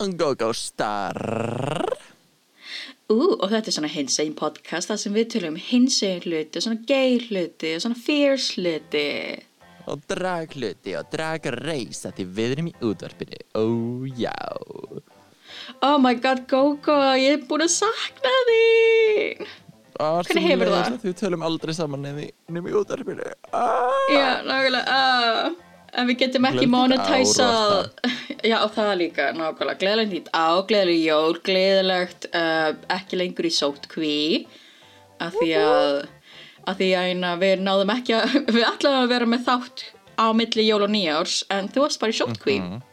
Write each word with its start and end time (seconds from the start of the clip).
GóGó 0.00 0.54
Star 0.56 1.18
Ú, 3.10 3.16
og 3.36 3.50
þetta 3.50 3.68
er 3.68 3.74
svona 3.74 3.90
hinsegin 3.90 4.36
podcast 4.38 4.88
þar 4.88 4.98
sem 5.02 5.16
við 5.18 5.26
tölum 5.34 5.56
hinsegin 5.60 6.22
hluti, 6.24 6.62
svona 6.62 6.80
gay 6.88 7.18
hluti, 7.18 7.72
svona 7.82 7.98
fierce 7.98 8.54
hluti. 8.54 9.06
Og 9.90 10.04
drag 10.08 10.54
hluti 10.54 10.94
og 10.96 11.10
drag 11.12 11.48
reisa 11.56 12.14
því 12.14 12.26
við 12.38 12.54
erum 12.54 12.70
í 12.70 12.74
útvarpinu. 12.86 13.40
Ó 13.58 13.64
já. 14.16 14.36
Oh 15.82 15.98
my 16.00 16.14
god, 16.22 16.46
Gogo, 16.48 16.96
ég 17.18 17.40
er 17.40 17.48
búin 17.50 17.66
að 17.66 17.74
sakna 17.74 18.36
þín. 18.48 19.48
Hvernig 20.00 20.46
hefur 20.46 20.70
það? 20.72 20.94
Við 21.02 21.16
tölum 21.20 21.42
aldrei 21.44 21.74
saman 21.76 22.06
nefnum 22.06 22.70
í 22.70 22.78
útvarpinu. 22.78 23.34
Ah. 23.50 24.06
Já, 24.14 24.28
nákvæmlega 24.46 25.00
uh, 25.50 25.58
En 25.98 26.06
við 26.06 26.18
getum 26.22 26.46
ekki 26.46 26.66
Gleðilegt 26.66 26.74
monetæsað 26.74 27.90
Já, 28.50 28.56
og 28.64 28.70
það 28.76 28.90
líka, 29.00 29.24
nákvæmlega. 29.36 29.78
Gleðilegt 29.82 30.12
nýtt 30.14 30.28
á, 30.32 30.46
gleðileg 30.68 31.00
jól 31.04 31.38
Gleðilegt 31.44 32.28
uh, 32.30 32.70
ekki 32.96 33.18
lengur 33.20 33.48
í 33.48 33.52
sótkví 33.56 34.14
Af 35.20 35.34
því 35.40 35.50
að 35.58 36.06
Af 36.70 36.76
því 36.78 36.88
að 36.94 37.08
eina, 37.10 37.32
við 37.40 37.64
náðum 37.66 37.90
ekki 37.96 38.14
að 38.20 38.36
Við 38.54 38.64
ætlaðum 38.68 39.02
að 39.06 39.12
vera 39.16 39.28
með 39.34 39.44
þátt 39.48 39.84
á 40.20 40.26
milli 40.36 40.66
jól 40.68 40.82
og 40.86 40.92
nýjárs 40.94 41.40
En 41.50 41.68
þú 41.72 41.84
varst 41.86 42.00
bara 42.04 42.14
í 42.14 42.18
sótkví 42.20 42.58
Mhm. 42.60 42.86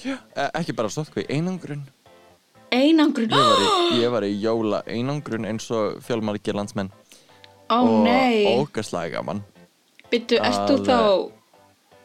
Eh, 0.00 0.46
Ekki 0.56 0.72
bara 0.72 0.88
stótt 0.88 1.10
hvað 1.12 1.26
einangrun. 1.28 1.82
Einangrun? 2.72 3.28
Ég 3.28 3.42
var 3.44 3.58
í, 3.60 3.66
ég 4.00 4.12
var 4.14 4.24
í 4.24 4.30
jóla 4.40 4.78
einangrun 4.88 5.44
eins 5.44 5.66
og 5.76 5.98
fjölmargir 6.06 6.56
landsmenn. 6.56 6.88
Ó 7.68 7.76
og 7.82 7.98
nei. 8.06 8.46
ógæslega 8.56 9.18
gaman. 9.18 9.42
Byttu, 10.08 10.38
ert 10.40 10.70
þú 10.70 10.78
að- 10.78 10.88
þá 10.88 10.98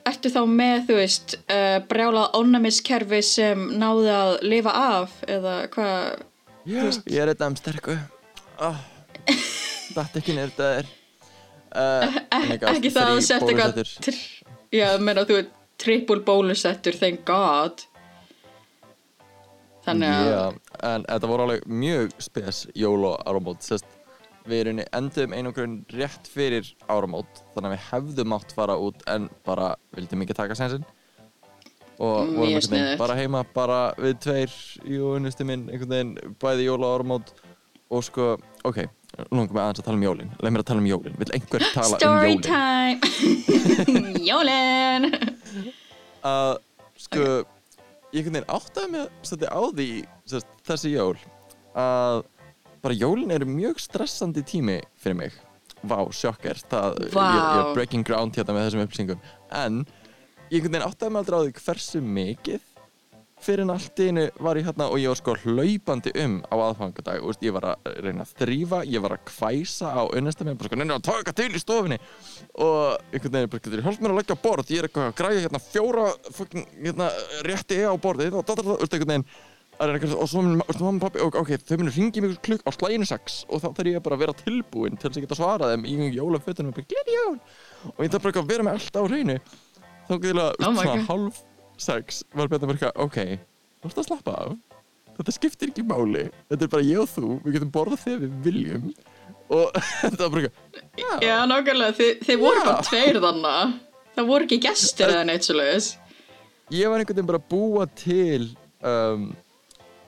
Ertu 0.05 0.29
þá 0.29 0.41
með, 0.45 0.83
þú 0.89 0.97
veist, 0.99 1.37
uh, 1.49 1.77
brjálað 1.89 2.35
ónæmiskerfi 2.37 3.21
sem 3.25 3.63
náði 3.81 4.11
að 4.13 4.33
lifa 4.45 4.73
af 4.99 5.15
eða 5.25 5.55
hvað? 5.73 6.25
Já, 6.65 6.83
ég 7.09 7.23
er 7.23 7.31
þetta 7.33 7.49
um 7.49 7.57
sterku. 7.57 7.95
Oh, 8.61 8.77
Þetta 9.95 10.21
ekki 10.21 10.35
nýrt 10.37 10.61
að 10.61 10.77
er. 10.81 10.93
Uh, 11.75 12.19
Ekki 12.71 12.91
það 12.93 13.09
að 13.09 13.19
setja 13.25 13.51
eitthvað, 13.51 14.21
já, 14.71 14.87
meina 15.01 15.25
þú 15.27 15.41
er 15.41 15.49
triple 15.81 16.21
bólusettur, 16.23 16.95
thank 16.99 17.25
god. 17.27 17.83
Þannig 19.85 20.09
að, 20.09 20.29
Já, 20.31 20.43
en 20.93 21.03
þetta 21.09 21.29
voru 21.29 21.45
alveg 21.45 21.65
mjög 21.69 22.15
spes 22.23 22.63
jól 22.77 23.09
og 23.11 23.19
áramót 23.27 23.65
sest, 23.65 23.85
Við 24.45 24.59
erum 24.61 24.81
endum 24.93 25.33
einangrun 25.33 25.77
rétt 25.93 26.27
fyrir 26.29 26.67
áramót 26.91 27.41
Þannig 27.55 27.69
að 27.71 27.73
við 27.75 27.85
hefðum 27.91 28.35
átt 28.37 28.51
fara 28.57 28.75
út 28.77 29.01
en 29.09 29.29
bara 29.47 29.71
vildum 29.97 30.21
ekki 30.25 30.35
taka 30.37 30.57
sensin 30.59 30.85
Og 31.95 32.25
Mm, 32.27 32.35
vorum 32.35 32.61
sniðugt. 32.61 32.97
bara 32.99 33.15
heima 33.15 33.41
bara 33.55 33.79
við 33.95 34.17
tveir 34.25 34.51
í 34.83 34.97
unnustu 34.99 35.45
minn 35.47 35.69
einhvern 35.71 35.93
veginn 35.93 36.35
bæði 36.43 36.65
jól 36.67 36.83
og 36.83 36.89
áramót 36.97 37.29
og 37.89 38.03
sko, 38.03 38.25
ok, 38.67 38.81
langar 39.31 39.53
mig 39.55 39.61
aðeins 39.63 39.79
að 39.79 39.85
tala 39.85 39.95
um 39.95 40.03
jólin. 40.03 40.31
Leð 40.43 40.51
mér 40.51 40.63
að 40.63 40.67
tala 40.67 40.81
um 40.83 40.89
jólin, 40.89 41.15
vil 41.21 41.31
einhver 41.37 41.63
tala 41.71 41.95
um 41.95 42.01
story 42.01 42.33
jólin? 42.33 42.41
time, 42.43 42.99
jólin. 44.29 45.07
að 46.25 46.51
sko 47.05 47.23
ég 48.11 48.19
einhvern 48.19 48.35
veginn 48.41 48.51
áttaði 48.57 48.91
mig 48.91 49.07
á 49.47 49.61
því 49.71 49.87
sest, 50.33 50.51
þessi 50.67 50.91
jól 50.97 51.15
að 51.79 52.25
bara 52.85 52.97
jólin 52.97 53.33
eru 53.33 53.47
mjög 53.49 53.81
stressandi 53.81 54.43
tími 54.45 54.77
fyrir 55.01 55.17
mig. 55.23 55.41
Vá, 55.85 55.99
sjokker, 56.13 56.59
það, 56.69 57.01
ég, 57.07 57.11
ég 57.13 57.41
er 57.41 57.65
Vá. 57.65 57.73
breaking 57.73 58.05
ground 58.05 58.37
hérna 58.37 58.55
með 58.55 58.69
þessum 58.69 58.85
upplýsingum. 58.85 59.25
En 59.53 59.81
ég 60.51 60.59
einhvern 60.59 60.77
veginn 60.77 60.87
áttaði 60.87 61.13
mig 61.13 61.21
aldrei 61.23 61.37
á 61.37 61.43
því 61.45 61.59
hversu 61.65 62.01
mikið 62.05 62.71
fyrir 63.45 63.65
en 63.65 63.73
allt 63.73 63.99
í 64.01 64.07
einu 64.09 64.23
var 64.41 64.57
ég 64.57 64.65
hérna 64.65 64.87
og 64.89 64.99
ég 65.01 65.11
var 65.11 65.19
sko 65.19 65.35
hlaupandi 65.43 66.13
um 66.23 66.37
á 66.45 66.55
aðfangadag. 66.55 67.25
Ég 67.45 67.53
var 67.53 67.67
að 67.73 67.89
reyna 68.05 68.25
að 68.25 68.33
þrýfa, 68.39 68.79
ég 68.89 69.03
var 69.03 69.17
að 69.17 69.25
kvæsa 69.29 69.91
á 69.91 70.01
unnesta 70.05 70.47
mér, 70.47 70.57
bara 70.57 70.71
sko, 70.71 70.79
neina 70.79 70.97
að 70.97 71.07
taka 71.09 71.35
til 71.35 71.49
í 71.51 71.61
stofinni 71.61 71.99
og 72.55 73.01
einhvern 73.11 73.35
veginn 73.35 73.51
bara 73.53 73.75
ég 73.75 73.85
hálf 73.89 73.99
mér 74.01 74.15
að 74.15 74.21
leggja 74.21 74.37
á 74.39 74.45
borð, 74.45 74.71
ég 74.73 74.81
er 74.81 74.89
eitthvað 74.89 75.11
að 75.11 75.17
græja 75.19 75.43
hérna 75.45 75.61
fjóra 75.67 76.07
fucking, 76.37 76.71
hérna, 76.85 77.11
rétti 77.45 77.81
á 77.85 77.93
borðið 78.01 78.39
og 78.39 78.47
dadadada, 78.47 78.79
veist, 78.81 78.95
einhvern 78.95 79.13
veginn 79.13 79.29
og 79.79 80.29
svo 80.29 80.41
minn 80.43 80.59
mamma 80.59 80.91
og 80.95 81.01
pappi, 81.03 81.21
og, 81.23 81.35
ok, 81.41 81.51
þau 81.67 81.79
munir 81.81 81.95
ringi 81.95 82.21
mig 82.23 82.35
klukk 82.45 82.63
á 82.63 82.71
slæginu 82.75 83.07
sex 83.09 83.41
og 83.49 83.63
þá 83.63 83.67
þarf 83.67 83.89
ég 83.91 84.03
bara 84.05 84.17
að 84.17 84.23
vera 84.23 84.35
tilbúinn 84.39 84.99
til 84.99 85.09
þess 85.09 85.19
að 85.19 85.25
geta 85.25 85.37
svarað 85.39 85.73
þeim 85.73 85.87
í 85.89 86.11
jólafötunum 86.15 86.71
og 86.71 86.77
bara, 86.77 86.87
gleði 86.93 87.17
jól. 87.17 87.35
Og 87.91 87.99
ég 88.05 88.13
þarf 88.13 88.27
bara 88.27 88.43
að 88.43 88.53
vera 88.53 88.67
með 88.67 88.77
allt 88.79 88.99
á 88.99 89.01
hreinu. 89.03 89.35
Þá 90.05 90.13
ég 90.15 90.39
Oh 90.45 90.79
svona 90.79 91.07
hálf 91.09 91.41
sex 91.81 92.23
var 92.33 92.51
betur 92.51 92.71
bara 92.71 92.93
ok, 93.03 93.19
þú 93.81 93.91
ert 93.91 93.99
að 93.99 94.07
slappa 94.07 94.37
af. 94.45 94.55
Þetta 95.15 95.35
skiptir 95.35 95.71
ekki 95.71 95.83
máli. 95.87 96.25
Þetta 96.51 96.67
er 96.67 96.71
bara 96.71 96.87
ég 96.87 97.03
og 97.03 97.11
þú, 97.11 97.33
við 97.43 97.57
getum 97.57 97.75
borðað 97.75 98.01
þegar 98.03 98.23
við 98.23 98.39
viljum. 98.47 98.87
Og 99.55 99.75
þetta 100.01 100.21
var 100.23 100.33
bara 100.33 100.47
eitthvað 100.47 101.23
Já, 101.25 101.35
nákvæmlega, 101.51 101.97
þið, 101.99 102.15
þið 102.27 102.41
voru 102.41 102.63
Já. 102.63 102.65
bara 102.69 102.87
tveir 102.89 103.21
þannig. 103.27 103.77
Það 104.15 104.31
voru 104.31 104.47
ekki 104.47 104.59
gestir 104.63 105.11
eða 105.11 105.27
neitt 105.27 105.47
ég 106.73 106.89
var 106.89 107.01
einhvern 107.01 107.17
veginn 107.19 107.29
bara 107.29 107.41
að 107.41 107.49
búa 107.51 107.85
til 107.93 108.45
um, 108.81 109.27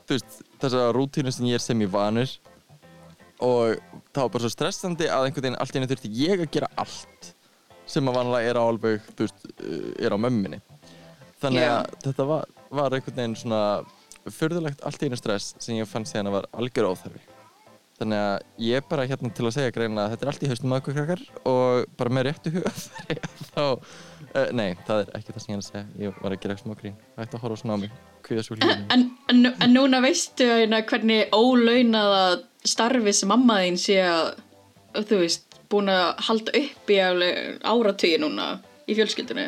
þú 0.07 0.17
veist 0.17 0.37
þessa 0.61 0.85
rútínu 0.95 1.33
sem 1.35 1.49
ég 1.49 1.59
er 1.59 1.63
sem 1.63 1.83
ég 1.83 1.91
vanur. 1.93 2.31
Og 3.43 3.75
það 4.09 4.23
var 4.23 4.31
bara 4.33 4.45
svo 4.45 4.53
stressandi 4.53 5.09
að 5.13 5.27
einhvern 5.27 5.45
veginn 5.45 5.59
allt 5.61 5.75
í 5.75 5.81
einu 5.81 5.89
þurfti 5.91 6.13
ég 6.17 6.41
að 6.41 6.53
gera 6.55 6.71
allt 6.81 7.33
sem 7.87 8.09
að 8.09 8.17
vanlega 8.17 8.49
er 8.49 8.59
á 8.59 8.63
alveg 8.65 9.11
þú 9.13 9.27
veist, 9.27 9.45
uh, 9.61 9.91
er 10.01 10.15
á 10.15 10.17
mömminni 10.19 10.57
þannig 11.41 11.69
að 11.69 11.95
þetta 12.03 12.27
var, 12.27 12.51
var 12.79 12.95
einhvern 12.95 13.19
veginn 13.21 13.39
svona 13.39 13.61
fyrðulegt 14.37 14.83
allt 14.87 15.03
í 15.03 15.09
einu 15.09 15.19
stress 15.19 15.55
sem 15.63 15.77
ég 15.77 15.89
fann 15.89 16.07
síðan 16.07 16.31
að 16.31 16.37
var 16.39 16.47
algjör 16.59 16.89
óþarfi. 16.91 17.21
Þannig 17.97 18.21
að 18.21 18.65
ég 18.67 18.77
er 18.77 18.89
bara 18.89 19.07
hérna 19.09 19.31
til 19.33 19.47
að 19.47 19.55
segja 19.55 19.73
greina 19.73 20.03
að 20.03 20.11
þetta 20.13 20.25
er 20.25 20.31
allt 20.31 20.43
í 20.43 20.49
haustum 20.51 20.73
að 20.73 20.81
okkur 20.81 20.97
krakkar 20.97 21.23
og 21.49 21.95
bara 21.97 22.13
með 22.13 22.27
réttu 22.27 22.53
hugafæri 22.53 23.17
þá, 23.55 23.63
uh, 24.33 24.49
nei, 24.55 24.69
það 24.87 25.03
er 25.03 25.15
ekki 25.19 25.33
það 25.35 25.43
sem 25.43 25.53
ég 25.53 25.57
er 25.57 25.63
að 25.63 25.69
segja 25.69 26.05
ég 26.05 26.21
var 26.23 26.35
að 26.35 26.43
gera 26.43 26.59
smá 26.59 26.75
grín, 26.79 26.99
hætti 27.17 27.37
að 27.37 27.43
horfa 27.45 27.59
svona 27.61 27.77
á 27.77 27.81
mig 27.83 27.95
kvíða 28.27 28.45
svo 28.45 28.57
hlýðinu 28.57 28.87
En, 28.95 29.05
en, 29.31 29.51
en 29.51 29.73
núna 29.75 30.01
veistu 30.03 30.47
hvernig 30.67 31.35
ólaunaða 31.35 32.23
starfi 32.67 33.13
sem 33.15 33.31
mamma 33.31 33.61
þín 33.63 33.79
sé 33.81 33.99
að, 34.03 34.33
þú 34.97 35.21
veist, 35.21 35.47
búin 35.71 35.91
að 35.91 36.09
halda 36.27 36.55
upp 36.61 36.91
í 36.91 36.99
alveg 37.03 37.63
áratugi 37.67 38.19
núna 38.21 38.49
í 38.87 38.95
fjölskyldunni. 38.97 39.47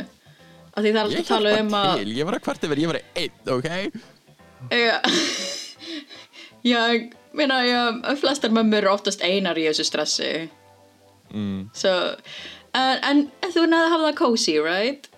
Af 0.70 0.84
því 0.84 0.92
það 0.94 1.00
er 1.00 1.06
alltaf 1.06 1.22
að 1.22 1.30
tala 1.32 1.56
um 1.64 1.76
að... 1.80 2.04
ég 2.12 2.28
var 2.28 2.38
að 2.38 2.46
hvart 2.48 2.66
yfir, 2.68 2.82
ég 2.84 2.92
var 2.92 3.00
einn, 3.24 3.38
ok? 3.56 3.70
Já, 4.70 4.96
ég 6.74 7.18
meina, 7.36 7.60
flestar 8.20 8.54
mömmur 8.56 8.84
eru 8.84 8.94
oftast 8.94 9.24
einar 9.24 9.60
í 9.60 9.68
þessu 9.70 9.88
stressi. 9.88 10.32
Mm. 11.30 11.70
So, 11.78 11.92
en, 12.74 13.24
þú 13.46 13.64
náðu 13.70 13.86
að 13.86 13.94
hafa 13.94 14.10
það 14.10 14.20
cozy, 14.20 14.58
right? 14.64 15.10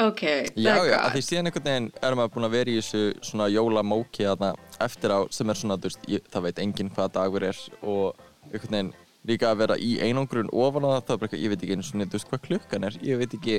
Ok, 0.00 0.22
Já, 0.56 0.72
já, 0.88 0.96
að 0.96 1.12
því 1.12 1.20
síðan 1.26 1.50
einhvern 1.50 1.66
veginn 1.66 1.86
er 2.00 2.14
maður 2.16 2.30
búin 2.32 2.46
að 2.46 2.54
vera 2.54 2.72
í 2.72 2.76
þessu 2.78 3.00
svona 3.28 3.48
jólamóki 3.52 4.24
þarna 4.24 4.54
eftir 4.80 5.12
á 5.12 5.18
sem 5.28 5.52
er 5.52 5.58
svona, 5.60 5.76
þú 5.76 5.90
veist, 5.90 6.06
ég, 6.08 6.24
það 6.32 6.46
veit 6.46 6.62
enginn 6.64 6.92
hvaða 6.94 7.12
dagur 7.18 7.46
er 7.50 7.60
og 7.82 8.22
einhvern 8.48 8.76
veginn 8.76 8.92
líka 9.28 9.50
að 9.50 9.60
vera 9.60 9.76
í 9.76 9.90
einangrun 10.00 10.48
ofan 10.56 10.88
á 10.88 10.90
það, 10.94 11.02
það 11.04 11.12
er 11.14 11.20
bara 11.20 11.28
eitthvað, 11.28 11.44
ég 11.44 11.52
veit 11.52 11.64
ekki 11.66 11.76
einu 11.76 11.86
svona, 11.90 12.08
þú 12.08 12.16
veist 12.16 12.30
hvað 12.30 12.44
klukkan 12.46 12.88
er, 12.88 12.96
ég 13.04 13.20
veit 13.20 13.36
ekki, 13.36 13.58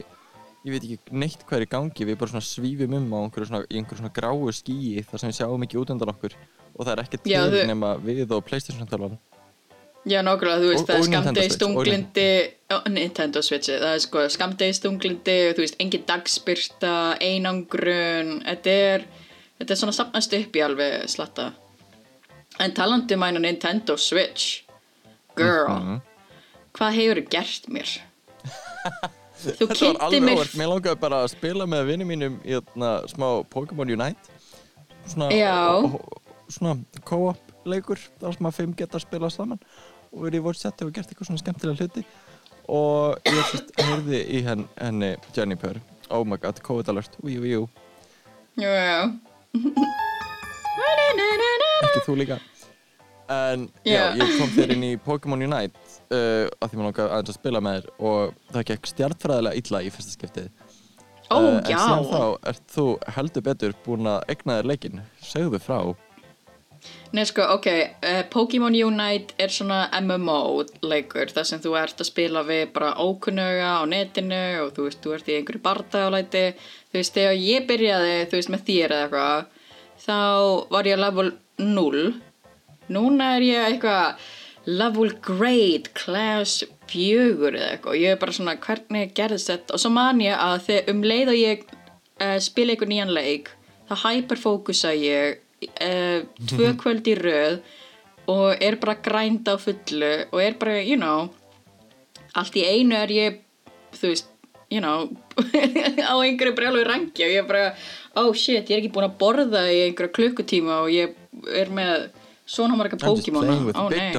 ég 0.65 0.73
veit 0.73 0.87
ekki 0.87 1.17
neitt 1.21 1.45
hvað 1.45 1.59
er 1.59 1.67
í 1.67 1.71
gangi, 1.75 2.07
við 2.09 2.17
bara 2.23 2.33
svona 2.33 2.47
svífum 2.47 2.97
um 2.97 3.13
á 3.13 3.19
einhverju 3.21 3.51
svona, 3.51 3.69
einhverju 3.69 4.01
svona 4.01 4.15
gráu 4.17 4.55
skíi 4.57 5.05
þar 5.11 5.21
sem 5.21 5.29
við 5.29 5.37
sjáum 5.43 5.67
ekki 5.67 5.81
út 5.83 5.93
undan 5.93 6.13
okkur 6.15 6.39
og 6.73 6.81
það 6.87 6.95
er 6.95 7.03
ekki 7.05 7.21
til 7.21 7.67
nema 7.69 7.93
við 8.01 8.33
og 8.33 8.41
Playstation 8.49 8.89
talan. 8.89 9.19
Já, 10.09 10.21
nákvæmlega, 10.25 10.57
þú 10.63 10.69
veist, 10.71 10.81
Og- 10.81 10.87
það 10.89 10.95
er 10.95 11.01
og 11.01 11.07
Nintendo 11.07 11.21
skamdegi 11.21 11.49
Switch, 11.49 11.53
og 11.53 11.59
stunglindi 11.59 12.29
Ó, 12.71 12.75
Nintendo 12.89 13.41
Switch, 13.41 13.69
það 13.69 13.93
er 13.95 13.99
sko 13.99 14.23
skamdegi 14.33 14.73
stunglindi 14.73 15.35
þú 15.53 15.61
veist, 15.61 15.75
engin 15.79 16.05
dagspyrta 16.07 16.93
einangrun, 17.21 18.31
þetta 18.47 18.67
er 18.93 19.03
þetta 19.59 19.71
er 19.71 19.75
svona 19.81 19.93
safnast 19.93 20.33
upp 20.33 20.55
í 20.57 20.63
alveg 20.65 21.05
slatta. 21.11 21.51
En 22.59 22.71
talandi 22.73 23.13
um 23.13 23.19
mæna 23.21 23.39
Nintendo 23.39 23.95
Switch 23.97 24.63
girl, 25.37 25.69
Mhm. 25.69 26.01
hvað 26.73 26.93
hefur 26.97 27.21
gert 27.29 27.69
mér? 27.69 27.99
þú 29.59 29.67
kynnti 29.69 30.19
mér 30.21 30.49
mér 30.57 30.67
langaði 30.73 30.99
bara 30.99 31.23
að 31.25 31.29
spila 31.35 31.65
með 31.69 31.85
vinnum 31.91 32.07
mínum 32.07 32.39
í 32.45 32.57
þarna 32.57 33.07
smá 33.07 33.43
Pokémon 33.49 33.89
Unite. 33.89 34.17
Svona, 35.07 35.29
og, 35.77 35.93
og, 35.93 36.21
svona 36.49 36.83
co-op 37.05 37.37
leikur 37.65 37.97
þar 38.19 38.33
sem 38.37 38.45
að 38.49 38.53
fimm 38.57 38.73
geta 38.77 38.97
að 38.97 39.05
spila 39.05 39.29
saman 39.29 39.59
og 40.11 40.25
verið 40.27 40.41
í 40.41 40.45
voru 40.45 40.59
seti 40.59 40.85
og 40.87 40.93
gert 40.95 41.09
eitthvað 41.11 41.29
svona 41.31 41.41
skemmtilega 41.43 41.85
hluti. 41.85 42.03
Og 42.71 43.17
ég 43.27 43.41
sérst 43.51 43.71
hörði 43.81 44.21
í 44.37 44.43
henn, 44.45 44.67
henni 44.79 45.15
Jennifer 45.35 45.79
oh 46.11 46.25
my 46.27 46.37
god, 46.37 46.59
COVID 46.63 46.89
alert, 46.91 47.15
víu, 47.23 47.41
víu 47.43 47.67
Jú, 48.59 48.67
ekki 51.87 52.01
þú 52.05 52.15
líka. 52.19 52.37
En 53.31 53.69
já, 53.87 53.93
Já. 53.95 54.03
ég 54.19 54.33
kom 54.39 54.49
þér 54.51 54.73
inn 54.75 54.83
í 54.83 54.91
Pokémon 54.99 55.39
Unite 55.45 55.79
uh, 56.11 56.49
að 56.59 56.67
því 56.73 56.77
maður 56.79 56.87
langar 56.89 57.13
aðeins 57.15 57.31
að 57.31 57.37
spila 57.37 57.61
með 57.63 57.77
þér 57.77 57.87
og 58.09 58.33
það 58.51 58.65
gekk 58.71 58.89
stjartfræðilega 58.91 59.61
illa 59.61 59.81
í 59.87 59.91
fyrsta 59.95 60.15
skiptið. 60.17 60.49
Ó, 61.31 61.37
Uh, 61.39 61.61
en 61.63 61.63
síðan 61.63 62.09
þá 62.11 62.23
ert 62.51 62.63
þú 62.73 62.85
heldur 63.15 63.43
betur 63.45 63.75
búin 63.85 64.09
að 64.11 64.25
egna 64.33 64.57
þér 64.59 64.67
leikinn. 64.67 65.03
Segðu 65.23 65.61
frá 65.63 65.77
Nei, 67.11 67.25
sko, 67.27 67.43
ok, 67.57 67.67
uh, 68.07 68.21
Pokémon 68.31 68.75
Unite 68.75 69.35
er 69.41 69.51
svona 69.51 69.83
MMO-leikur 69.99 71.33
þar 71.35 71.47
sem 71.49 71.61
þú 71.63 71.75
ert 71.81 72.01
að 72.01 72.07
spila 72.07 72.43
við 72.47 72.69
bara 72.75 72.93
ókunnuga 73.03 73.73
á 73.79 73.83
netinu 73.89 74.43
og 74.63 74.71
þú 74.77 74.87
veist, 74.87 75.01
þú 75.03 75.15
ert 75.17 75.31
í 75.31 75.37
einhverju 75.37 75.63
bardagálæti. 75.65 76.45
Þú 76.91 77.01
veist, 77.01 77.17
þegar 77.17 77.41
ég 77.41 77.67
byrjaði, 77.69 78.15
þú 78.31 78.39
veist, 78.39 78.53
með 78.53 78.65
þér 78.69 78.95
eða 78.95 79.07
eitthvað 79.07 79.57
þá 80.01 80.17
var 80.73 80.89
ég 80.89 81.01
level 81.01 81.31
0 81.61 82.05
núna 82.91 83.35
er 83.37 83.45
ég 83.45 83.67
eitthvað 83.67 84.29
level 84.65 85.11
grade 85.25 85.91
class 85.97 86.63
4 86.91 87.51
eða 87.51 87.69
eitthvað. 87.75 87.99
Ég 87.99 88.15
er 88.15 88.19
bara 88.21 88.35
svona, 88.35 88.57
hvernig 88.61 89.13
gerðist 89.17 89.51
þetta? 89.51 89.75
Og 89.75 89.81
svo 89.81 89.93
man 89.93 90.21
ég 90.21 90.37
að 90.37 90.57
þegar 90.67 90.91
um 90.93 91.05
leið 91.11 91.31
og 91.33 91.39
ég 91.39 91.63
uh, 91.71 92.37
spila 92.43 92.75
einhver 92.75 92.91
nýjan 92.91 93.15
leik 93.15 93.53
þá 93.89 93.95
hyperfókusa 94.05 94.93
ég 94.97 95.41
uh, 95.67 96.19
tvö 96.49 96.73
kvöld 96.81 97.07
í 97.11 97.15
röð 97.19 97.61
og 98.31 98.61
er 98.63 98.77
bara 98.81 98.97
grænd 99.03 99.49
á 99.49 99.55
fullu 99.59 100.11
og 100.31 100.41
er 100.41 100.57
bara, 100.59 100.79
you 100.81 100.97
know 100.99 101.29
allt 102.37 102.55
í 102.55 102.65
einu 102.65 102.95
er 102.95 103.11
ég 103.11 103.41
þú 103.97 104.13
veist, 104.13 104.29
you 104.71 104.81
know 104.83 105.09
á 106.11 106.15
einhverju 106.15 106.55
brjálu 106.57 106.85
rangi 106.87 107.25
og 107.25 107.33
ég 107.33 107.43
er 107.43 107.49
bara 107.49 107.73
oh 108.15 108.31
shit, 108.33 108.69
ég 108.69 108.77
er 108.77 108.81
ekki 108.81 108.93
búin 108.95 109.09
að 109.09 109.19
borða 109.21 109.65
í 109.71 109.83
einhverja 109.87 110.15
klukkutíma 110.15 110.81
og 110.85 110.91
ég 110.93 111.15
er 111.57 111.71
með 111.73 112.09
svona 112.45 112.75
marga 112.75 112.97
I'm 112.97 113.05
just 113.05 113.27
Pokémon. 113.27 113.45
playing 113.45 113.65
with 113.65 113.77
oh, 113.77 113.89
nei. 113.89 114.11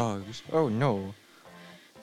oh 0.53 0.69
no. 0.69 0.93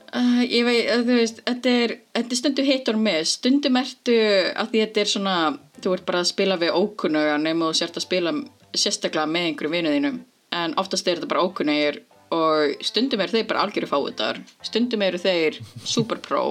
Uh, 0.10 0.42
ég 0.42 0.66
veit, 0.66 0.88
uh, 0.90 1.04
þú 1.06 1.18
veist, 1.20 1.42
þetta 1.46 1.74
er, 1.84 1.92
þetta 2.18 2.34
er 2.34 2.40
stundum 2.40 2.66
hit 2.66 2.88
or 2.90 2.98
miss, 2.98 3.36
stundum 3.38 3.78
ertu 3.78 4.16
að 4.58 4.72
því 4.72 4.80
þetta 4.84 5.02
er 5.04 5.12
svona, 5.12 5.36
þú 5.78 5.94
ert 5.94 6.08
bara 6.08 6.24
að 6.24 6.32
spila 6.32 6.58
við 6.62 6.78
ókunnuga 6.80 7.36
nema 7.42 7.70
þú 7.70 7.78
sért 7.78 8.00
að 8.00 8.06
spila 8.08 8.34
sérstaklega 8.75 9.30
með 9.30 9.50
einhverju 9.50 9.74
vinu 9.74 9.94
þínum 9.95 10.19
en 10.60 10.75
oftast 10.81 11.07
er 11.07 11.19
þetta 11.19 11.30
bara 11.31 11.45
ókunnugir 11.45 12.01
og 12.33 12.83
stundum 12.86 13.21
er 13.24 13.31
þeir 13.33 13.48
bara 13.50 13.63
algjöru 13.66 13.89
fáutar 13.89 14.42
stundum 14.66 15.01
eru 15.06 15.21
þeir 15.21 15.57
super 15.86 16.21
pro 16.21 16.44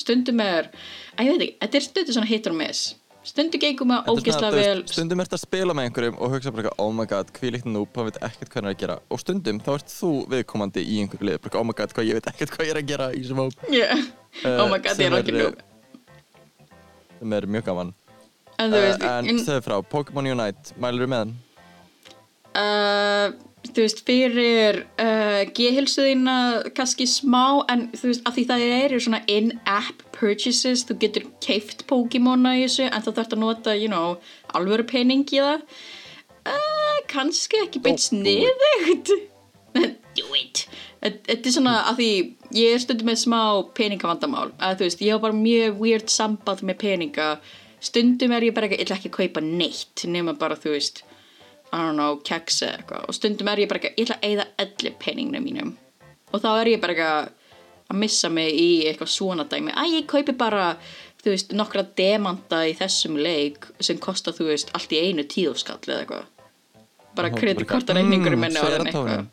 stundum 0.00 0.40
er, 0.44 0.70
að 1.16 1.28
ég 1.28 1.36
veit 1.36 1.44
ekki 1.44 1.60
þetta 1.60 1.78
er 1.78 1.86
stundum 1.86 2.16
svona 2.16 2.30
hit 2.30 2.48
or 2.50 2.56
miss. 2.56 2.88
Stundum 3.30 3.60
gengum 3.60 3.90
að 3.92 4.06
þú 4.08 4.52
vel. 4.54 4.78
stundum 4.88 5.20
ert 5.20 5.34
að 5.36 5.42
spila 5.42 5.74
með 5.76 5.90
einhverjum 5.90 6.14
og 6.16 6.30
hugsa 6.32 6.52
bara 6.56 6.70
oh 6.80 6.88
my 6.96 7.04
god, 7.08 7.28
hví 7.36 7.50
líkt 7.52 7.66
núp, 7.68 7.92
hann 7.98 8.08
veit 8.08 8.16
ekkert 8.24 8.48
hvað 8.48 8.62
hann 8.62 8.70
er 8.70 8.76
að 8.76 8.80
gera. 8.80 8.96
Og 9.12 9.20
stundum 9.20 9.58
þá 9.60 9.68
ert 9.74 9.92
þú 9.92 10.12
viðkomandi 10.32 10.84
í 10.86 10.96
einhverju 11.02 11.28
lið 11.28 11.42
bara, 11.44 11.60
oh 11.60 11.66
my 11.68 11.76
god, 11.76 11.92
hvað 11.96 12.08
ég 12.08 12.16
veit 12.16 12.30
ekkert 12.32 12.54
hvað 12.54 12.70
ég 12.70 12.72
er 12.72 12.80
að 12.80 12.88
gera 12.88 13.10
í 13.12 13.24
hóp 13.28 13.66
yeah. 13.68 14.06
oh 14.56 14.70
my 14.72 14.80
god, 14.80 14.96
ég 14.96 15.10
er 15.10 15.18
algjör 15.18 15.42
er, 15.42 15.50
nú 15.50 15.68
sem 17.20 17.36
er 17.36 17.46
mjög 17.52 17.68
gaman. 17.68 17.92
En 18.56 18.72
þú 18.72 18.80
uh, 18.80 19.06
en 19.10 19.44
segðu 19.44 19.66
frá, 19.68 19.76
Pokémon 19.84 20.32
Unite, 20.32 20.76
mælur 20.80 21.04
þú 21.04 21.12
með 21.12 21.24
hann? 21.26 21.38
Uh, 22.58 23.30
þú 23.70 23.84
veist, 23.84 24.02
fyrir 24.08 24.80
uh, 25.02 25.42
geðhilsuðina 25.56 26.36
kannski 26.76 27.06
smá 27.10 27.62
en 27.70 27.88
þú 27.94 28.10
veist, 28.10 28.24
af 28.28 28.36
því 28.36 28.44
það 28.48 28.66
eru 28.80 29.00
svona 29.04 29.22
in-app 29.30 30.04
purchases, 30.16 30.84
þú 30.88 30.98
getur 31.04 31.28
keift 31.44 31.86
Pokémona 31.90 32.56
í 32.58 32.64
þessu 32.66 32.88
en 32.88 33.04
þá 33.04 33.10
þarf 33.12 33.34
að 33.36 33.42
nota, 33.44 33.76
you 33.76 33.90
know, 33.92 34.16
alvöru 34.56 34.86
pening 34.88 35.26
í 35.28 35.42
það. 35.42 35.64
Uh, 36.40 37.00
kannski 37.12 37.60
ekki 37.66 37.82
beint 37.84 38.00
it. 38.00 38.08
sniðugt. 38.08 39.12
Do 40.18 40.26
it. 40.34 40.64
Þe- 41.00 41.20
þetta 41.28 41.46
er 41.46 41.54
svona 41.54 41.74
að 41.86 42.00
því 42.00 42.10
ég 42.58 42.74
er 42.74 42.80
stundum 42.82 43.10
með 43.12 43.20
smá 43.22 43.40
peningavandamál. 43.76 44.48
Að 44.58 44.80
þú 44.80 44.88
veist, 44.88 45.04
ég 45.06 45.14
har 45.14 45.22
bara 45.22 45.36
mjög 45.36 45.78
weird 45.84 46.10
samband 46.10 46.64
með 46.66 46.80
peninga. 46.80 47.28
Stundum 47.80 48.34
er 48.36 48.48
ég 48.48 48.56
bara 48.56 48.66
ekki, 48.66 48.80
ég 48.80 48.88
ætla 48.88 48.98
ekki 48.98 49.12
að 49.12 49.18
kaupa 49.20 49.44
neitt 49.44 50.02
nema 50.10 50.34
bara 50.40 50.58
þú 50.58 50.74
veist 50.74 51.04
I 51.70 51.78
don't 51.78 51.94
know, 51.94 52.18
keks 52.26 52.62
eða 52.66 52.80
eitthvað. 52.80 53.04
Og 53.06 53.14
stundum 53.14 53.50
er 53.52 53.62
ég 53.62 53.70
bara 53.70 53.78
ekki, 53.78 53.92
ég 53.94 54.08
ætla 54.08 54.16
að 54.18 54.26
eyða 54.26 54.46
öllu 54.64 54.92
peninginu 55.02 55.42
mínum. 55.44 55.76
Og 56.30 56.42
þá 56.42 56.48
er 56.54 56.72
ég 56.72 56.82
bara 56.82 56.96
ekki 56.96 57.10
að 57.90 58.00
missa 58.00 58.30
mig 58.32 58.54
í 58.58 58.70
eitthvað 58.90 59.12
svona 59.14 59.46
dæmi. 59.50 59.74
Að 59.78 59.96
ég 59.98 60.08
kaupi 60.10 60.34
bara, 60.38 60.72
þú 61.22 61.34
veist, 61.34 61.54
nokkra 61.54 61.84
demanta 61.98 62.64
í 62.66 62.74
þessum 62.78 63.18
leik 63.22 63.68
sem 63.82 64.00
kostar, 64.02 64.34
þú 64.34 64.48
veist, 64.50 64.72
allt 64.74 64.94
í 64.94 65.02
einu 65.04 65.26
tíðuskall 65.30 65.78
eða 65.86 66.00
eitthvað. 66.04 66.26
Bara 67.18 67.30
kreditkortareikningur 67.34 68.34
mm, 68.34 68.48
orðinn 68.48 68.58
serotonin. 68.58 68.90
eitthvað. 68.90 69.28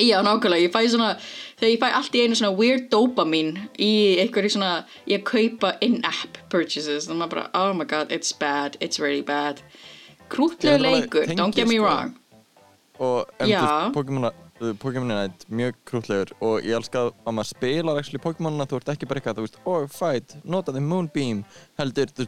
Já, 0.00 0.16
nákvæmlega, 0.24 0.64
ég 0.64 0.72
fæ 0.72 0.84
svona 0.88 1.08
þegar 1.60 1.70
ég 1.70 1.80
fæ 1.82 1.88
allt 1.92 2.14
í 2.16 2.20
einu 2.24 2.36
svona 2.38 2.56
weird 2.56 2.86
dopamine 2.90 3.66
í 3.76 3.92
einhverju 4.22 4.54
svona, 4.54 4.70
ég 5.10 5.26
kaupa 5.28 5.74
in-app 5.84 6.38
purchases, 6.50 7.10
að 7.10 7.18
maður 7.20 7.34
bara, 7.34 7.48
oh 7.58 7.74
my 7.76 7.84
god, 7.84 8.14
it's 8.14 8.32
bad, 8.32 8.78
it's 8.80 9.02
really 9.02 9.22
bad 9.22 9.60
alveg 10.36 10.84
leikur, 10.86 11.34
don't 11.36 11.56
get 11.56 11.68
me 11.68 11.78
wrong. 11.82 12.14
Og 13.00 13.24
en, 13.40 13.46
þú 13.46 13.50
Já. 13.50 13.60
veist, 13.64 13.94
Pokémon, 13.96 14.30
Pokémon 14.82 15.12
Unite 15.14 15.48
mjög 15.48 15.76
krútlegur 15.88 16.32
og 16.44 16.66
ég 16.66 16.76
elska 16.76 17.06
að 17.08 17.32
maður 17.32 17.48
spilar 17.54 18.00
actually 18.00 18.20
Pokémonina, 18.20 18.66
þú 18.68 18.80
ert 18.80 18.90
ekki 18.92 19.08
bara 19.08 19.22
eitthvað 19.22 19.38
þú 19.38 19.44
veist, 19.46 19.60
oh 19.64 19.86
fight, 19.88 20.36
nota 20.44 20.74
the 20.76 20.82
moonbeam. 20.84 21.44
Heldur, 21.80 22.12
þú, 22.12 22.26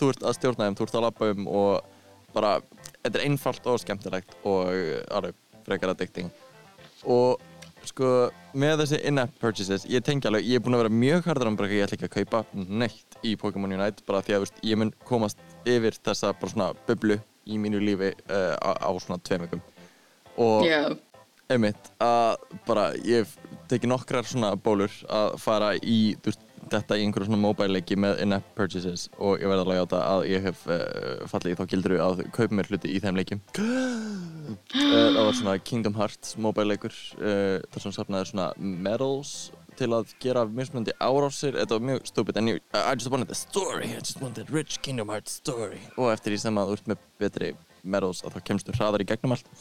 þú 0.00 0.12
ert 0.14 0.24
að 0.24 0.38
stjórna 0.38 0.68
þeim 0.68 0.78
þú 0.78 0.86
ert 0.86 0.96
að 0.96 1.04
labba 1.04 1.32
um 1.34 1.50
og 1.60 1.90
bara 2.34 2.54
þetta 3.02 3.18
er 3.18 3.26
einfalt 3.26 3.68
og 3.68 3.82
skemmtilegt 3.82 4.32
og 4.48 4.70
alveg 5.12 5.36
frekar 5.66 5.92
addicting. 5.92 6.32
Og 7.04 7.42
sko 7.84 8.30
með 8.56 8.80
þessi 8.80 9.02
in-app 9.10 9.36
purchases, 9.42 9.84
ég 9.90 10.00
tengi 10.06 10.28
alveg 10.30 10.48
ég 10.48 10.56
er 10.56 10.64
búin 10.64 10.78
að 10.78 10.86
vera 10.86 10.96
mjög 11.04 11.28
hardur 11.28 11.52
um 11.52 11.60
bara 11.60 11.68
ekki, 11.68 11.82
ég 11.82 11.86
ætla 11.88 11.98
ekki 11.98 12.08
að 12.08 12.16
kaupa 12.16 12.64
neitt 12.80 13.20
í 13.20 13.36
Pokémon 13.40 13.76
Unite 13.76 14.08
bara 14.08 14.24
því 14.24 14.38
að 14.38 14.46
veist, 14.46 14.64
ég 14.64 14.80
mun 14.80 14.92
komast 15.04 15.44
yfir 15.68 16.00
þessa 16.00 16.32
bara 16.32 16.54
svona 16.54 16.72
bublu 16.88 17.20
í 17.46 17.58
mínu 17.60 17.82
lífi 17.82 18.12
uh, 18.28 18.54
á, 18.58 18.70
á 18.84 18.90
svona 19.02 19.20
tveim 19.24 19.46
vikum. 19.46 19.62
Og 20.40 20.64
Já, 20.66 20.88
einmitt 21.52 21.92
að 22.02 22.40
bara 22.66 22.88
ég 23.04 23.24
hef 23.24 23.36
tekið 23.70 23.92
nokkrar 23.92 24.26
svona 24.28 24.54
bólur 24.60 24.92
að 25.12 25.36
fara 25.42 25.74
í 25.76 26.16
veist, 26.24 26.42
þetta 26.72 26.96
í 26.96 27.04
einhverju 27.04 27.28
svona 27.28 27.42
mobile 27.42 27.76
leiki 27.76 27.96
með 28.00 28.22
in-app 28.24 28.54
purchases 28.56 29.06
og 29.18 29.42
ég 29.42 29.50
verði 29.50 29.64
alveg 29.64 29.80
á 29.80 29.84
þetta 29.84 30.00
að 30.08 30.22
ég 30.30 30.46
hef 30.48 30.62
uh, 30.68 31.26
fallið 31.30 31.52
í 31.54 31.58
þá 31.58 31.64
gildru 31.72 32.00
að 32.04 32.22
kaupa 32.34 32.58
mér 32.58 32.70
hluti 32.70 32.92
í 32.94 33.00
þeim 33.04 33.20
leikjum. 33.20 33.42
Uh, 33.60 34.54
það 35.14 35.20
var 35.20 35.36
svona 35.40 35.58
Kingdom 35.60 35.98
Hearts 35.98 36.38
mobile 36.40 36.72
leikur 36.72 36.96
uh, 37.20 37.60
þar 37.74 37.86
sem 37.86 37.96
safnaði 37.98 38.32
svona 38.32 38.48
medals 38.58 39.34
til 39.78 39.90
að 39.96 40.14
gera 40.22 40.44
mismunandi 40.48 40.94
árásir. 41.02 41.58
Þetta 41.58 41.78
var 41.78 41.86
mjög 41.90 42.08
stupid 42.10 42.40
en 42.40 42.50
ég, 42.54 42.60
I 42.74 42.94
just 42.94 43.10
wanted 43.12 43.30
the 43.30 43.38
story. 43.38 43.90
I 43.92 44.00
just 44.00 44.22
wanted 44.22 44.50
rich 44.54 44.80
Kingdom 44.82 45.12
Hearts 45.12 45.38
story. 45.42 45.80
Og 45.96 46.12
eftir 46.12 46.34
því 46.34 46.42
sem 46.46 46.60
að 46.60 46.72
þú 46.72 46.78
ert 46.78 46.92
með 46.92 47.06
betri 47.22 47.52
medals 47.82 48.24
að 48.24 48.38
þá 48.38 48.48
kemstu 48.50 48.76
hraðar 48.76 49.04
í 49.04 49.08
gegnum 49.12 49.36
allt. 49.36 49.52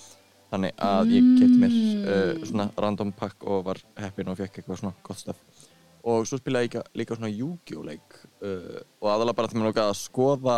Þannig 0.53 0.74
að 0.86 1.13
ég 1.15 1.29
kefti 1.41 1.60
mér 1.62 1.77
uh, 1.77 2.48
svona 2.48 2.70
random 2.77 3.13
pack 3.17 3.46
og 3.50 3.63
var 3.67 3.82
heppin 3.98 4.29
og 4.29 4.38
fekk 4.38 4.62
eitthvað 4.62 4.84
svona 4.84 4.98
gott 5.05 5.24
stöf 5.24 5.70
og 6.03 6.27
svo 6.27 6.39
spilaði 6.39 6.67
ég 6.67 6.74
líka, 6.74 6.84
líka 7.00 7.17
svona 7.17 7.32
Yu-Gi-Oh! 7.32 7.84
leik 7.88 8.17
uh, 8.43 8.82
og 9.00 9.10
aðalega 9.10 9.38
bara 9.38 9.50
því 9.51 9.60
mér 9.60 9.70
lókaði 9.70 9.93
að 9.93 10.01
skoða 10.01 10.58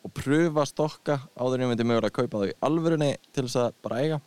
og 0.00 0.12
pröfa 0.16 0.64
stokka 0.68 1.18
áður 1.36 1.58
en 1.58 1.66
ég 1.66 1.72
myndi 1.74 1.86
mögulega 1.88 2.08
að 2.08 2.16
kaupa 2.16 2.40
þau 2.40 2.48
í 2.48 2.58
alvörunni 2.64 3.10
til 3.28 3.44
þess 3.44 3.58
að 3.60 3.74
bara 3.84 4.00
eiga. 4.00 4.20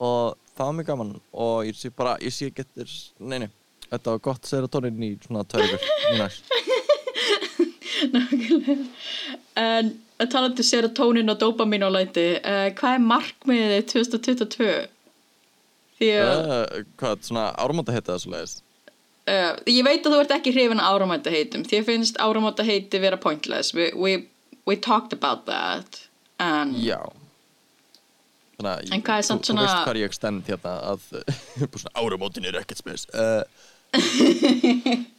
Og 0.00 0.38
það 0.54 0.64
var 0.64 0.76
mjög 0.78 0.88
gaman 0.88 1.14
og 1.44 1.68
ég 1.68 1.76
sé 1.76 1.90
bara, 1.92 2.14
ég 2.24 2.32
sé 2.32 2.48
getur 2.54 2.94
nei, 3.20 3.42
nei, 3.44 3.50
þetta 3.92 4.14
var 4.14 4.22
gott 4.28 4.50
serotonin 4.50 5.02
í 5.04 5.14
svona 5.24 5.44
mjög 5.54 5.88
næst. 6.18 6.52
Nákvæmlega. 8.14 8.84
En 9.58 9.90
að 10.18 10.30
talandi 10.32 10.62
um 10.62 10.68
serotonin 10.70 11.32
og 11.32 11.40
dopamin 11.40 11.86
og 11.86 11.94
læti 11.96 12.28
uh, 12.38 12.68
hvað 12.78 12.94
er 12.94 13.04
markmiðið 13.06 13.84
2022? 13.92 14.70
Því 15.98 16.10
að 16.14 16.32
uh, 16.38 16.80
hvað, 17.00 17.22
svona 17.26 17.50
ármóta 17.58 17.94
heita 17.94 18.14
það 18.14 18.24
svo 18.24 18.34
leiðis 18.34 18.56
uh, 19.28 19.54
ég 19.68 19.84
veit 19.86 20.06
að 20.06 20.14
þú 20.14 20.20
ert 20.22 20.34
ekki 20.38 20.52
hrifin 20.54 20.82
af 20.82 20.96
áramæta 20.96 21.32
heitum 21.32 21.64
því 21.66 21.80
að 21.80 21.88
finnst 21.92 22.20
áramæta 22.22 22.66
heiti 22.66 23.00
vera 23.02 23.18
pointless. 23.20 23.74
We, 23.76 23.90
we, 23.94 24.28
we 24.68 24.76
talked 24.76 25.16
about 25.16 25.46
that 25.46 26.04
en 26.42 26.74
Já. 26.78 27.00
Þannig 28.58 28.70
að 28.72 28.94
En 28.94 29.02
hvað 29.06 29.20
er 29.20 29.26
þú- 29.28 29.58
veist 29.60 29.82
hvað 29.86 30.00
ég 30.02 30.14
stend 30.16 30.48
hérna 30.50 30.76
að 30.92 31.10
áramótin 32.02 32.48
er 32.48 32.58
ekkert 32.62 32.82
spes. 32.82 33.06
Uh, 33.14 33.42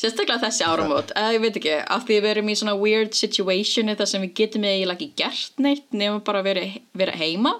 sérstaklega 0.00 0.42
þessi 0.44 0.66
áramót. 0.66 1.12
Eða 1.16 1.36
ég 1.36 1.44
veit 1.44 1.60
ekki, 1.60 1.76
af 1.96 2.06
því 2.08 2.18
við 2.20 2.32
erum 2.34 2.50
í 2.52 2.56
svona 2.58 2.76
weird 2.80 3.16
situationi 3.16 3.96
þar 3.98 4.10
sem 4.10 4.26
við 4.26 4.34
getum 4.40 4.66
eiginlega 4.68 4.98
ekki 4.98 5.22
gert 5.22 5.62
neitt 5.62 5.86
nema 5.96 6.20
bara 6.24 6.42
vera, 6.46 6.66
vera 6.96 7.14
heima 7.16 7.56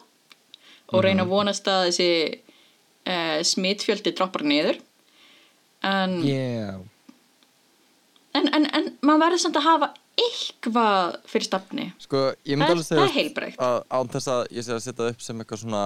og 0.93 1.03
reyna 1.03 1.25
að 1.25 1.33
vonast 1.33 1.71
að 1.71 1.89
þessi 1.89 2.11
uh, 3.11 3.39
smitfjöldi 3.47 4.13
droppar 4.17 4.45
niður. 4.47 4.81
En, 5.87 6.19
yeah. 6.25 6.79
en, 8.35 8.49
en, 8.55 8.65
en 8.75 8.93
maður 9.05 9.27
verður 9.27 9.43
samt 9.45 9.59
að 9.61 9.69
hafa 9.69 9.89
eitthvað 10.17 11.19
fyrir 11.29 11.45
stafni 11.45 11.85
Sko, 12.01 12.23
ég 12.49 12.57
myndi 12.57 12.73
alveg 12.73 12.87
segja 12.89 13.51
að 13.61 13.77
án 13.93 14.09
þess 14.15 14.31
að 14.33 14.41
ég 14.57 14.65
sé 14.65 14.73
að 14.73 14.81
setja 14.87 15.03
það 15.03 15.11
upp 15.13 15.27
sem 15.27 15.43
eitthvað 15.43 15.61
svona 15.61 15.83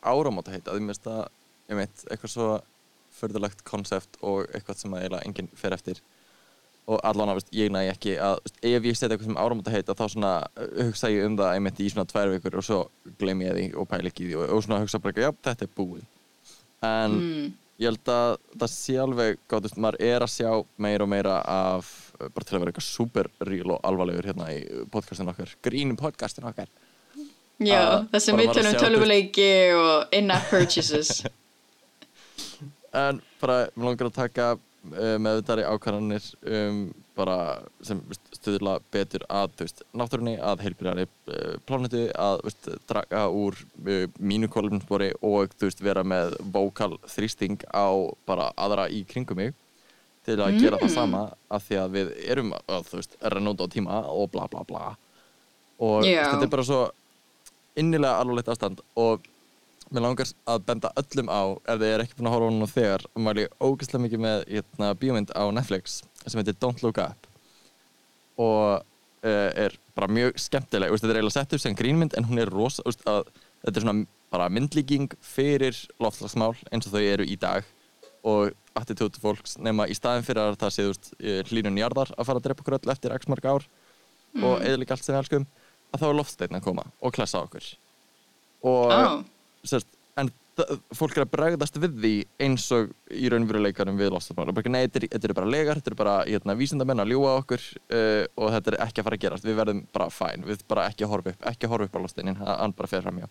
áramóta 0.00 0.54
heit 0.54 0.70
að 0.70 0.78
ég 0.78 0.86
myndist 0.86 1.10
að, 1.12 1.20
ég 1.68 1.80
veit, 1.82 2.06
eitthvað 2.08 2.32
svo 2.32 2.48
förðulegt 3.16 3.64
konsept 3.66 4.18
og 4.22 4.46
eitthvað 4.54 4.80
sem 4.82 4.94
eiginlega 4.96 5.26
enginn 5.26 5.50
fer 5.56 5.76
eftir. 5.76 6.00
Og 6.86 7.00
allan 7.02 7.32
að, 7.32 7.42
ég 7.56 7.70
næ 7.74 7.80
ekki 7.90 8.14
að, 8.22 8.38
veist, 8.44 8.58
ef 8.62 8.84
ég 8.86 8.94
setja 8.94 9.16
eitthvað 9.16 9.30
sem 9.32 9.38
áramóta 9.42 9.72
heit 9.74 9.88
að 9.90 9.98
þá 9.98 10.12
svona 10.12 10.32
uh, 10.46 10.66
hugsa 10.86 11.10
ég 11.10 11.26
um 11.26 11.38
það, 11.38 11.60
myndi 11.66 11.86
í 11.86 11.92
svona 11.92 12.06
tvær 12.06 12.30
vikur 12.36 12.58
og 12.60 12.66
svo 12.66 12.80
gleym 13.18 13.42
ég 13.42 13.56
því 13.56 13.64
og 13.74 13.88
pæla 13.90 14.12
ekki 14.12 14.28
því 14.28 14.36
og, 14.38 14.52
og 14.54 14.66
svona 14.66 14.82
hugsa 14.84 15.00
bara 15.02 15.14
ekki, 15.14 15.24
já, 15.26 15.32
þetta 15.48 15.66
er 15.66 15.72
búið. 15.74 16.04
En 16.86 17.16
mm. 17.16 17.48
ég 17.82 17.90
held 17.90 18.12
að 18.14 18.36
það 18.52 18.72
sé 18.76 18.98
alveg 19.02 19.40
gátt, 19.50 19.66
veist, 19.66 19.80
maður 19.82 19.98
er 20.12 20.26
að 20.28 20.34
sjá 20.36 20.50
meira 20.86 21.08
og 21.08 21.10
meira 21.10 21.40
af, 21.56 21.90
uh, 22.20 22.28
bara 22.28 22.46
til 22.46 22.54
að 22.54 22.62
vera 22.62 22.74
eitthvað 22.74 22.86
super 22.92 23.30
real 23.50 23.74
og 23.74 23.80
alvarlegur 23.90 24.30
hérna 24.30 24.52
í 24.54 24.60
podcastinu 24.94 25.34
okkar, 25.34 25.56
grín 25.66 25.96
podcastinu 25.98 26.52
okkar. 26.52 26.70
Já, 27.56 27.80
að 27.80 28.06
það 28.12 28.22
sem 28.22 28.38
við 28.38 28.52
tölum 28.52 28.74
sjá, 28.76 28.80
tölvuleiki 28.84 29.50
og 29.74 30.14
in-app 30.14 30.50
purchases 30.52 31.24
en 32.96 33.20
bara, 33.40 33.66
mér 33.74 33.90
langar 33.90 34.08
að 34.10 34.16
taka 34.16 34.46
uh, 34.56 35.16
meðvitari 35.22 35.66
ákvarðanir 35.66 36.30
um, 36.46 36.80
bara 37.16 37.36
sem 37.84 38.00
stuðla 38.36 38.76
betur 38.92 39.24
að, 39.32 39.54
veist, 39.62 39.82
náttúrunni 39.96 40.36
að 40.36 40.64
heilbyrjari 40.66 41.06
uh, 41.06 41.54
plánetu 41.68 42.06
að, 42.12 42.40
þú 42.42 42.50
veist, 42.50 42.68
draga 42.90 43.22
úr 43.32 43.60
uh, 43.62 44.02
mínu 44.18 44.50
kolumnspori 44.52 45.12
og, 45.20 45.54
veist, 45.62 45.84
vera 45.84 46.04
með 46.06 46.36
vókal 46.52 46.96
þrýsting 47.08 47.64
á 47.72 47.88
bara 48.28 48.50
aðra 48.56 48.88
í 48.92 49.04
kringum 49.08 49.40
mig 49.40 49.54
til 50.26 50.40
að 50.42 50.58
gera 50.58 50.78
það 50.82 50.90
sama 50.90 51.22
af 51.54 51.66
því 51.68 51.76
að 51.78 51.92
við 51.94 52.12
erum 52.26 52.52
að, 52.58 52.94
renna 53.30 53.52
út 53.52 53.62
á 53.62 53.66
tíma 53.70 54.02
og 54.10 54.30
bla 54.34 54.48
bla 54.50 54.64
bla 54.66 54.86
og 55.78 56.06
Já. 56.08 56.24
þetta 56.32 56.46
er 56.48 56.52
bara 56.52 56.66
svo 56.66 56.80
innilega 57.78 58.18
alvarlegt 58.18 58.50
ástand 58.50 58.82
og 58.98 59.26
mér 59.94 60.02
langar 60.02 60.30
að 60.50 60.64
benda 60.66 60.90
öllum 60.98 61.30
á 61.30 61.42
ef 61.54 61.78
þið 61.78 61.92
er 61.92 62.02
ekki 62.02 62.18
búin 62.18 62.28
að 62.28 62.34
horfa 62.34 62.46
á 62.46 62.50
hún 62.50 62.72
þegar 62.72 63.06
og 63.12 63.22
mæli 63.22 63.46
ógeðslega 63.62 64.02
mikið 64.02 64.22
með 64.24 64.44
hérna, 64.50 64.90
bíómynd 64.98 65.32
á 65.36 65.44
Netflix 65.54 66.00
sem 66.26 66.40
heitir 66.40 66.58
Don't 66.58 66.82
Look 66.82 66.98
Up. 67.02 67.28
Og 68.42 68.82
uh, 68.82 69.50
er 69.54 69.76
bara 69.96 70.10
mjög 70.10 70.40
skemmtileg. 70.42 70.90
Þetta 70.90 71.12
er 71.12 71.20
eiginlega 71.20 71.36
sett 71.36 71.54
upp 71.56 71.62
sem 71.62 71.78
grínmynd 71.78 72.16
en 72.18 72.26
hún 72.26 72.42
er 72.42 72.50
rosa 72.50 72.82
úst, 72.88 73.04
að, 73.06 73.30
þetta 73.62 73.80
er 73.80 73.86
svona 73.86 74.06
bara 74.34 74.48
myndlíking 74.50 75.14
fyrir 75.22 75.78
loftslagsmál 76.02 76.56
eins 76.72 76.88
og 76.88 76.96
þau 76.96 77.04
eru 77.04 77.28
í 77.28 77.38
dag. 77.40 77.68
Og 78.26 78.50
attitúti 78.76 79.22
fólks 79.22 79.54
nema 79.62 79.86
í 79.86 79.94
staðin 79.96 80.26
fyrir 80.26 80.42
að 80.42 80.58
það 80.64 80.74
sé 80.74 80.84
þú 80.88 80.90
veist, 80.90 81.12
hlínun 81.52 81.78
jarðar 81.78 82.10
að 82.16 82.28
fara 82.28 82.42
að 82.42 82.48
drepa 82.48 82.64
okkur 82.64 82.78
öll 82.80 82.92
eftir 82.92 83.14
x 83.14 83.30
marg 83.30 83.46
ár 83.46 83.68
og 84.42 84.66
eðlika 84.66 84.96
allt 84.96 85.06
sem 85.06 85.14
við 85.14 85.22
elskum 85.22 85.46
að 85.94 86.02
þá 86.02 86.06
er 86.08 86.18
loftsteinn 86.18 86.58
að 86.58 86.66
koma 86.66 86.84
og 87.00 87.14
klessa 87.14 87.40
okkur. 87.46 87.70
Og 88.66 88.90
oh. 88.90 89.22
Sérst, 89.70 89.88
en 90.16 90.30
fólk 90.96 91.18
er 91.18 91.26
að 91.26 91.32
bregðast 91.34 91.74
við 91.82 91.96
því 92.00 92.12
eins 92.46 92.64
og 92.72 92.88
í 93.12 93.28
raunveruleikanum 93.28 93.98
við 94.00 94.08
loftslagsmál 94.14 94.48
og 94.48 94.56
bara 94.56 94.70
nei, 94.72 94.86
þetta 94.86 95.02
er- 95.02 95.10
þetta 95.12 95.28
eru 95.28 95.34
bara 95.36 95.50
legar, 95.52 95.76
þetta 95.80 95.90
eru 95.92 95.98
bara 96.00 96.14
hérna, 96.24 96.54
vísindamenn 96.56 97.02
að 97.04 97.10
ljúga 97.12 97.34
okkur 97.42 97.66
uh, 97.92 98.22
og 98.40 98.54
þetta 98.54 98.72
er 98.72 98.78
ekki 98.86 99.02
að 99.02 99.08
fara 99.10 99.18
að 99.18 99.24
gerast, 99.26 99.44
við 99.44 99.58
verðum 99.60 99.82
bara 99.92 100.06
fæn 100.16 100.46
við 100.48 100.62
bara 100.72 100.86
ekki 100.88 101.04
að 101.04 101.12
horfa 101.12 101.34
upp, 101.34 101.44
ekki 101.52 101.68
að 101.68 101.74
horfa 101.74 101.88
upp 101.90 101.98
á 101.98 102.02
loftsteinin 102.06 102.38
hann 102.40 102.72
bara 102.78 102.88
fer 102.94 103.04
framjá 103.04 103.28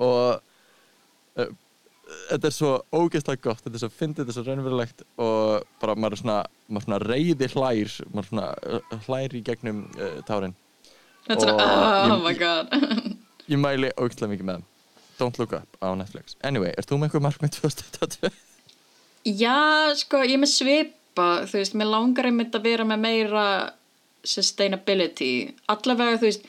og 0.00 0.40
uh, 1.36 1.50
þetta 2.30 2.48
er 2.48 2.54
svo 2.54 2.70
ógeðslega 2.94 3.42
gott, 3.50 3.60
þetta 3.66 3.76
er 3.76 3.82
svo 3.84 3.90
fyndið, 3.98 4.22
þetta 4.24 4.32
er 4.32 4.38
svo 4.38 4.44
raunverulegt 4.48 5.04
og 5.26 5.66
bara 5.82 5.96
maður 5.98 6.16
er 6.16 6.22
svona, 6.22 6.38
maður 6.70 6.86
svona 6.88 7.00
reyði 7.04 7.50
hlær 7.52 7.98
maður 8.14 8.30
svona 8.30 8.46
uh, 8.78 8.96
hlær 9.08 9.36
í 9.36 9.42
gegnum 9.50 9.82
uh, 9.98 10.16
tárin. 10.28 10.56
Þetta 11.26 11.36
er 11.36 11.52
svona, 11.52 11.68
oh 12.14 12.24
my 12.24 12.32
god. 12.38 12.72
ég 13.52 13.60
mæli 13.60 13.92
ógeðslega 13.98 14.32
mikið 14.32 14.48
með 14.52 14.62
þeim 14.62 14.72
Don't 15.18 15.38
Look 15.40 15.56
Up 15.56 15.80
á 15.80 15.88
Netflix. 15.98 16.36
Anyway, 16.44 16.74
ert 16.76 16.90
þú 16.90 17.00
með 17.00 17.08
eitthvað 17.08 17.26
markmið 17.28 17.56
2022? 17.60 18.32
Já, 19.26 19.56
sko, 19.98 20.22
ég 20.22 20.36
er 20.36 20.42
með 20.42 20.52
svipa 20.52 21.28
þú 21.48 21.58
veist, 21.58 21.74
mér 21.74 21.90
langar 21.90 22.28
einmitt 22.28 22.54
að 22.54 22.68
vera 22.68 22.86
með 22.86 23.02
meira 23.02 23.46
sustainability. 24.26 25.54
Allavega, 25.72 26.20
þú 26.20 26.28
veist 26.28 26.46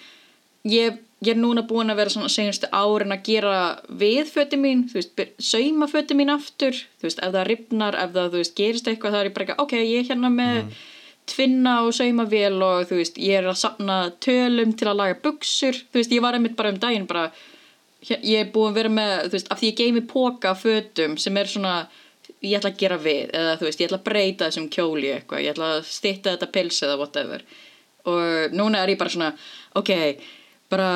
ég, 0.68 1.00
ég 1.24 1.34
er 1.34 1.40
núna 1.40 1.64
búin 1.68 1.92
að 1.92 2.02
vera 2.02 2.14
svona 2.14 2.30
senustu 2.32 2.70
árin 2.76 3.16
að 3.16 3.24
gera 3.30 3.56
við 3.88 4.30
föti 4.30 4.60
mín 4.60 4.86
þú 4.92 5.00
veist, 5.00 5.24
sauma 5.40 5.88
föti 5.92 6.18
mín 6.18 6.34
aftur 6.34 6.76
þú 6.76 7.08
veist, 7.08 7.24
ef 7.24 7.34
það 7.34 7.50
ripnar, 7.52 7.98
ef 7.98 8.14
það, 8.14 8.30
þú 8.34 8.44
veist, 8.44 8.56
gerist 8.60 8.92
eitthvað 8.92 9.16
þá 9.16 9.20
er 9.22 9.30
ég 9.30 9.36
bara 9.38 9.48
ekki, 9.48 9.60
ok, 9.64 9.76
ég 9.80 10.00
er 10.04 10.10
hérna 10.12 10.32
með 10.34 10.62
tvinna 11.28 11.76
og 11.84 11.94
sauma 11.96 12.26
vel 12.30 12.56
og 12.64 12.88
þú 12.90 13.02
veist, 13.02 13.20
ég 13.20 13.42
er 13.42 13.50
að 13.50 13.62
safna 13.64 14.00
tölum 14.24 14.74
til 14.78 14.90
að 14.92 15.00
laga 15.02 15.20
buksur, 15.24 15.82
þú 15.92 16.02
veist, 16.02 16.16
ég 16.16 16.24
var 16.24 16.38
einmitt 16.38 16.58
bara 16.60 16.74
um 16.74 16.82
daginn 16.82 17.08
bara 17.10 17.30
ég 18.06 18.42
er 18.42 18.52
búin 18.54 18.72
að 18.72 18.82
vera 18.82 18.92
með, 18.94 19.14
þú 19.28 19.38
veist, 19.38 19.52
af 19.52 19.62
því 19.62 19.72
ég 19.72 19.80
geymi 19.82 20.04
póka 20.10 20.54
fötum 20.58 21.18
sem 21.22 21.38
er 21.38 21.50
svona 21.50 21.78
ég 22.44 22.58
ætla 22.60 22.72
að 22.74 22.82
gera 22.82 22.98
við, 23.02 23.30
eða 23.36 23.54
þú 23.58 23.68
veist, 23.68 23.80
ég 23.82 23.90
ætla 23.90 24.00
að 24.00 24.08
breyta 24.08 24.50
þessum 24.50 24.68
kjóli 24.74 25.14
eitthvað, 25.14 25.44
ég 25.44 25.56
ætla 25.56 25.70
að 25.78 25.88
stytta 25.90 26.34
þetta 26.36 26.50
pils 26.54 26.82
eða 26.86 26.98
whatever. 27.00 27.46
Og 28.08 28.54
núna 28.56 28.84
er 28.84 28.94
ég 28.94 29.00
bara 29.00 29.14
svona, 29.14 29.32
ok 29.80 29.94
bara, 30.72 30.90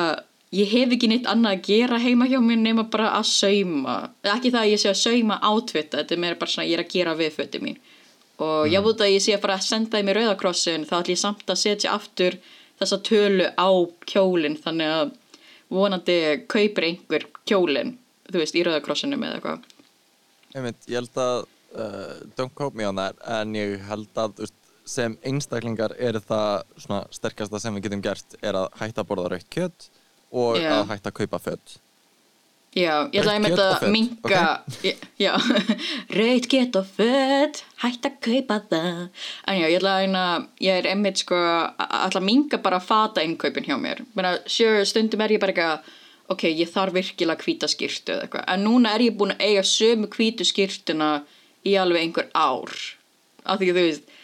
ég 0.52 0.68
hef 0.68 0.92
ekki 0.94 1.08
neitt 1.08 1.28
annað 1.30 1.56
að 1.56 1.64
gera 1.70 2.00
heima 2.02 2.28
hjá 2.28 2.38
mér 2.44 2.60
nema 2.60 2.84
bara 2.92 3.14
að 3.16 3.26
sauma, 3.30 3.96
ekki 4.34 4.52
það 4.52 4.62
að 4.62 4.72
ég 4.72 4.82
sé 4.82 4.92
að 4.92 5.00
sauma 5.00 5.40
átvitta, 5.40 6.02
þetta 6.02 6.16
er 6.16 6.22
meira 6.24 6.40
bara 6.40 6.54
svona, 6.54 6.68
ég 6.68 6.78
er 6.78 6.84
að 6.84 6.92
gera 6.92 7.16
við 7.18 7.36
fötum 7.38 7.66
mín. 7.66 7.80
Og 8.42 8.68
ég 8.70 8.84
veit 8.84 9.02
að 9.04 9.14
ég 9.14 9.22
sé 9.22 9.36
að 9.36 9.42
fara 9.44 9.56
að 9.58 9.66
senda 9.68 9.98
þeim 9.98 10.10
í 10.10 10.14
rauðakrossin 10.18 10.86
þá 10.88 10.94
ætla 11.00 11.14
ég 11.14 11.20
samt 11.20 11.50
að 11.52 11.60
setja 11.62 11.96
aftur 11.96 12.38
þessa 12.80 12.98
tölu 13.06 13.48
á 13.54 13.70
kjólinn 14.08 14.56
þannig 14.58 14.94
að 14.96 15.12
vonandi 15.72 16.18
kaupir 16.50 16.88
einhver 16.90 17.26
kjólinn 17.48 17.96
þú 18.28 18.42
veist, 18.42 18.56
í 18.56 18.64
rauðakrossinum 18.66 19.24
eða 19.26 19.40
eitthvað 19.40 19.68
Einmitt, 20.52 20.84
ég 20.88 20.98
held 21.00 21.20
að 21.20 21.38
uh, 21.72 22.16
don't 22.36 22.52
quote 22.54 22.76
me 22.76 22.86
on 22.88 23.00
that 23.00 23.16
en 23.40 23.54
ég 23.56 23.78
held 23.88 24.10
að 24.20 24.36
þú 24.36 24.46
veist, 24.46 24.58
sem 24.92 25.14
einstaklingar 25.22 25.94
er 26.02 26.18
það 26.18 26.64
svona 26.76 27.04
sterkasta 27.14 27.60
sem 27.62 27.74
við 27.78 27.86
getum 27.86 28.02
gert 28.04 28.34
er 28.42 28.58
að 28.58 28.68
hætta 28.80 29.04
að 29.04 29.10
borða 29.12 29.28
raukt 29.32 29.50
kjött 29.54 29.88
og 30.32 30.58
Já. 30.58 30.72
að 30.80 30.88
hætta 30.90 31.12
að 31.12 31.18
kaupa 31.20 31.38
föt 31.44 31.76
Já, 32.72 33.04
ég 33.12 33.20
ætla 33.20 33.34
að 33.36 33.42
Rautt 33.52 33.52
ég 33.52 33.52
kjöt 33.52 33.58
og 33.60 33.66
að 33.68 33.82
föt, 33.82 33.90
minka 33.92 34.44
okay. 34.64 34.94
Já, 35.20 35.32
kjöt 36.48 36.78
og 36.80 36.86
fött 36.96 37.58
Hætt 37.82 38.08
að 38.08 38.14
kaupa 38.24 38.56
það. 38.70 39.02
En 39.44 39.58
já, 39.60 39.66
ég 39.68 39.76
ætla 39.76 39.98
að 40.00 40.46
Ég 40.64 40.80
er 40.80 40.88
einmitt 40.94 41.20
sko 41.20 41.36
að 41.36 41.84
ætla 42.06 42.22
að 42.22 42.28
minka 42.30 42.62
bara 42.64 42.80
fata 42.80 43.24
innkaupin 43.26 43.68
hjá 43.68 43.76
mér. 43.76 44.00
Menna, 44.16 44.38
sure, 44.48 44.86
stundum 44.88 45.20
er 45.20 45.36
ég 45.36 45.44
bara 45.44 45.52
eitthvað 45.52 45.92
Ok, 46.32 46.46
ég 46.48 46.72
þarf 46.72 46.96
virkilega 46.96 47.44
hvíta 47.44 47.68
skýrtu 47.68 48.14
eða 48.14 48.24
eitthvað. 48.24 48.48
En 48.54 48.64
núna 48.64 48.96
er 48.96 49.04
ég 49.04 49.20
búin 49.20 49.34
að 49.34 49.44
eiga 49.50 49.68
sömu 49.68 50.08
hvítu 50.16 50.48
skýrtuna 50.48 51.12
Í 51.68 51.76
alveg 51.78 52.06
einhver 52.06 52.32
ár. 52.32 52.72
Af 53.44 53.60
því 53.60 53.68
að 53.68 53.76
þú 53.76 53.82
veist 53.84 54.20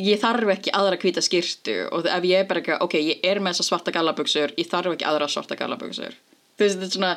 ég 0.00 0.20
þarf 0.20 0.52
ekki 0.52 0.74
aðra 0.76 1.00
hvíta 1.00 1.24
skýrtu 1.24 1.78
og 1.88 2.06
ef 2.06 2.26
ég 2.28 2.44
er 2.44 2.50
bara 2.50 2.60
ekki, 2.60 2.76
ok, 2.84 2.94
ég 3.00 3.24
er 3.26 3.40
með 3.40 3.56
þessa 3.56 3.66
svarta 3.72 3.94
gallabuxur, 3.94 4.52
ég 4.60 4.68
þarf 4.68 4.94
ekki 4.94 5.08
aðra 5.08 5.28
svarta 5.32 5.56
gallabuxur 5.58 6.14
þú 6.60 6.66
veist, 6.66 6.80
þetta 6.80 6.90
er 6.90 6.96
svona 6.96 7.12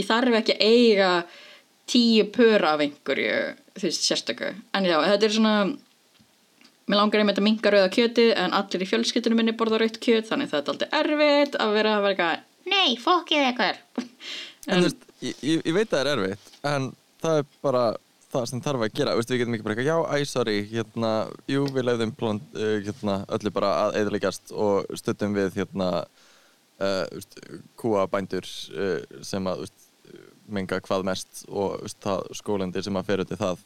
ég 0.00 0.08
þarf 0.08 0.38
ekki 0.40 0.56
að 0.56 0.70
eiga 0.72 1.10
tíu 1.86 2.28
pör 2.34 2.64
af 2.72 2.82
einhverju 2.82 3.36
þú 3.76 3.84
veist, 3.84 4.06
sérstöku, 4.08 4.54
en 4.74 4.88
já, 4.88 4.96
þetta 5.12 5.28
er 5.28 5.36
svona 5.36 5.56
mér 6.86 7.00
langar 7.00 7.22
einmitt 7.22 7.40
að 7.40 7.46
minga 7.46 7.72
rauða 7.72 7.92
kjöti 7.94 8.26
en 8.38 8.54
allir 8.56 8.84
í 8.84 8.90
fjölskyldunum 8.90 9.40
minni 9.42 9.54
borða 9.58 9.80
rautt 9.82 9.98
kjöt 10.02 10.28
þannig 10.30 10.52
það 10.52 10.60
er 10.60 10.72
alltaf 10.72 10.98
erfitt 11.00 11.58
að 11.62 11.74
vera 11.74 11.94
að 11.96 12.04
vera 12.06 12.16
eitthvað, 12.16 12.44
nei, 12.72 12.98
fokkið 13.02 13.46
eitthvað 13.50 13.82
En 14.66 14.82
veist, 14.82 15.02
ég, 15.22 15.34
ég, 15.46 15.70
veit 15.70 15.86
að 15.86 15.92
það 15.92 16.00
er 16.00 16.12
erfitt 16.12 16.52
en 16.66 16.90
það 17.22 17.40
er 17.40 17.48
bara 17.62 17.82
það 18.32 18.46
sem 18.50 18.62
þarf 18.64 18.84
að 18.86 18.94
gera, 18.98 19.16
veist, 19.18 19.30
við 19.30 19.42
getum 19.42 19.56
ekki 19.56 19.66
bara 19.66 19.76
eitthvað 19.76 19.90
já, 19.90 19.98
æ, 20.10 20.30
sorry, 20.30 20.56
hérna, 20.70 21.10
jú, 21.50 21.66
við 21.74 21.86
leiðum 21.86 22.14
plan, 22.18 22.40
uh, 22.56 22.72
hérna, 22.86 23.18
öllu 23.36 23.52
bara 23.54 23.72
að 23.84 23.98
eðalegast 24.02 24.54
og 24.54 24.98
stöttum 24.98 25.36
við, 25.36 25.52
hérna 25.60 25.90
kúabændur 27.80 28.44
uh, 28.44 29.00
sem 29.24 29.40
að, 29.48 29.56
veist, 29.64 29.78
menga 30.46 30.78
hvað 30.78 31.02
mest 31.08 31.40
og 31.48 31.88
skólendir 32.36 32.84
sem 32.86 32.98
að 32.98 33.06
fer 33.08 33.22
út 33.24 33.32
í 33.34 33.40
það 33.40 33.56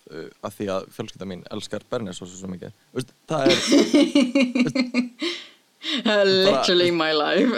að 0.40 0.54
því 0.56 0.66
að 0.72 0.86
fjölskylda 0.94 1.26
mín 1.28 1.42
elskar 1.52 1.82
Bernes 1.90 2.22
og 2.22 2.30
svo 2.30 2.36
svo 2.38 2.48
mikið, 2.48 2.72
þú 2.72 2.96
veist, 3.02 3.10
það 3.28 3.40
er 3.50 3.58
literally 6.24 6.90
my 6.90 7.12
life. 7.12 7.50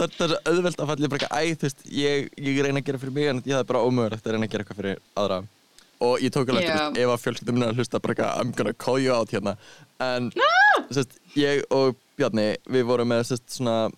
Það 0.00 0.04
er 0.04 0.12
svo 0.16 0.26
auðvelt 0.48 0.80
að 0.80 0.90
falla 0.90 1.08
bara 1.12 1.28
þú 1.30 1.66
veist, 1.66 1.80
ég, 1.86 2.28
ég 2.40 2.60
reyna 2.64 2.80
að 2.82 2.86
gera 2.88 3.00
fyrir 3.02 3.16
mig 3.16 3.26
en 3.30 3.38
ég 3.44 3.52
það 3.52 3.62
er 3.62 3.70
bara 3.70 3.86
ómögulegt 3.86 4.26
að 4.26 4.36
reyna 4.36 4.46
að 4.48 4.52
gera 4.54 4.64
eitthvað 4.64 4.80
fyrir 4.80 4.96
aðra. 5.22 5.38
Og 6.00 6.14
ég 6.24 6.30
tók 6.32 6.48
alveg 6.48 6.64
eftir, 6.64 7.02
ef 7.02 7.08
að 7.12 7.22
fjölskyldum 7.26 7.54
minna 7.58 7.68
að 7.70 7.76
hlusta 7.80 8.00
bara 8.00 8.12
eitthvað, 8.16 8.32
I'm 8.40 8.50
gonna 8.56 8.74
call 8.86 9.00
you 9.02 9.12
out 9.14 9.30
hérna. 9.34 9.52
En, 10.00 10.22
sérst, 10.90 11.18
ég 11.38 11.64
og 11.74 11.98
Bjarni 12.18 12.52
við 12.70 12.86
vorum 12.88 13.10
með, 13.10 13.26
sérst, 13.30 13.48
svona 13.54 13.90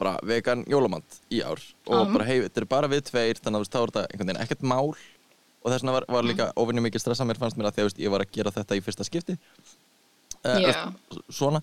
bara 0.00 0.16
vegan 0.26 0.64
jólamant 0.70 1.18
í 1.32 1.42
ár 1.44 1.60
og 1.86 2.06
Já. 2.06 2.12
bara 2.14 2.26
hei, 2.28 2.38
þetta 2.46 2.62
er 2.62 2.68
bara 2.70 2.90
við 2.90 3.02
tveir 3.10 3.40
þannig 3.40 3.66
að 3.66 3.72
þá 3.72 3.80
er 3.80 3.90
þetta 3.92 4.04
einhvern 4.06 4.30
veginn 4.30 4.44
ekkert 4.44 4.68
mál. 4.72 4.94
Og 5.60 5.68
þess 5.68 5.82
vegna 5.82 5.96
var, 5.98 6.06
var 6.08 6.24
líka 6.24 6.46
ofinni 6.56 6.84
mikið 6.86 7.02
stressa 7.02 7.26
mér 7.28 7.40
fannst 7.40 7.58
mér 7.60 7.68
að 7.68 7.76
því 7.76 7.84
að 7.84 8.00
ég 8.06 8.14
var 8.14 8.24
að 8.24 8.32
gera 8.32 8.52
þetta 8.54 8.78
í 8.78 8.84
fyrsta 8.86 9.04
skipti. 9.04 9.36
Uh, 10.40 10.56
Já. 10.64 10.78
svona. 11.28 11.60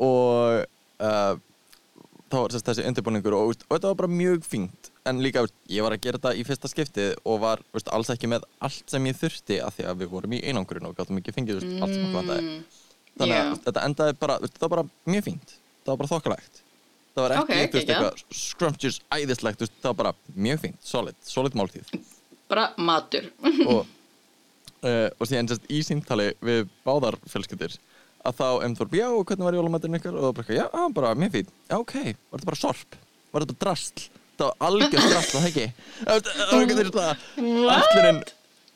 Og 0.00 0.62
uh, 1.04 1.34
þá 2.32 2.38
var 2.38 2.54
sérst, 2.54 2.70
þessi 2.70 2.86
undirbúningur 2.88 3.36
og, 3.36 3.52
og 3.66 3.74
þetta 3.74 3.92
var 3.92 4.00
bara 4.00 4.12
mjög 4.14 4.48
fínt. 4.48 4.90
En 5.06 5.20
líka, 5.22 5.44
ég 5.68 5.84
var 5.84 5.94
að 5.94 6.06
gera 6.08 6.22
þetta 6.22 6.40
í 6.40 6.48
fyrsta 6.48 6.72
skipti 6.72 7.10
og 7.28 7.44
var 7.44 7.60
veist, 7.76 7.92
alls 7.92 8.10
ekki 8.16 8.32
með 8.32 8.48
allt 8.64 8.88
sem 8.96 9.12
ég 9.12 9.20
þurfti 9.20 9.60
af 9.62 9.76
því 9.76 9.90
að 9.92 10.02
við 10.02 10.12
vorum 10.16 10.34
í 10.38 10.42
einangurinn 10.48 10.88
og 10.88 10.96
gáttum 10.96 11.20
ekki 11.20 11.36
fengið 11.36 11.60
veist, 11.60 11.76
allt 11.84 11.92
sem 11.92 12.08
okkur 12.08 12.20
vantaði 12.22 12.56
þannig 13.16 13.40
að 13.40 13.56
þetta 13.66 13.84
endaði 13.88 14.16
bara, 14.20 14.38
þetta 14.44 14.62
var 14.64 14.74
bara 14.76 14.86
mjög 15.14 15.26
fínt. 15.30 15.56
Það 15.82 15.92
var 15.92 16.00
bara 16.02 16.12
þokkalegt. 16.12 16.62
Það 17.16 17.24
var 17.24 17.34
ekki, 17.36 17.42
Ok, 17.42 17.50
þú 17.56 17.78
veist, 17.78 17.90
eitthvað 17.90 18.38
scrumptious, 18.42 19.00
æðislegt, 19.16 19.62
veist, 19.64 19.76
það 19.80 19.92
var 19.92 19.98
bara 20.02 20.14
mjög 20.46 20.62
fínt 20.66 20.80
solid, 20.84 21.18
solid 21.24 21.56
máltíð. 21.56 21.92
Bara 22.50 22.66
matur. 22.76 23.30
Og, 23.72 23.86
uh, 24.84 25.08
og 25.16 25.28
síðan 25.28 25.48
sérst 25.50 25.70
í 25.72 25.80
símtali 25.86 26.30
við 26.44 26.66
báðar 26.86 27.16
fjölskyldir 27.30 27.78
að 28.26 28.40
þá 28.40 28.48
þú 28.76 28.86
já, 28.98 29.08
hvernig 29.08 29.46
var 29.46 29.56
jólamætturinn 29.56 29.98
ykkar? 30.00 30.16
Og 30.18 30.26
það 30.26 30.36
bara, 30.38 30.56
já, 30.58 30.66
bara 30.98 31.14
mjög 31.18 31.34
fín, 31.36 31.50
já, 31.70 31.76
ok 31.78 31.94
var 31.96 32.40
þetta 32.40 32.50
bara 32.50 32.60
sorp, 32.60 32.96
var 33.32 33.44
þetta 33.44 33.52
bara 33.54 33.62
drasl? 33.64 34.06
Það 34.36 34.50
var 34.50 34.66
algjör 34.68 35.06
drasl, 35.06 35.30
það 35.32 35.46
ekki? 35.50 35.66
Það 36.06 36.12
var 36.12 36.90
það 36.96 37.76
allurinn, 37.76 38.24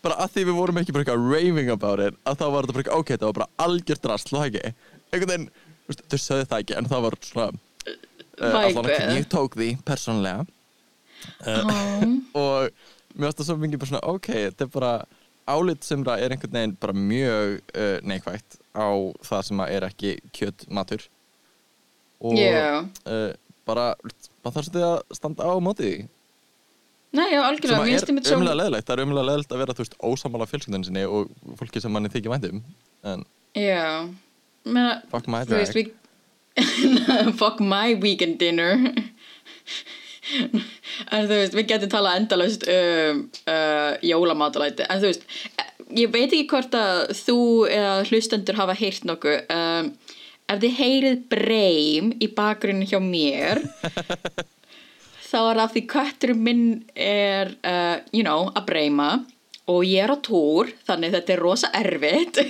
bara 0.04 0.20
að 0.24 0.36
því 0.36 0.44
við 0.48 0.58
vorum 0.60 0.80
ekki 0.80 0.94
bara 0.96 1.04
eitthvað 1.04 1.26
raving 1.32 1.72
about 1.74 2.04
it, 2.04 2.20
að 2.24 2.38
þá 2.40 2.46
var 2.46 2.68
þetta 2.68 2.76
bara 2.76 2.84
eitthvað, 2.84 3.02
ok, 3.02 3.12
það 3.16 3.26
var 3.26 3.38
bara 3.40 3.50
algjör 3.66 4.00
drasl, 4.04 4.30
það 4.32 4.46
ekki? 4.48 4.72
Einhvern 5.10 5.32
veginn, 5.32 5.50
þau 5.90 6.18
sögðu 6.24 6.48
það 6.50 6.64
ekki 6.64 6.78
en 6.78 6.90
það 6.90 7.04
var 7.06 7.18
svona 7.26 7.48
uh, 7.50 8.58
allan 8.62 8.90
ekki, 8.94 9.16
ég 9.18 9.28
tók 9.32 9.58
því 9.58 9.70
persónlega 9.86 10.46
og 12.40 12.70
mér 13.14 13.26
varst 13.26 13.40
það 13.40 13.48
svo 13.50 13.56
mikið 13.60 13.82
bara 13.82 13.92
svona 13.92 14.14
ok, 14.14 14.30
þetta 14.36 14.66
er 14.66 14.72
bara 14.76 14.92
álit 15.50 15.86
semra 15.86 16.16
er 16.20 16.34
einhvern 16.34 16.56
veginn 16.56 16.76
bara 16.80 16.96
mjög 16.96 17.56
uh, 17.74 17.96
neikvægt 18.06 18.60
á 18.76 18.88
það 19.26 19.46
sem 19.48 19.62
er 19.66 19.86
ekki 19.88 20.14
kjötmatur 20.36 21.06
og 22.20 22.38
Já. 22.38 22.84
uh, 23.08 23.32
bara 23.68 23.92
maður 24.00 24.54
þarf 24.54 24.68
svolítið 24.68 24.86
að 24.86 25.18
standa 25.18 25.48
á 25.48 25.54
móti 25.62 25.88
því 25.88 25.94
Nei, 27.10 27.26
já, 27.32 27.40
algjörlega, 27.42 27.84
mér 27.88 28.04
finnst 28.06 28.28
svo 28.30 28.38
umlega 28.38 28.58
leðilegt, 28.60 28.86
það 28.86 28.96
er 28.96 29.04
umlega 29.08 29.26
leðilegt 29.26 29.54
að 29.54 29.62
vera 29.64 29.74
þú 29.74 29.84
veist 29.84 29.96
ósamála 29.98 30.46
fjölskyldun 30.50 30.84
sinni 30.86 31.06
og 31.10 31.32
fólki 31.58 31.82
sem 31.82 31.90
manni 31.94 32.12
þykir 32.12 32.34
væntum 32.34 32.60
en 33.10 33.24
Já, 33.58 34.06
meina, 34.62 35.00
fuck 35.10 35.26
my 35.30 35.42
drag 35.48 35.74
við 35.74 35.90
fuck 37.40 37.60
my 37.62 37.94
weekend 37.94 38.38
dinner. 38.42 38.78
En 41.10 41.24
þú 41.26 41.38
veist, 41.40 41.54
við 41.56 41.64
getum 41.72 41.90
talað 41.90 42.20
endalaust 42.20 42.64
um 42.70 43.22
uh, 43.50 43.96
jólamatalæti, 44.04 44.84
en 44.86 45.00
þú 45.02 45.08
veist 45.08 45.24
ég 45.96 46.12
veit 46.12 46.28
ekki 46.28 46.46
hvort 46.52 46.74
að 46.76 47.00
þú 47.18 47.38
eða 47.70 47.94
hlustendur 48.06 48.58
hafa 48.60 48.76
heyrt 48.78 49.06
nokkuð 49.08 49.50
um, 49.54 49.90
ef 50.50 50.62
þið 50.62 50.76
heyrið 50.78 51.20
breym 51.32 52.12
í 52.22 52.30
bakgrunni 52.36 52.86
hjá 52.90 53.00
mér 53.02 53.62
þá 55.30 55.38
er 55.40 55.60
það 55.60 55.74
því 55.74 55.82
kötturinn 55.94 56.42
minn 56.46 56.64
er, 56.94 57.52
uh, 57.66 57.96
you 58.14 58.24
know, 58.26 58.50
að 58.54 58.66
breyma 58.70 59.10
og 59.70 59.84
ég 59.86 60.02
er 60.02 60.10
á 60.10 60.18
túr, 60.18 60.72
þannig 60.88 61.14
þetta 61.14 61.34
er 61.36 61.44
rosa 61.44 61.70
erfitt. 61.78 62.40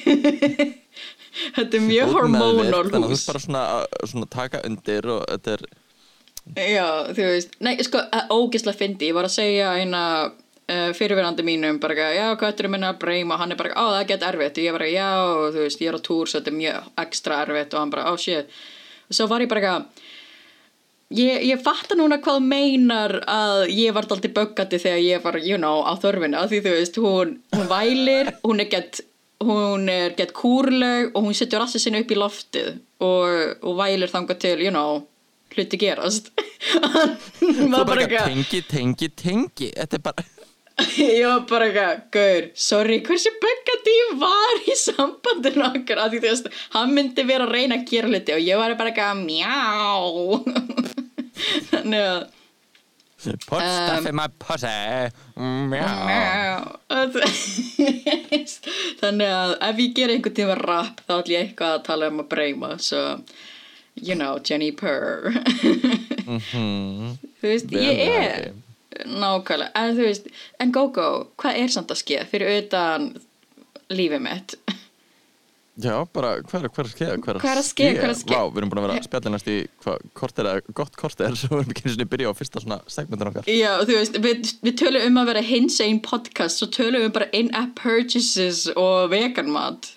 þetta 1.56 1.76
er 1.76 1.84
mjög 1.84 2.14
meðvituð, 2.14 2.16
hormonal 2.16 2.72
þannig 2.72 2.96
að 2.96 2.96
þú 2.96 3.12
hús. 3.12 3.20
ert 3.20 3.30
bara 3.32 3.44
svona 3.44 3.64
að 3.76 4.10
svona 4.12 4.30
taka 4.32 4.62
undir 4.66 5.12
og 5.12 5.22
þetta 5.28 5.56
er 5.58 5.68
Já, 6.56 6.86
þú 7.14 7.26
veist, 7.28 7.52
nei, 7.62 7.74
sko, 7.84 8.00
að 8.00 8.32
ógislega 8.34 8.80
fyndi, 8.80 9.10
ég 9.10 9.14
var 9.14 9.28
að 9.28 9.34
segja 9.36 9.74
eina 9.78 10.02
uh, 10.26 10.90
fyrirverandi 10.96 11.44
mínum, 11.46 11.78
bara, 11.82 12.08
já, 12.16 12.24
kötturinn 12.40 12.72
minn 12.74 12.86
er 12.86 12.94
að 12.94 13.02
breyma, 13.04 13.38
hann 13.38 13.54
er 13.54 13.60
bara, 13.60 13.74
á, 13.76 14.00
það 14.00 14.06
get 14.08 14.24
erfitt, 14.26 14.58
og 14.58 14.66
ég 14.66 14.74
bara, 14.74 14.88
já, 14.90 15.10
þú 15.54 15.66
veist, 15.66 15.84
ég 15.84 15.92
er 15.92 15.98
á 16.00 16.06
túr, 16.08 16.30
svo 16.30 16.40
þetta 16.40 16.50
er 16.50 16.56
mjög 16.56 16.88
ekstra 17.04 17.42
erfitt, 17.44 17.76
og 17.76 17.84
hann 17.84 17.92
bara, 17.92 18.06
á, 18.08 18.12
shit, 18.18 18.56
og 19.06 19.18
svo 19.18 19.28
var 19.30 19.44
ég 19.44 19.52
bara, 19.52 19.62
eitthvað, 19.62 20.08
Ég, 21.10 21.42
ég 21.42 21.58
fatta 21.58 21.96
núna 21.98 22.20
hvað 22.22 22.36
þú 22.38 22.42
meinar 22.46 23.16
að 23.26 23.64
ég 23.74 23.94
var 23.94 24.06
alltaf 24.06 24.30
böggandi 24.30 24.78
þegar 24.78 25.00
ég 25.02 25.24
var, 25.24 25.38
you 25.42 25.58
know, 25.58 25.80
á 25.82 25.98
þörfina 25.98 26.44
því 26.46 26.60
þú 26.62 26.74
veist, 26.76 26.98
hún, 27.02 27.32
hún 27.56 27.70
vælir, 27.70 28.30
hún 28.44 28.62
er 28.62 28.68
gett, 28.70 29.00
hún 29.42 29.88
er 29.90 30.14
gett 30.14 30.30
kúrleg 30.36 31.10
og 31.10 31.26
hún 31.26 31.34
setur 31.34 31.64
rassi 31.64 31.82
sinni 31.82 32.04
upp 32.04 32.14
í 32.14 32.18
loftið 32.20 32.76
og, 33.02 33.56
og 33.58 33.80
vælir 33.80 34.12
þangað 34.12 34.38
til, 34.44 34.54
you 34.62 34.70
know, 34.70 35.02
hluti 35.56 35.80
gerast. 35.82 36.30
Er 37.40 37.66
bara 37.72 37.84
bara 37.88 38.26
tengi, 38.28 38.60
tengi, 38.68 39.08
tengi 39.10 39.72
þetta 39.74 39.96
er 39.98 40.02
bara 40.04 40.24
ég 41.00 41.26
var 41.26 41.40
bara 41.50 41.64
eitthvað, 41.68 41.94
gaur, 42.14 42.42
sorry, 42.68 42.96
hversu 43.06 43.30
böggandi 43.42 43.92
ég 43.96 44.10
var 44.20 44.54
í 44.64 44.66
sambandinu 44.78 45.64
okkar? 45.70 45.98
Að 46.04 46.10
því 46.14 46.18
þú 46.24 46.28
veist, 46.28 46.46
hann 46.74 46.90
myndi 46.96 47.22
vera 47.28 47.44
að 47.48 47.54
reyna 47.56 47.74
að 47.80 47.88
gera 47.92 48.10
hluti 48.10 48.32
og 48.36 48.42
ég 48.44 48.56
var 48.60 48.70
bara 48.80 48.90
eitthvað, 48.92 49.16
mjá. 49.24 49.56
Þannig 51.70 52.04
að 52.10 52.20
put 53.20 53.60
stuff 53.60 54.06
in 54.08 54.16
my 54.16 54.28
pussy. 54.40 55.12
Mjá 55.36 55.84
Þannig 59.00 59.28
að 59.28 59.52
ef 59.68 59.76
ég 59.84 59.92
ger 59.96 60.10
einhvern 60.14 60.36
tíma 60.36 60.54
rap 60.60 60.96
þá 61.06 61.12
ætlum 61.18 61.34
ég 61.34 61.40
eitthvað 61.44 61.72
að 61.76 61.84
tala 61.86 62.04
um 62.12 62.22
að 62.22 62.30
breyma 62.32 62.70
so, 62.80 62.98
you 63.94 64.14
know, 64.16 64.32
Jenny 64.44 64.70
Purr. 64.72 65.32
Þú 67.40 67.46
veist, 67.46 67.70
Vel 67.70 67.84
ég 67.84 67.98
er. 68.08 68.52
Nákvæmlega, 69.06 69.70
en 69.80 69.96
þú 69.96 70.06
veist 70.08 70.28
en 70.60 70.72
GóGó, 70.76 71.08
hvað 71.40 71.58
er 71.64 71.72
samt 71.76 71.90
að 71.94 72.00
ske 72.02 72.20
fyrir 72.30 72.58
utan 72.64 73.10
lífið 73.90 74.22
mitt? 74.26 74.56
Já, 75.80 75.94
bara, 76.12 76.34
hvað 76.44 76.64
er, 76.66 76.68
hvað 76.74 76.80
er 76.82 76.88
að 76.88 76.92
skeða? 76.92 77.12
Hvað 77.24 77.30
er 77.30 77.58
að 77.60 77.64
ske- 77.64 77.84
hvað 77.94 78.02
er 78.04 78.10
að 78.12 78.18
ske- 78.20 78.34
Vá, 78.36 78.40
við 78.52 78.58
erum 78.60 78.70
búin 78.72 78.80
að 78.82 78.86
vera 78.90 79.30
næst 79.32 79.48
í 79.48 79.54
hvað, 79.80 80.02
korter 80.18 80.48
eða 80.50 80.74
gott 80.76 80.96
korter 81.00 81.36
svo 81.40 81.54
við 81.54 81.62
erum 81.62 81.70
ekki 81.72 81.84
einu 81.86 81.92
sinni 81.94 82.06
að 82.08 82.10
byrja 82.16 82.32
á 82.32 82.34
fyrsta 82.36 82.60
svona 82.64 82.78
segmentur 82.90 83.30
okkar. 83.30 83.48
Já, 83.48 83.70
þú 83.88 83.94
veist, 83.96 84.18
við, 84.26 84.50
við 84.66 84.76
tölum 84.82 85.06
um 85.08 85.22
að 85.22 85.30
vera 85.32 85.44
hins 85.46 85.78
einn 85.80 86.02
podcast, 86.04 86.60
svo 86.60 86.68
tölum 86.74 87.06
við 87.06 87.14
bara 87.16 87.30
in-app 87.40 87.72
purchases 87.80 88.66
og 88.76 89.08
veganmat 89.14 89.94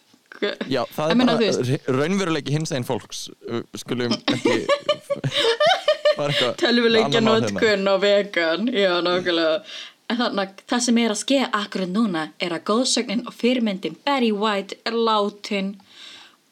Já, 0.68 0.82
það 0.92 1.12
er 1.14 1.20
bara 1.20 1.36
þú 1.40 1.44
veist- 1.50 1.68
ra- 1.70 1.98
raunveruleiki 2.00 2.52
hins 2.56 2.72
einn 2.76 2.84
fólks 2.88 3.26
Við 3.48 3.84
skulum 3.84 4.16
ekki 4.34 4.56
Tölvuleikja 6.62 7.22
mál 7.22 7.42
hérna. 7.44 7.96
og 7.96 8.02
vegan. 8.04 8.68
Já, 8.68 9.02
nákvæmlega. 9.02 9.62
En 10.12 10.20
þannig 10.20 10.42
að 10.44 10.64
það 10.70 10.82
sem 10.86 10.98
er 11.00 11.14
að 11.14 11.22
skeða 11.22 11.50
akkurat 11.60 11.92
núna 11.92 12.24
er 12.44 12.54
að 12.54 12.66
góðsögnin 12.70 13.24
og 13.28 13.34
fyrirmyndin 13.34 13.96
Barry 14.06 14.32
White 14.32 14.78
er 14.86 14.98
látin 14.98 15.76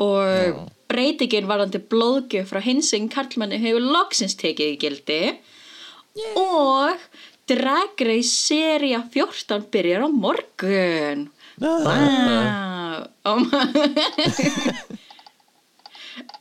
og 0.02 0.70
breytingin 0.90 1.50
varðandi 1.50 1.82
blóðgjöf 1.92 2.50
frá 2.50 2.62
hinsing 2.64 3.12
karlmanni 3.12 3.60
hefur 3.62 3.84
loksins 3.84 4.38
tekið 4.40 4.74
í 4.74 4.80
gildi. 4.82 5.20
Og 6.40 6.98
Drag 7.52 8.02
Race 8.08 8.32
seria 8.32 9.04
14 9.12 9.68
byrjar 9.72 10.08
á 10.08 10.10
morgun. 10.10 11.30
Ah. 11.62 11.84
Wow 11.86 12.72
oh 13.24 13.40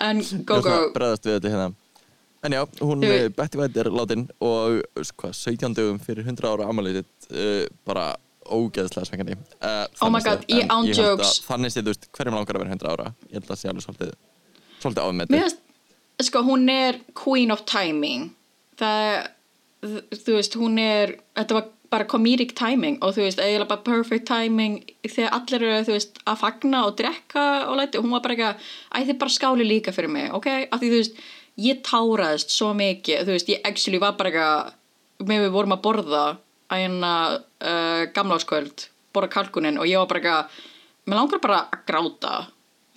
En 0.01 0.19
er 0.21 0.45
Gogo 0.45 0.65
svona 0.65 0.79
að 0.81 0.93
bregðast 0.95 1.27
við 1.27 1.35
þetta 1.37 1.51
hérna 1.53 1.69
En 2.47 2.57
já, 2.57 2.63
hún 2.81 3.05
uh, 3.05 3.29
Betty 3.37 3.61
White 3.61 3.83
er 3.83 3.91
látin 3.93 4.27
og 4.41 4.81
hvað, 5.21 5.35
17 5.37 5.77
dögum 5.77 5.99
fyrir 6.01 6.25
100 6.25 6.49
ára 6.49 6.69
amalið 6.73 7.03
uh, 7.03 7.67
bara 7.85 8.15
ógeðslega 8.51 9.07
svengandi 9.07 9.37
uh, 9.37 9.85
Oh 10.01 10.09
my 10.13 10.23
god, 10.25 10.47
ég 10.49 10.65
en 10.65 10.73
án 10.73 10.89
held 10.89 10.97
að 10.97 11.11
jokes. 11.11 11.35
Þannig 11.45 11.75
séð, 11.75 11.85
þú 11.85 11.93
veist, 11.93 12.09
hverjum 12.17 12.39
langar 12.39 12.57
að 12.57 12.65
vera 12.65 12.77
100 12.79 12.95
ára 12.95 13.11
Ég 13.29 13.37
held 13.37 13.45
að 13.45 13.51
það 13.53 13.61
sé 13.61 13.73
alveg 13.73 13.87
svolítið 13.87 14.15
svolítið 14.81 15.35
finnst, 15.35 15.61
sko, 16.25 16.43
hún 16.45 16.69
er 16.73 17.01
queen 17.17 17.53
of 17.53 17.67
timing. 17.69 18.31
Það, 18.81 19.29
þú 20.25 20.39
veist, 20.39 20.57
hún 20.61 20.81
er, 20.81 21.15
þetta 21.37 21.57
var 21.59 21.69
bara 21.91 22.07
comedic 22.07 22.53
timing 22.59 23.01
og 23.03 23.17
þú 23.17 23.25
veist, 23.25 23.41
eiginlega 23.43 23.71
bara 23.73 23.85
perfect 23.87 24.29
timing 24.29 24.79
þegar 25.03 25.35
allir 25.35 25.65
eru, 25.67 25.81
þú 25.89 25.97
veist, 25.97 26.21
að 26.23 26.41
fagna 26.45 26.85
og 26.87 26.97
drekka 27.01 27.47
og 27.67 27.81
læti. 27.81 28.01
Hún 28.03 28.15
var 28.15 28.25
bara 28.25 28.37
eitthvað, 28.37 28.71
æ, 28.95 28.99
þið 29.09 29.21
bara 29.25 29.37
skáli 29.37 29.67
líka 29.67 29.95
fyrir 29.97 30.13
mig, 30.13 30.31
ok? 30.37 30.49
Af 30.71 30.81
því, 30.83 30.93
þú 30.93 31.01
veist, 31.01 31.23
ég 31.61 31.81
táraðist 31.87 32.55
svo 32.55 32.71
mikið, 32.77 33.25
þú 33.27 33.35
veist, 33.35 33.51
ég 33.53 33.67
actually 33.69 34.01
var 34.03 34.17
bara 34.19 34.31
eitthvað, 34.31 34.79
með 35.29 35.45
við 35.47 35.55
vorum 35.57 35.77
að 35.77 35.83
borða 35.85 36.23
að 36.71 36.85
hérna 36.85 37.13
uh, 37.35 38.05
gamláskvöld, 38.15 38.87
borða 39.15 39.33
kalkunin 39.35 39.81
og 39.81 39.89
ég 39.91 39.99
var 40.01 40.11
bara 40.13 40.23
eitthvað, 40.23 40.63
mér 41.11 41.21
langar 41.21 41.43
bara 41.43 41.61
að 41.67 41.85
gráta. 41.91 42.37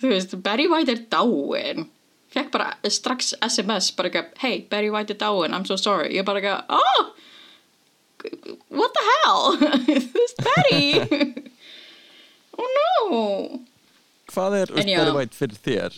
Þú 0.00 0.12
veist, 0.12 0.38
Barry 0.44 0.68
White 0.70 0.94
er 0.94 1.04
dáin. 1.10 1.88
Fekk 2.34 2.50
bara 2.54 2.72
strax 2.90 3.34
SMS 3.46 3.92
bara 3.94 4.10
ekki, 4.10 4.24
hey, 4.42 4.64
Barry 4.70 4.90
White 4.94 5.14
er 5.14 5.20
dáin, 5.22 5.54
I'm 5.54 5.66
so 5.66 5.76
sorry. 5.80 6.12
Ég 6.14 6.26
bara 6.26 6.42
ekki, 6.42 6.56
oh 6.68 7.14
what 8.68 8.92
the 8.94 9.04
hell? 9.10 9.56
Þú 9.86 10.18
veist, 10.18 10.44
Barry. 10.44 11.34
Oh 12.54 12.68
no. 12.70 13.60
Hvað 14.30 14.54
er. 14.60 14.72
Betty 14.76 15.14
White 15.16 15.34
fyrir 15.34 15.56
þér? 15.58 15.96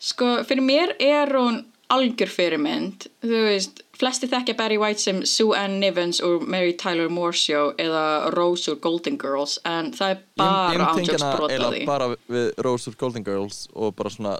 Sko, 0.00 0.40
fyrir 0.48 0.64
mér 0.64 0.96
er 0.98 1.36
hún 1.36 1.62
algjör 1.90 2.30
fyrirmynd. 2.30 3.08
Þú 3.24 3.44
veist, 3.48 3.80
flesti 4.00 4.28
þekkja 4.30 4.56
Barry 4.58 4.78
White 4.80 5.02
sem 5.02 5.22
Sue 5.28 5.56
Ann 5.58 5.78
Nivens 5.82 6.20
úr 6.24 6.44
Mary 6.48 6.72
Tyler 6.78 7.10
Moore 7.12 7.36
Show 7.36 7.72
eða 7.80 8.30
Rose 8.34 8.70
úr 8.72 8.78
Golden 8.82 9.18
Girls 9.20 9.58
en 9.68 9.92
það 9.96 10.14
er 10.14 10.20
bara 10.40 10.90
ándjóks 10.94 11.24
brot 11.24 11.54
að 11.56 11.74
því. 11.74 11.86
bara 11.88 12.10
við 12.30 12.46
Rose 12.66 12.90
úr 12.90 12.98
Golden 13.00 13.26
Girls 13.26 13.64
og 13.74 13.96
bara 13.98 14.12
svona 14.14 14.36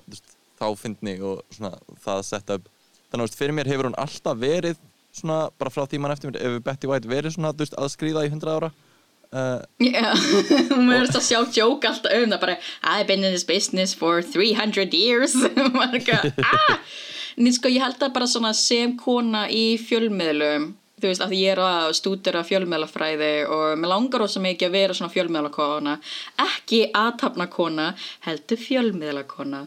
þá 0.61 0.67
fyndni 0.81 1.17
og 1.25 1.43
svona 1.53 1.75
það 2.05 2.23
sett 2.31 2.55
upp 2.57 2.71
þannig 3.11 3.27
að 3.27 3.41
fyrir 3.43 3.57
mér 3.59 3.73
hefur 3.73 3.91
hún 3.91 3.99
alltaf 4.01 4.41
verið 4.41 4.81
svona 5.11 5.43
bara 5.59 5.73
frá 5.75 5.85
tíman 5.91 6.15
eftir 6.15 6.31
mér 6.31 6.41
hefur 6.47 6.65
Betty 6.71 6.91
White 6.91 7.11
verið 7.11 7.37
svona 7.37 7.53
að 7.53 7.93
skrýða 7.97 8.25
í 8.29 8.33
100 8.33 8.57
ára 8.57 8.73
uh, 9.37 9.61
Já, 9.83 10.11
hún 10.75 10.91
verður 10.91 11.21
að 11.21 11.27
sjá 11.27 11.39
joke 11.55 11.89
alltaf 11.91 12.17
um 12.17 12.33
það 12.33 12.43
bara 12.43 12.59
I've 12.83 13.07
been 13.07 13.25
in 13.25 13.33
this 13.35 13.47
business 13.47 13.95
for 13.95 14.23
300 14.23 14.93
years. 14.95 15.37
Maður 15.77 15.95
er 15.95 16.01
ekki, 16.01 16.35
ah! 16.45 16.77
En 17.41 17.55
sko 17.55 17.71
ég 17.73 17.81
held 17.85 18.03
að 18.03 18.13
bara 18.17 18.29
svona 18.29 18.53
sem 18.57 18.97
kona 19.01 19.47
í 19.49 19.79
fjölmiðlum. 19.81 20.75
Þú 21.01 21.09
veist, 21.09 21.23
því 21.25 21.39
ég 21.41 21.55
er 21.55 21.63
að 21.65 21.95
stúdera 21.97 22.43
fjölmiðlafræði 22.45 23.31
og 23.49 23.79
mér 23.81 23.93
langar 23.95 24.27
ósað 24.27 24.45
mikið 24.45 24.69
að 24.69 24.75
vera 24.77 24.97
svona 24.99 25.15
fjölmiðlakona. 25.15 25.95
Ekki 26.45 26.83
aðtapnakona, 27.01 27.87
heldur 28.27 28.61
fjölmiðlakona. 28.61 29.63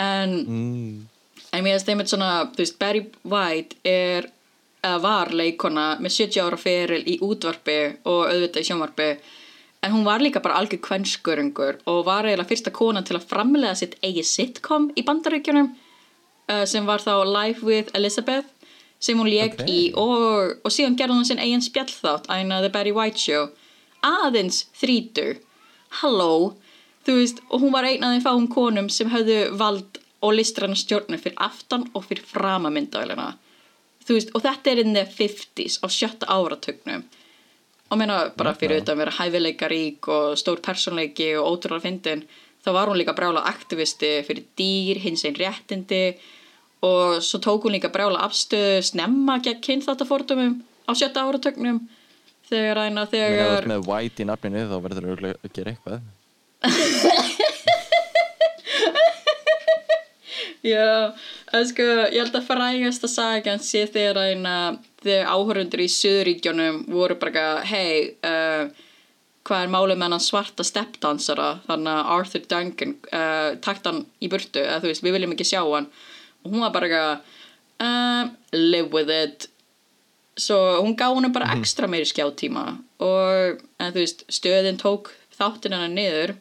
En, 0.00 0.32
mm, 0.46 1.42
en 1.52 1.66
mér 1.66 1.76
finnst 1.76 1.92
einmitt 1.92 2.14
svona 2.14 2.30
þú 2.54 2.64
veist, 2.64 2.78
Barry 2.80 3.04
White 3.28 3.82
er 3.84 4.30
var 4.82 5.32
leikona 5.34 5.96
með 5.98 6.14
70 6.14 6.44
ára 6.44 6.58
feril 6.60 7.02
í 7.06 7.18
útvarpi 7.24 7.78
og 8.06 8.28
auðvitað 8.30 8.62
í 8.62 8.68
sjónvarpi. 8.68 9.08
En 9.82 9.92
hún 9.94 10.04
var 10.06 10.22
líka 10.22 10.42
bara 10.42 10.58
algjör 10.58 10.80
kvennskörungur 10.82 11.80
og 11.86 12.04
var 12.06 12.26
eiginlega 12.26 12.48
fyrsta 12.50 12.70
konan 12.74 13.06
til 13.06 13.16
að 13.18 13.28
framlega 13.30 13.74
sitt 13.78 13.96
eigi 14.02 14.24
sitcom 14.26 14.90
í 14.98 15.04
bandaríkjunum 15.06 15.68
uh, 15.70 16.64
sem 16.66 16.86
var 16.86 17.02
þá 17.02 17.22
Life 17.26 17.66
with 17.66 17.90
Elizabeth 17.94 18.46
sem 18.98 19.18
hún 19.18 19.30
leik 19.30 19.60
Ok. 19.60 19.68
í 19.70 19.80
og, 19.94 20.58
og 20.66 20.74
síðan 20.74 20.98
gerði 20.98 21.18
hún 21.18 21.28
sinn 21.28 21.42
eigin 21.42 21.62
spjallþátt 21.62 22.26
æna 22.30 22.62
The 22.64 22.72
Barry 22.74 22.94
White 22.94 23.22
Show. 23.22 23.50
Aðeins 24.02 24.64
þrítur 24.78 25.38
halló, 26.02 26.54
þú 27.06 27.18
veist 27.20 27.42
og 27.48 27.62
hún 27.62 27.74
var 27.74 27.86
einn 27.86 28.02
af 28.04 28.16
þeim 28.16 28.26
fáum 28.26 28.48
konum 28.50 28.90
sem 28.90 29.10
höfðu 29.10 29.56
vald 29.58 30.02
og 30.22 30.34
listræna 30.34 30.74
stjórnum 30.74 31.22
fyrir 31.22 31.38
aftan 31.38 31.86
og 31.94 32.06
fyrir 32.06 32.26
framamyndavælina 32.26 33.36
þú 33.36 33.47
veist, 34.16 34.32
og 34.34 34.44
þetta 34.44 34.72
er 34.72 34.82
in 34.84 34.96
the 34.96 35.04
50s 35.04 35.78
á 35.84 35.86
sjötta 35.92 36.28
áratögnum 36.32 37.04
og 37.88 37.96
meina 38.00 38.18
bara 38.36 38.52
fyrir 38.56 38.78
auðvitað 38.78 38.94
að 38.94 39.00
vera 39.02 39.16
hæfileikarík 39.16 40.08
og 40.12 40.36
stór 40.40 40.60
persónleiki 40.64 41.30
og 41.40 41.46
ótrúlega 41.54 41.86
fyndin 41.86 42.24
þá 42.64 42.70
var 42.76 42.90
hún 42.90 42.98
líka 43.00 43.14
brjála 43.16 43.46
aktivisti 43.48 44.10
fyrir 44.26 44.44
dýr, 44.58 45.00
hins 45.02 45.24
einn 45.24 45.38
réttindi. 45.38 46.18
Og 46.84 47.22
svo 47.24 47.38
tók 47.42 47.64
hún 47.66 47.74
líka 47.74 47.90
brjála 47.90 48.20
afstöðu 48.26 48.82
snemma 48.86 49.38
gegn 49.42 49.62
kynþáttafordumum 49.64 50.60
á 50.86 50.92
sjötta 50.94 51.24
áratögnum 51.26 51.78
þegar 52.48 52.76
æna 52.86 53.06
Þegar 53.08 53.32
þegar 53.32 53.56
ert 53.56 53.72
með 53.72 53.88
White 53.88 54.22
í 54.22 54.24
nafninu 54.28 54.60
þá 54.68 54.76
verður 54.84 55.08
örugglega 55.08 55.36
að 55.42 55.52
gera 55.56 55.70
eitthvað. 55.74 56.00
Já, 60.68 61.14
sko, 61.48 61.86
ég 62.12 62.20
held 62.20 62.36
að 62.36 62.46
frægasta 62.48 63.08
sagan 63.08 63.62
sé 63.64 63.86
þegar 63.88 64.20
eina 64.32 64.54
þegar 65.02 65.30
áhörundur 65.32 65.82
í 65.84 65.88
Suðuríkjónum 65.92 66.82
voru 66.92 67.16
bara 67.20 67.62
hei, 67.68 68.14
uh, 68.26 68.68
hvað 69.48 69.64
er 69.64 69.72
málið 69.72 70.00
með 70.00 70.14
hann 70.14 70.24
svarta 70.24 70.66
steppdansara, 70.66 71.50
þannig 71.68 71.92
að 71.94 72.10
Arthur 72.16 72.42
Duncan 72.50 72.96
uh, 73.08 73.52
takt 73.64 73.86
hann 73.88 74.02
í 74.20 74.28
burtu, 74.28 74.60
eða 74.60 74.82
þú 74.82 74.90
veist, 74.90 75.04
við 75.06 75.16
viljum 75.16 75.36
ekki 75.36 75.46
sjá 75.48 75.62
hann. 75.62 75.86
Og 76.44 76.52
hún 76.52 76.64
var 76.66 76.74
bara 76.74 77.04
um, 77.80 78.34
live 78.52 78.90
with 78.92 79.12
it. 79.12 79.48
Svo 80.38 80.58
hún 80.82 80.98
gaf 80.98 81.16
henni 81.16 81.30
bara 81.34 81.54
ekstra 81.56 81.88
meiri 81.90 82.06
skjáttíma 82.06 82.66
og, 83.02 83.64
en 83.80 83.94
veist, 83.96 84.26
stöðin 84.30 84.78
tók 84.78 85.14
þáttin 85.38 85.74
hennar 85.74 85.90
niður 85.94 86.34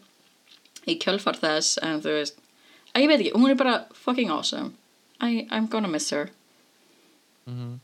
í 0.88 0.98
kjölfar 1.02 1.40
þess, 1.40 1.80
en 1.86 2.04
þú 2.04 2.18
veist 2.20 2.44
að 2.94 3.04
ég 3.04 3.12
veit 3.12 3.22
ekki, 3.22 3.34
hún 3.38 3.52
er 3.52 3.58
bara 3.60 3.80
fucking 3.94 4.34
awesome 4.34 4.74
I, 5.22 5.48
I'm 5.50 5.68
gonna 5.72 5.88
miss 5.90 6.12
her. 6.14 6.30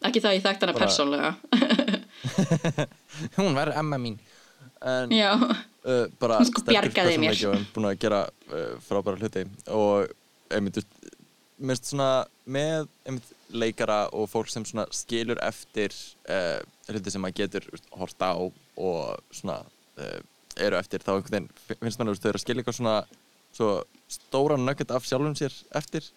Ekki 0.03 0.19
það 0.21 0.35
ég 0.37 0.43
þekkt 0.43 0.65
hana 0.65 0.73
Bara- 0.75 0.83
persónlega 0.83 1.29
Hún 3.37 3.55
verður 3.55 3.77
Emma 3.79 3.97
mín. 4.01 4.17
En, 4.83 5.11
já, 5.15 5.31
uh, 5.39 6.07
bara 6.19 6.41
sko 6.43 6.65
bjargaði 6.67 7.15
mér. 7.21 7.39
búin 7.71 7.87
að 7.87 8.01
gera 8.03 8.25
uh, 8.51 8.73
frábæra 8.83 9.15
hluti. 9.21 9.45
Og 9.71 10.11
einmitt, 10.51 10.81
finnst 11.55 11.87
svona 11.93 12.25
með 12.43 12.89
einmitt, 13.07 13.29
leikara 13.53 14.01
og 14.11 14.27
fólk 14.31 14.51
sem 14.51 14.65
skilur 14.91 15.39
eftir 15.45 15.95
uh, 16.27 16.59
hluti 16.91 17.13
sem 17.13 17.23
maður 17.23 17.39
getur 17.45 17.69
þú 17.69 17.77
veist, 17.77 17.89
hort 18.01 18.25
á 18.27 18.33
og 18.35 19.23
svona 19.31 19.61
eru 20.57 20.75
eftir 20.77 21.03
þá 21.05 21.11
einhvern 21.15 21.47
veginn 21.47 21.79
finnst 21.79 21.99
mann 22.01 22.09
að 22.11 22.19
þau 22.23 22.29
eru 22.31 22.39
að 22.39 22.43
skilja 22.43 22.61
eitthvað 22.63 22.77
svona 22.79 22.95
svo 23.53 23.67
stóra 24.09 24.57
nugget 24.57 24.91
af 24.93 25.05
sjálfum 25.05 25.35
sér 25.37 25.53
eftir 25.77 26.07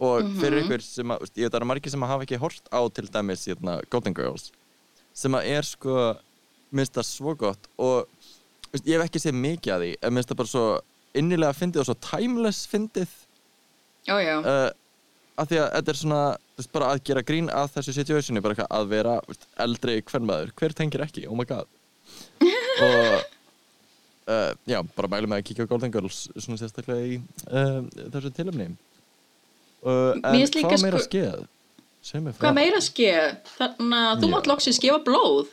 og 0.00 0.32
fyrir 0.40 0.64
ykkur 0.64 0.84
sem 0.84 1.12
að, 1.12 1.28
ég 1.36 1.44
veit 1.44 1.50
að 1.50 1.52
það 1.52 1.60
eru 1.60 1.70
margir 1.70 1.92
sem 1.92 2.04
að 2.06 2.12
hafa 2.14 2.26
ekki 2.26 2.40
hort 2.40 2.70
á 2.72 2.80
til 2.96 3.06
dæmis 3.12 3.46
hérna, 3.50 3.78
Golden 3.92 4.16
Girls 4.16 4.50
sem 5.16 5.34
að 5.36 5.48
er 5.52 5.66
sko 5.66 5.96
minnst 6.70 6.94
það 6.96 7.08
svo 7.08 7.34
gott 7.38 7.68
og 7.80 8.06
veist, 8.70 8.86
ég 8.86 8.96
hef 8.96 9.06
ekki 9.06 9.22
séð 9.22 9.40
mikið 9.40 9.74
að 9.74 9.84
því 9.84 9.90
en 9.98 10.14
minnst 10.16 10.30
það 10.30 10.40
bara 10.40 10.52
svo 10.52 10.66
innilega 11.20 11.56
fyndið 11.58 11.82
og 11.82 11.88
svo 11.88 11.96
timeless 12.06 12.68
fyndið. 12.70 13.16
Já, 14.06 14.14
já. 14.22 14.36
Uh, 14.40 14.68
að 15.40 15.50
því 15.50 15.58
að 15.60 15.68
þetta 15.74 15.92
er 15.92 15.98
svona 16.00 16.20
veist, 16.60 16.72
bara 16.74 16.92
að 16.94 17.02
gera 17.10 17.26
grín 17.26 17.50
að 17.52 17.74
þessu 17.76 17.96
situationi 17.96 18.44
bara 18.44 18.68
að 18.68 18.92
vera 18.92 19.18
veist, 19.26 19.48
eldri 19.66 19.98
hvernmaður 20.06 20.54
hver 20.60 20.76
tengir 20.78 21.04
ekki, 21.06 21.26
oh 21.28 21.36
my 21.38 21.48
god. 21.48 21.68
Og 22.86 23.16
uh, 24.30 24.52
já, 24.70 24.78
bara 24.96 25.10
mælum 25.12 25.34
að 25.36 25.44
kíkja 25.50 25.66
á 25.66 25.70
Golden 25.70 25.92
Girls 25.94 26.28
svona 26.36 26.60
sérstaklega 26.60 27.16
í 27.16 27.18
uh, 27.50 27.82
þessu 28.14 28.32
tilumni 28.36 28.70
uh, 29.84 30.12
en 30.22 30.38
líka 30.40 30.68
hvað 30.68 30.84
meira 30.84 31.02
sko- 31.04 31.24
er 31.24 32.36
hvað 32.40 32.54
meira 32.56 32.80
ske 32.80 33.10
þannig 33.56 34.06
að 34.10 34.22
þú 34.22 34.30
mátt 34.32 34.48
loksins 34.50 34.80
gefa 34.80 35.02
blóð. 35.04 35.52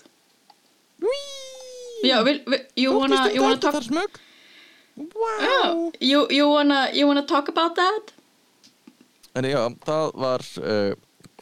Já, 2.05 2.21
vil, 2.23 2.41
vil, 2.45 2.61
you 2.75 2.93
wanna 2.93 3.27
you 3.33 3.41
wanna 3.41 3.57
talk 3.57 3.83
Wow 4.97 5.91
you, 5.99 6.27
you, 6.29 6.49
wanna, 6.49 6.89
you 6.93 7.05
wanna 7.07 7.25
talk 7.25 7.47
about 7.49 7.75
that? 7.75 8.13
En 9.35 9.45
já, 9.45 9.59
það 9.85 10.13
var, 10.17 10.41
uh, 10.57 10.93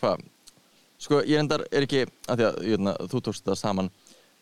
hvað, 0.01 0.23
sko 0.99 1.21
ég 1.23 1.39
endar 1.39 1.63
er 1.71 1.85
ekki, 1.85 2.01
að 2.27 2.41
því 2.41 2.47
að 2.49 2.57
jötna, 2.71 2.95
þú 3.07 3.21
tókst 3.23 3.45
það 3.47 3.59
saman, 3.61 3.89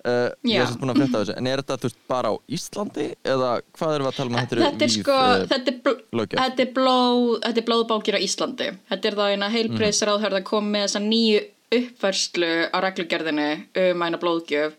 uh, 0.07 0.29
ég 0.47 0.59
er 0.59 0.67
sérst 0.67 0.81
búin 0.81 0.93
að 0.93 0.99
frétta 1.01 1.19
af 1.19 1.23
þessu, 1.23 1.35
en 1.39 1.49
er 1.49 1.61
þetta 1.61 1.77
þú 1.79 1.89
veist 1.89 1.99
bara 2.11 2.31
á 2.31 2.35
Íslandi? 2.57 3.07
Eða 3.33 3.49
hvað 3.77 3.95
erum 3.95 4.07
við 4.07 4.11
að 4.11 4.19
tala 4.19 4.29
um? 4.29 4.37
Að 4.37 4.43
þetta 4.43 4.55
eru 4.55 4.65
þetta 4.67 4.87
er 4.87 4.93
sko 4.93 5.17
uh, 5.17 5.45
þetta 5.53 5.73
er, 5.73 5.79
bl 5.83 6.23
er 6.65 6.71
blóð 6.77 7.25
þetta 7.47 7.65
blóðbánkir 7.69 8.17
á 8.17 8.25
Íslandi. 8.27 8.69
Þetta 8.91 9.09
er 9.09 9.19
þá 9.19 9.25
eina 9.31 9.51
heilbreyðsráðhörð 9.53 10.39
að 10.39 10.47
koma 10.49 10.73
með 10.75 10.87
þessa 10.87 11.03
nýju 11.07 11.43
uppfærslu 11.73 12.53
á 12.69 12.77
reglugerðinu 12.85 13.49
um 13.83 14.05
eina 14.05 14.21
blóðgjöf. 14.21 14.77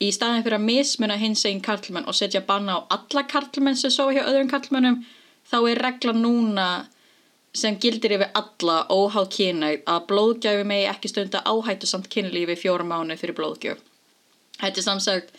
Í 0.00 0.08
staðin 0.16 0.44
fyrir 0.46 0.56
að 0.56 0.68
mismuna 0.68 1.18
hins 1.20 1.42
einn 1.48 1.60
karlmenn 1.60 2.08
og 2.08 2.16
setja 2.16 2.40
banna 2.46 2.78
á 2.80 2.88
alla 2.96 3.26
karlmenn 3.28 3.76
sem 3.76 3.92
svo 3.92 4.08
hjá 4.14 4.22
öðrum 4.22 4.48
karlmennum 4.48 5.02
þá 5.50 5.58
er 5.66 5.82
regla 5.84 6.14
núna 6.16 6.68
sem 7.52 7.76
gildir 7.82 8.14
yfir 8.14 8.30
alla 8.38 8.84
óháð 8.88 9.28
kynæð 9.34 9.80
að 9.90 10.04
blóðgjöfi 10.12 10.66
megi 10.70 10.88
ekki 10.92 11.10
stunda 11.10 11.42
áhættu 11.42 11.88
samt 11.90 12.08
kynlífi 12.12 12.56
fjóra 12.60 12.86
mánu 12.86 13.16
fyrir 13.18 13.36
blóðgjöf 13.36 13.82
þetta 14.60 14.82
er 14.82 14.86
samsagt 14.86 15.32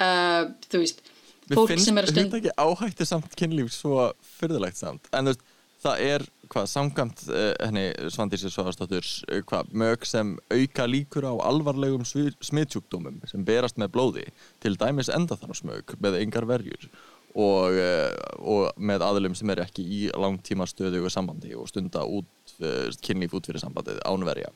uh, 0.00 0.50
þú 0.68 0.84
veist 0.84 1.02
Mér 1.50 1.58
fólk 1.58 1.72
finnst 1.72 1.88
sem 1.88 1.98
er 1.98 2.06
að 2.06 2.12
stunda 2.14 2.38
þetta 2.38 2.52
ekki 2.52 2.68
áhættu 2.68 3.06
samt 3.08 3.32
kynlíf 3.38 3.72
svo 3.74 4.10
fyrðulegt 4.38 4.78
samt, 4.78 5.08
en 5.10 5.26
þú 5.26 5.32
veist, 5.32 5.48
það 5.80 6.02
er, 6.04 6.24
hvað, 6.52 6.66
samkvæmt 6.70 7.22
uh, 7.26 7.46
henni 7.64 7.84
Svandísi 8.14 8.50
Svavastóttur, 8.52 9.06
uh, 9.26 9.40
hvað, 9.50 9.72
mög 9.82 10.04
sem 10.06 10.34
auka 10.52 10.86
líkur 10.86 11.26
á 11.26 11.34
alvarlegum 11.48 12.04
smitjúkdómum 12.06 13.18
sem 13.30 13.46
berast 13.46 13.80
með 13.80 13.94
blóði, 13.96 14.26
til 14.62 14.76
dæmis 14.78 15.10
endaþarmsmög 15.10 15.96
með 16.04 16.20
engar 16.20 16.46
verjur 16.50 16.86
og, 17.34 17.74
uh, 17.74 18.14
og 18.38 18.78
með 18.78 19.06
aðlum 19.06 19.34
sem 19.38 19.50
er 19.50 19.64
ekki 19.64 19.82
í 19.82 20.00
langtíma 20.14 20.68
stöðugu 20.70 21.10
sambandi 21.12 21.54
og 21.58 21.66
stunda 21.70 22.04
út, 22.06 22.54
uh, 22.60 22.86
kynlíf 23.02 23.34
út 23.34 23.50
fyrir 23.50 23.62
sambandið 23.62 24.02
ánverja. 24.06 24.52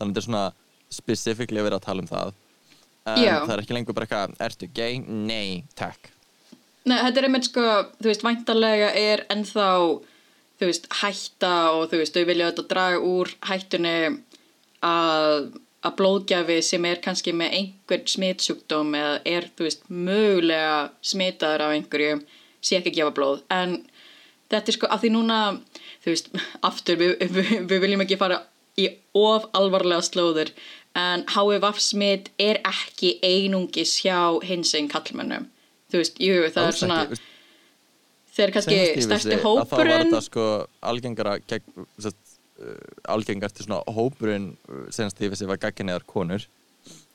að 0.00 0.06
þetta 0.08 0.22
er 0.22 0.28
svona 0.30 0.46
specifíkli 0.90 1.60
að 1.60 1.68
vera 1.68 1.80
að 1.80 1.86
tala 1.90 2.04
um 2.04 2.10
það. 2.10 2.32
En 3.08 3.20
Já. 3.22 3.36
það 3.46 3.54
er 3.54 3.62
ekki 3.62 3.76
lengur 3.76 3.96
bara 3.96 4.06
eitthvað, 4.08 4.34
ertu 4.44 4.68
gay? 4.76 4.98
Nei, 5.00 5.62
takk. 5.78 6.10
Nei, 6.88 6.98
þetta 7.04 7.20
er 7.20 7.26
einmitt 7.28 7.48
sko, 7.48 7.64
þú 8.00 8.10
veist, 8.10 8.24
væntanlega 8.24 8.90
er 8.96 9.24
ennþá, 9.32 9.68
þú 10.60 10.68
veist, 10.68 10.86
hætta 11.00 11.54
og 11.76 11.88
þú 11.90 12.00
veist, 12.00 12.16
þau 12.16 12.28
vilja 12.28 12.50
þetta 12.50 12.66
draga 12.70 13.00
úr 13.04 13.32
hættunni 13.48 13.96
að, 14.86 15.50
að 15.84 15.96
blóðgjafi 16.00 16.58
sem 16.64 16.88
er 16.88 17.02
kannski 17.04 17.34
með 17.36 17.56
einhvern 17.58 18.06
smitsjúkdóm 18.14 18.94
eða 19.00 19.16
er, 19.28 19.48
þú 19.56 19.68
veist, 19.68 19.88
mögulega 19.88 20.78
smitaður 21.12 21.66
af 21.66 21.76
einhverju 21.76 22.20
sé 22.60 22.80
ekki 22.80 22.94
að 22.94 23.00
gefa 23.00 23.16
blóð. 23.16 23.44
En 23.52 23.76
þetta 24.52 24.72
er 24.72 24.78
sko, 24.78 24.88
að 24.92 25.04
því 25.04 25.12
núna, 25.16 25.40
þú 26.04 26.14
veist, 26.14 26.32
aftur 26.70 27.00
við, 27.00 27.16
við, 27.28 27.52
við 27.70 27.84
viljum 27.86 28.06
ekki 28.06 28.20
fara 28.20 28.42
í 28.80 28.88
of 29.16 29.48
alvarlega 29.56 30.04
slóður 30.06 30.52
en 30.98 31.24
HVV 31.30 31.72
smitt 31.78 32.30
er 32.40 32.60
ekki 32.66 33.16
einungis 33.22 33.98
hjá 34.04 34.40
hins 34.46 34.74
einn 34.74 34.90
kallmönnum 34.90 35.46
þú 35.90 36.02
veist, 36.02 36.20
jú, 36.22 36.38
það 36.48 36.64
Alls 36.64 36.74
er 36.74 36.80
svona 36.80 36.98
ekki, 37.04 37.20
þeir 38.36 38.54
kannski 38.56 38.76
ég 38.78 39.02
stærsti 39.06 39.36
að 39.36 39.42
þá 39.42 39.48
var 39.50 39.64
hópurinn. 39.64 40.04
þetta 40.04 40.22
sko 40.26 40.46
algengara 40.92 41.36
gegn, 41.50 41.88
sest, 42.02 42.36
uh, 42.62 42.76
algengasti 43.16 43.66
svona 43.66 43.82
hópurinn 43.90 44.52
uh, 44.70 44.86
senast 44.94 45.20
ég 45.22 45.32
vissi 45.34 45.48
var 45.50 45.60
gagginniðar 45.62 46.06
konur. 46.10 46.46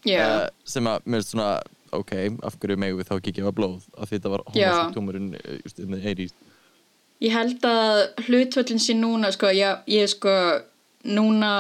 Já, 0.06 0.20
uh, 0.26 0.50
sem 0.68 0.86
að 0.88 1.08
mér 1.08 1.24
finnst 1.24 1.34
svona 1.34 1.54
ok, 1.96 2.14
af 2.46 2.60
hverju 2.60 2.78
megum 2.82 3.00
við 3.00 3.10
þá 3.10 3.16
ekki 3.18 3.38
gefa 3.40 3.56
blóð? 3.56 3.88
Af 3.96 4.10
því 4.10 4.20
þetta 4.20 4.34
var 4.34 4.44
Já. 4.52 4.68
homosjúkdómurinn 4.68 5.32
uh, 5.40 5.58
just 5.64 5.80
in 5.80 5.96
the 5.96 6.02
80s 6.04 6.36
Ég 7.24 7.32
held 7.32 7.64
að 7.64 8.26
hlutvöllin 8.26 8.82
sé 8.84 8.94
núna, 8.98 9.30
sko, 9.32 9.48
já, 9.56 9.80
ég 9.88 10.10
sko, 10.12 10.34
núna 11.06 11.52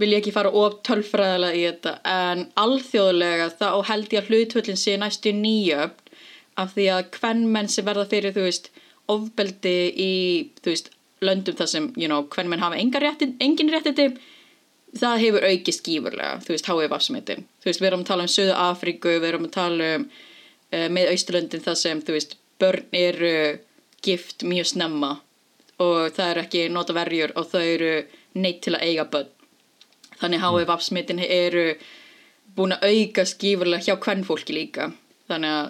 vil 0.00 0.12
ég 0.12 0.22
ekki 0.22 0.34
fara 0.34 0.52
of 0.54 0.80
tölfræðilega 0.86 1.56
í 1.56 1.64
þetta, 1.66 1.94
en 2.08 2.44
alþjóðlega 2.60 3.50
þá 3.58 3.68
held 3.90 4.14
ég 4.14 4.22
að 4.22 4.30
hlutvöllin 4.32 4.80
sé 4.80 4.96
næstu 5.00 5.32
nýjöfn 5.36 6.14
af 6.58 6.74
því 6.74 6.86
að 6.94 7.10
hvern 7.18 7.44
menn 7.54 7.68
sem 7.70 7.86
verða 7.86 8.08
fyrir, 8.10 8.34
þú 8.34 8.46
veist, 8.48 8.70
ofbeldi 9.08 9.76
í, 9.94 10.14
þú 10.62 10.72
veist, 10.72 10.90
löndum 11.24 11.56
þar 11.58 11.70
sem, 11.70 11.86
you 11.98 12.08
know, 12.10 12.26
hvern 12.32 12.50
menn 12.50 12.64
hafa 12.64 12.80
rétti, 13.04 13.30
engin 13.44 13.70
réttindi, 13.70 14.08
það 14.98 15.22
hefur 15.22 15.46
aukist 15.52 15.84
gífurlega, 15.86 16.40
þú 16.42 16.54
veist, 16.54 16.66
HIV 16.66 16.96
afsmitin. 16.96 17.46
Þú 17.62 17.70
veist, 17.70 17.82
við 17.82 17.90
erum 17.90 18.02
að 18.02 18.10
tala 18.10 18.26
um 18.26 18.32
Suðu 18.32 18.58
Afríku, 18.58 19.14
við 19.20 19.28
erum 19.30 19.46
að 19.46 19.54
tala 19.54 19.88
um 19.98 20.08
uh, 20.08 20.88
með 20.90 21.12
Austurlöndin 21.12 21.64
þar 21.64 21.80
sem, 21.82 22.02
þú 22.02 22.16
veist, 22.16 22.36
börn 22.58 22.98
eru 22.98 23.34
gift 24.02 24.44
mjög 24.46 24.72
snemma 24.72 25.18
og 25.82 26.14
það 26.14 26.30
eru 26.32 26.42
ekki 26.42 26.62
nota 26.74 26.94
verjur 26.96 27.34
og 27.38 27.46
þau 27.52 27.62
eru 27.62 27.92
neitt 28.42 28.62
til 28.66 28.76
að 28.76 28.86
eiga 28.86 29.08
börn. 29.12 29.34
Þannig 30.18 30.42
HIV 30.42 30.72
afsmitin 30.74 31.20
eru 31.22 31.66
búin 32.56 32.74
að 32.74 32.88
auka 32.90 33.24
skífurlega 33.28 33.86
hjá 33.86 33.98
hvern 34.02 34.24
fólki 34.26 34.56
líka. 34.56 34.90
Þannig 35.30 35.54
að 35.58 35.68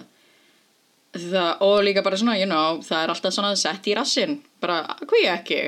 það, 1.29 1.51
og 1.65 1.75
líka 1.85 2.03
bara 2.05 2.19
svona, 2.21 2.37
you 2.39 2.47
know, 2.49 2.79
það 2.85 3.03
er 3.03 3.13
alltaf 3.13 3.35
svona 3.35 3.55
sett 3.59 3.89
í 3.89 3.95
rassinn, 3.97 4.39
bara, 4.61 4.81
hví 5.09 5.25
ekki? 5.29 5.61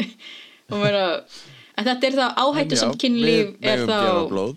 og 0.72 0.82
vera, 0.82 1.04
en 1.76 1.88
þetta 1.88 2.08
er 2.08 2.18
það 2.20 2.42
áhættu 2.44 2.80
samt 2.80 3.00
kynlíf 3.00 3.54
er 3.60 3.84
þá, 3.88 3.98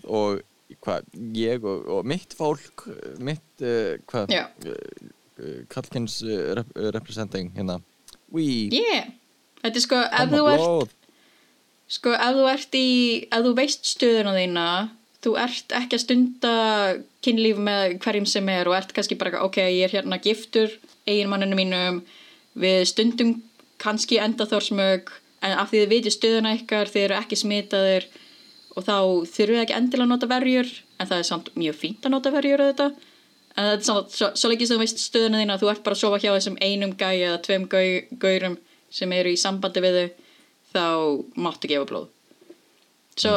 og 0.08 0.42
hvað, 0.84 1.08
ég 1.36 1.64
og, 1.64 1.88
og 1.98 2.08
mitt 2.08 2.34
fólk 2.36 2.86
mitt, 3.24 3.46
uh, 3.62 3.94
hvað 4.10 4.34
uh, 4.36 4.72
uh, 4.72 5.60
Kallkins 5.72 6.18
uh, 6.26 6.52
rep 6.58 6.72
representing 6.96 7.52
hérna 7.56 7.78
we 8.32 8.68
yeah, 8.72 9.08
þetta 9.62 9.80
er 9.80 9.84
sko, 9.84 10.02
ef 10.04 10.34
þú 10.34 10.44
ert 10.52 10.94
Sko, 11.90 12.14
ef 12.16 12.36
þú 12.36 12.44
ert 12.48 12.76
í, 12.78 12.88
ef 13.28 13.42
þú 13.44 13.54
veist 13.58 13.88
stöðuna 13.88 14.32
þína, 14.38 14.68
þú 15.24 15.34
ert 15.40 15.74
ekki 15.76 15.98
að 15.98 16.02
stunda 16.02 16.54
kynlíf 17.24 17.60
með 17.60 17.98
hverjum 18.04 18.28
sem 18.28 18.48
er 18.52 18.68
og 18.68 18.76
ert 18.76 18.94
kannski 18.96 19.18
bara, 19.20 19.42
ok, 19.44 19.60
ég 19.68 19.88
er 19.88 19.98
hérna 19.98 20.20
giftur 20.22 20.72
eiginmanninu 21.08 21.58
mínum, 21.58 22.00
við 22.56 22.86
stundum 22.88 23.36
kannski 23.82 24.20
enda 24.22 24.46
þórsmög, 24.48 25.12
en 25.44 25.56
af 25.60 25.70
því 25.70 25.82
þið 25.82 25.92
veitir 25.92 26.14
stöðuna 26.14 26.54
ykkar, 26.58 26.92
þið 26.92 27.06
eru 27.06 27.18
ekki 27.18 27.40
smitaðir 27.40 28.08
og 28.74 28.86
þá 28.86 28.96
þurfið 29.36 29.62
ekki 29.62 29.76
endilega 29.76 30.06
að 30.08 30.12
nota 30.14 30.30
verjur, 30.30 30.70
en 30.98 31.10
það 31.10 31.20
er 31.20 31.28
samt 31.28 31.50
mjög 31.58 31.80
fínt 31.82 32.06
að 32.06 32.14
nota 32.16 32.32
verjur 32.34 32.64
auðvitað. 32.64 32.96
En 33.54 33.68
það 33.68 33.74
er 33.76 33.84
samt, 33.86 34.14
svo, 34.16 34.30
svo 34.34 34.50
leikist 34.50 34.72
þú 34.72 34.80
veist 34.80 35.02
stöðuna 35.04 35.42
þína, 35.42 35.60
þú 35.60 35.70
ert 35.70 35.84
bara 35.84 35.98
að 35.98 36.00
sofa 36.00 36.20
hjá 36.22 36.32
þessum 36.32 36.56
einum 36.64 36.94
gæi 36.98 37.20
eða 37.20 37.42
tveim 37.44 37.68
gau, 37.70 37.84
gaurum 38.24 38.56
sem 38.94 39.12
eru 39.14 39.34
í 39.34 39.38
sambandi 39.38 39.82
við 39.84 39.98
þau 40.00 40.23
þá 40.74 40.84
máttu 41.46 41.70
gefa 41.70 41.88
blóð. 41.90 42.08
Svo 43.16 43.36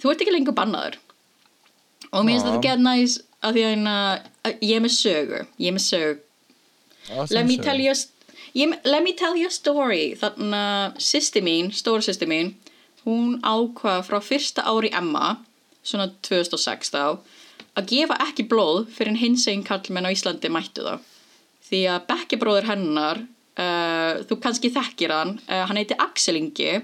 þú 0.00 0.12
ert 0.12 0.24
ekki 0.24 0.34
lengur 0.34 0.56
bannaður. 0.56 0.98
Og 2.12 2.24
mér 2.24 2.36
finnst 2.36 2.48
þetta 2.48 2.64
get 2.64 2.82
næs 2.82 3.18
að 3.42 3.56
því 3.56 3.62
að 3.62 3.70
hérna, 3.72 3.94
að 4.46 4.66
ég 4.66 4.74
er 4.78 4.84
með 4.84 4.96
sögu. 4.96 5.44
Ég 5.58 5.70
er 5.70 5.76
með 5.76 5.86
sögu. 5.86 6.18
Ah, 7.10 7.26
let 7.30 7.46
me 7.46 7.56
you 7.58 7.94
ég, 8.54 8.74
let 8.84 9.02
me 9.02 9.12
tell 9.12 9.36
you 9.36 9.48
a 9.48 9.54
story. 9.54 10.12
Þannig 10.18 10.58
að 10.58 11.00
sýsti 11.02 11.42
mín, 11.44 11.72
stóra 11.74 12.04
sýsti 12.04 12.28
mín 12.30 12.52
hún 13.06 13.38
ákvað 13.42 14.04
frá 14.06 14.18
fyrsta 14.22 14.64
ári 14.68 14.90
Emma 14.94 15.36
svona 15.82 16.10
2006 16.22 16.92
þá 16.94 17.04
að 17.78 17.88
gefa 17.90 18.18
ekki 18.28 18.46
blóð 18.50 18.84
fyrir 18.94 19.18
hins 19.18 19.48
einn 19.50 19.64
kallmenn 19.66 20.06
á 20.06 20.14
Íslandi 20.14 20.50
mættu 20.52 20.84
það 20.86 21.06
því 21.66 21.80
að 21.94 22.06
bekkjabróður 22.10 22.68
hennar 22.70 23.22
uh, 23.58 24.22
þú 24.28 24.38
kannski 24.42 24.70
þekkir 24.74 25.10
hann. 25.14 25.36
Uh, 25.48 25.64
hann 25.68 25.76
heiti 25.80 25.96
Axel 25.98 26.36
Ingi 26.40 26.82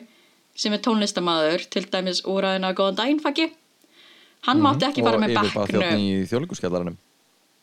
sem 0.58 0.72
er 0.74 0.82
tónlistamæður 0.82 1.68
til 1.70 1.84
dæmis 1.92 2.24
úr 2.26 2.42
aðeina 2.48 2.72
góðan 2.74 3.20
faggi. 3.22 3.50
Hann 4.46 4.60
mátti 4.62 4.86
ekki 4.88 5.02
fara 5.04 5.18
með 5.18 5.34
Mhm. 5.34 5.38
og 5.38 5.44
bekknum. 5.54 5.82
þjóttni 5.82 6.10
í 6.22 6.26
þjóðleikurskjallaranum 6.30 6.96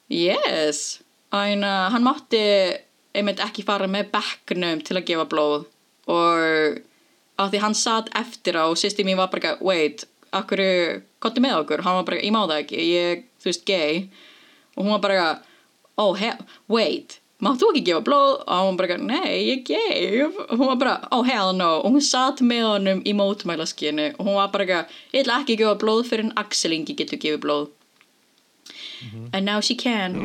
Yes, 0.10 1.00
Æna, 1.34 1.90
hann 1.92 2.04
mátti 2.06 2.78
einmitt 3.16 3.40
ekki 3.42 3.64
fara 3.66 3.88
með 3.88 4.12
bekknum 4.14 4.84
til 4.86 4.98
að 5.00 5.06
gefa 5.08 5.26
blóð. 5.32 5.66
Og 6.08 6.80
af 7.40 7.52
því 7.52 7.60
hann 7.64 7.74
satt 7.74 8.10
eftir 8.16 8.54
á 8.60 8.70
og 8.70 8.78
sýsti 8.78 9.04
mín 9.04 9.18
var 9.18 9.28
bara, 9.34 9.58
wait, 9.62 10.06
akkur 10.32 11.02
konti 11.20 11.42
með 11.42 11.64
okkur, 11.64 11.82
hann 11.84 11.96
var 11.96 12.04
bara, 12.04 12.22
ég 12.22 12.32
má 12.32 12.44
það 12.48 12.62
ekki 12.64 12.86
ég, 12.94 13.24
þú 13.42 13.50
veist, 13.50 13.66
gay. 13.66 14.10
Og 14.78 14.86
hún 14.86 14.92
var 14.92 15.00
bara, 15.00 15.40
oh, 15.98 16.16
wait 16.70 17.20
mátt 17.44 17.60
þú 17.62 17.72
ekki 17.72 17.84
gefa 17.90 18.04
blóð? 18.06 18.34
Og 18.46 18.70
var 18.70 18.78
bara, 18.80 18.98
nei, 19.02 19.32
ég 19.50 19.64
gay 19.68 20.22
og 20.26 20.38
hún 20.54 20.70
var 20.72 20.80
bara, 20.82 20.96
oh, 21.12 21.24
hell 21.28 21.56
no. 21.58 21.72
Og 21.84 21.96
hún 21.96 22.06
satt 22.06 22.44
með 22.46 22.68
honum 22.70 23.02
í 23.06 23.16
mótmælaskinu 23.18 24.12
og 24.16 24.22
hún 24.28 24.38
var 24.40 24.54
bara, 24.54 24.84
ég 25.12 25.24
ætla 25.24 25.42
ekki 25.44 25.58
að 25.58 25.64
gefa 25.64 25.80
blóð 25.84 26.06
fyrir 26.12 26.28
en 26.28 26.36
Axel 26.40 26.78
Ingi 26.78 26.96
getur 26.98 27.22
gefið 27.22 27.42
blóð. 27.46 27.68
And 29.34 29.46
now 29.46 29.60
she 29.62 29.76
can. 29.76 30.16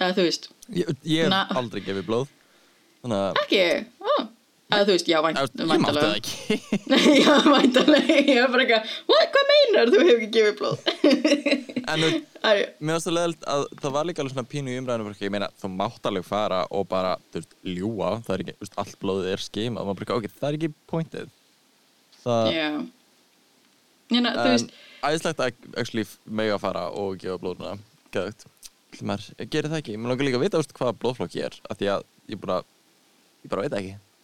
Eða 0.00 0.14
þú 0.16 0.28
veist, 0.28 0.48
ég, 0.72 0.94
ég 1.06 1.28
hef 1.28 1.58
aldrei 1.58 1.82
gefið 1.84 2.06
blóð. 2.08 2.30
Þannig 3.02 3.42
ekki? 3.42 3.66
Oh. 4.02 4.22
Eða 4.72 4.86
þú 4.88 4.94
veist, 4.96 5.08
já, 5.10 5.18
vænt, 5.24 5.38
ég 5.42 5.82
mátti 5.82 6.02
það 6.02 6.16
ekki. 6.18 6.56
Já, 7.22 7.32
væntalega 7.46 8.16
ég 8.18 8.38
var 8.40 8.50
bara 8.52 8.62
eitthvað, 8.64 8.82
hvað 9.34 9.44
meinar 9.50 9.92
þú? 9.92 9.98
Hefur 10.02 10.16
ekki 10.16 10.30
gefið 10.36 10.54
blóð. 10.60 10.76
En 11.92 11.98
þú 12.02 12.10
Mér 12.82 12.96
finnst 12.96 13.06
það 13.06 13.16
leðilt 13.16 13.44
að 13.52 13.64
það 13.82 13.92
var 13.94 14.06
líka 14.08 14.22
alveg 14.22 14.34
svona 14.34 14.50
pínu 14.50 14.72
í 14.72 14.78
umræðinu 14.80 15.14
ég 15.18 15.32
meina 15.34 15.48
þú 15.60 15.68
mátt 15.76 16.08
alveg 16.10 16.24
fara 16.26 16.60
og 16.74 16.82
bara 16.90 17.12
þú 17.30 17.36
veist, 17.38 17.52
ljúa, 17.66 18.10
það 18.26 18.34
er 18.34 18.40
ekki, 18.44 18.54
þú 18.56 18.62
veist, 18.66 18.78
allt 18.82 18.96
blóðið 19.02 19.28
er 19.32 19.40
skeim 19.44 19.74
og 19.78 19.84
maður 19.86 19.98
bara, 20.00 20.16
ok, 20.18 20.26
það 20.38 20.48
er 20.48 20.54
ekki 20.58 20.70
pointið. 20.90 21.28
Það, 22.22 22.44
já. 22.56 22.68
Hérna, 24.12 24.30
þú 24.38 24.48
veist, 24.50 24.70
æðislegt 25.02 25.40
að 25.42 25.48
actually 25.76 26.06
mega 26.40 26.56
fara 26.62 26.84
og 26.90 27.08
gefa 27.22 27.38
blóðuna 27.42 27.72
maður 29.00 29.24
gerir 29.48 29.70
það 29.72 29.80
ekki. 29.80 29.94
Mér 29.96 30.08
langar 30.12 30.26
líka 30.28 30.38
að 30.38 30.44
vita, 30.46 30.56
þú 30.58 30.62
veist, 30.66 30.74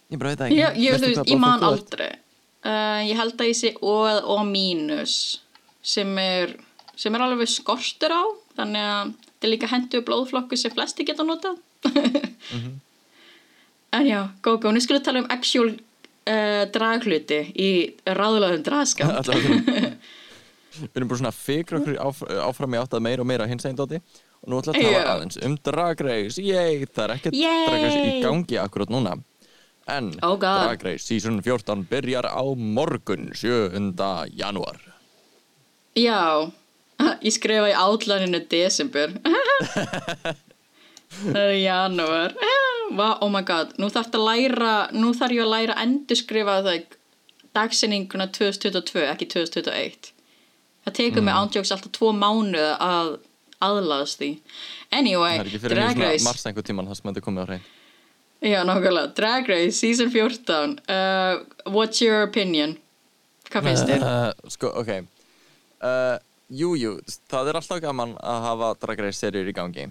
ég 0.09 0.19
bara, 0.19 0.31
veit 0.31 0.41
það 0.41 0.47
ekki. 0.47 0.59
Já, 0.59 0.69
ég, 0.75 0.97
veist, 1.03 1.29
ég 1.29 1.41
man 1.41 1.63
aldrei. 1.65 2.11
Uh, 2.59 2.99
ég 3.07 3.15
held 3.15 3.39
að 3.39 3.51
ég 3.51 3.55
sé 3.55 3.71
O 3.79 3.95
og 4.03 4.41
mínus 4.49 5.13
sem 5.79 6.09
er 6.19 6.57
sem 6.99 7.15
er 7.15 7.23
alveg 7.23 7.47
skortur 7.47 8.11
á 8.11 8.23
þannig 8.59 8.83
að 8.83 9.11
þetta 9.15 9.47
er 9.47 9.53
líka 9.53 9.71
hendu 9.71 10.01
blóðflokku 10.03 10.59
sem 10.59 10.73
flesti 10.73 11.07
geta 11.07 11.23
notað. 11.23 11.59
Mhm. 11.87 12.79
en 13.97 14.05
já, 14.05 14.19
gógó, 14.45 14.73
nú 14.73 14.81
skulum 14.83 15.03
tala 15.03 15.23
um 15.23 15.29
actual 15.33 15.71
uh, 15.71 16.63
dragluti 16.73 17.39
í 17.55 17.69
ráðulegum 18.05 18.65
Allavega. 18.67 19.93
við 20.79 20.95
erum 20.95 21.09
bara 21.09 21.19
svona 21.21 21.35
fikra 21.35 21.79
okkur 21.79 21.97
áf 21.99 22.19
áfram 22.45 22.75
í 22.75 22.79
áttað 22.79 23.03
meira 23.03 23.23
og 23.23 23.27
meira 23.27 23.47
hins 23.49 23.65
einn 23.67 23.75
dóti 23.75 23.97
og 23.99 24.51
nú 24.51 24.59
ætla 24.59 24.75
að 24.75 24.85
tala 24.85 25.15
aðeins 25.15 25.39
um 25.43 25.57
Drag 25.63 26.03
Race. 26.05 26.43
Yey, 26.43 26.85
það 26.85 27.03
er 27.05 27.15
ekkert 27.17 27.39
Yay. 27.39 27.65
Drag 27.65 27.83
Race 27.87 28.03
í 28.03 28.21
gangi 28.23 28.59
akkurat 28.61 28.93
núna 28.93 29.17
en 29.97 30.11
Oh. 30.25 30.37
Drag 30.39 30.83
Race 30.85 31.05
season 31.05 31.41
14 31.45 31.85
byrjar 31.89 32.27
á 32.29 32.43
morgun 32.55 33.31
7. 33.33 33.93
janúar. 34.37 34.79
Já, 35.95 36.51
ég 37.25 37.33
skrifa 37.33 37.71
í 37.71 37.75
átlaninu 37.75 38.43
desember. 38.51 39.15
Það 41.09 41.41
er 41.41 41.57
janúar. 41.63 42.35
Vá, 42.99 43.17
oh 43.21 43.29
my 43.29 43.43
god, 43.45 43.75
nú 43.77 43.89
þarf 43.93 44.15
ég 45.35 45.43
að 45.43 45.51
læra 45.53 45.75
endurskrifa 45.83 46.55
dagsinninguna 47.53 48.29
2022 48.33 49.03
ekki 49.09 49.27
2021 49.29 50.13
Það 50.85 50.95
tekur 50.97 51.25
mig 51.25 51.35
ándjóks 51.35 51.73
alltaf 51.75 51.91
tvo 51.93 52.11
mánuð 52.15 52.69
að 52.81 53.09
aðlaðast 53.61 54.21
því. 54.21 54.29
Anyway, 54.95 55.35
það 55.35 55.43
er 55.43 55.49
ekki 55.51 55.61
fyrir 55.65 55.81
einhver 55.83 56.65
tíman 56.65 56.87
það 56.89 56.97
sem 56.99 57.09
þetta 57.11 57.25
komið 57.25 57.43
á 57.43 57.47
hrein 57.49 57.65
Já, 58.39 58.63
nákvæmlega, 58.63 59.11
Drag 59.15 59.49
Race, 59.49 59.75
season 59.81 60.09
14 60.11 60.79
uh, 60.87 61.43
What's 61.67 61.99
your 62.01 62.23
opinion? 62.23 62.77
Hvað 63.51 63.65
finnst 63.67 63.89
þér? 63.89 64.03
Uh, 64.05 64.51
sko, 64.53 64.69
ok 64.79 64.91
uh, 65.83 66.15
Jú, 66.49 66.95
það 67.29 67.51
er 67.51 67.59
alltaf 67.59 67.81
gaman 67.83 68.13
að 68.23 68.45
hafa 68.45 68.69
Drag 68.85 69.01
Race 69.03 69.19
serjur 69.19 69.49
í 69.49 69.55
gangi 69.55 69.89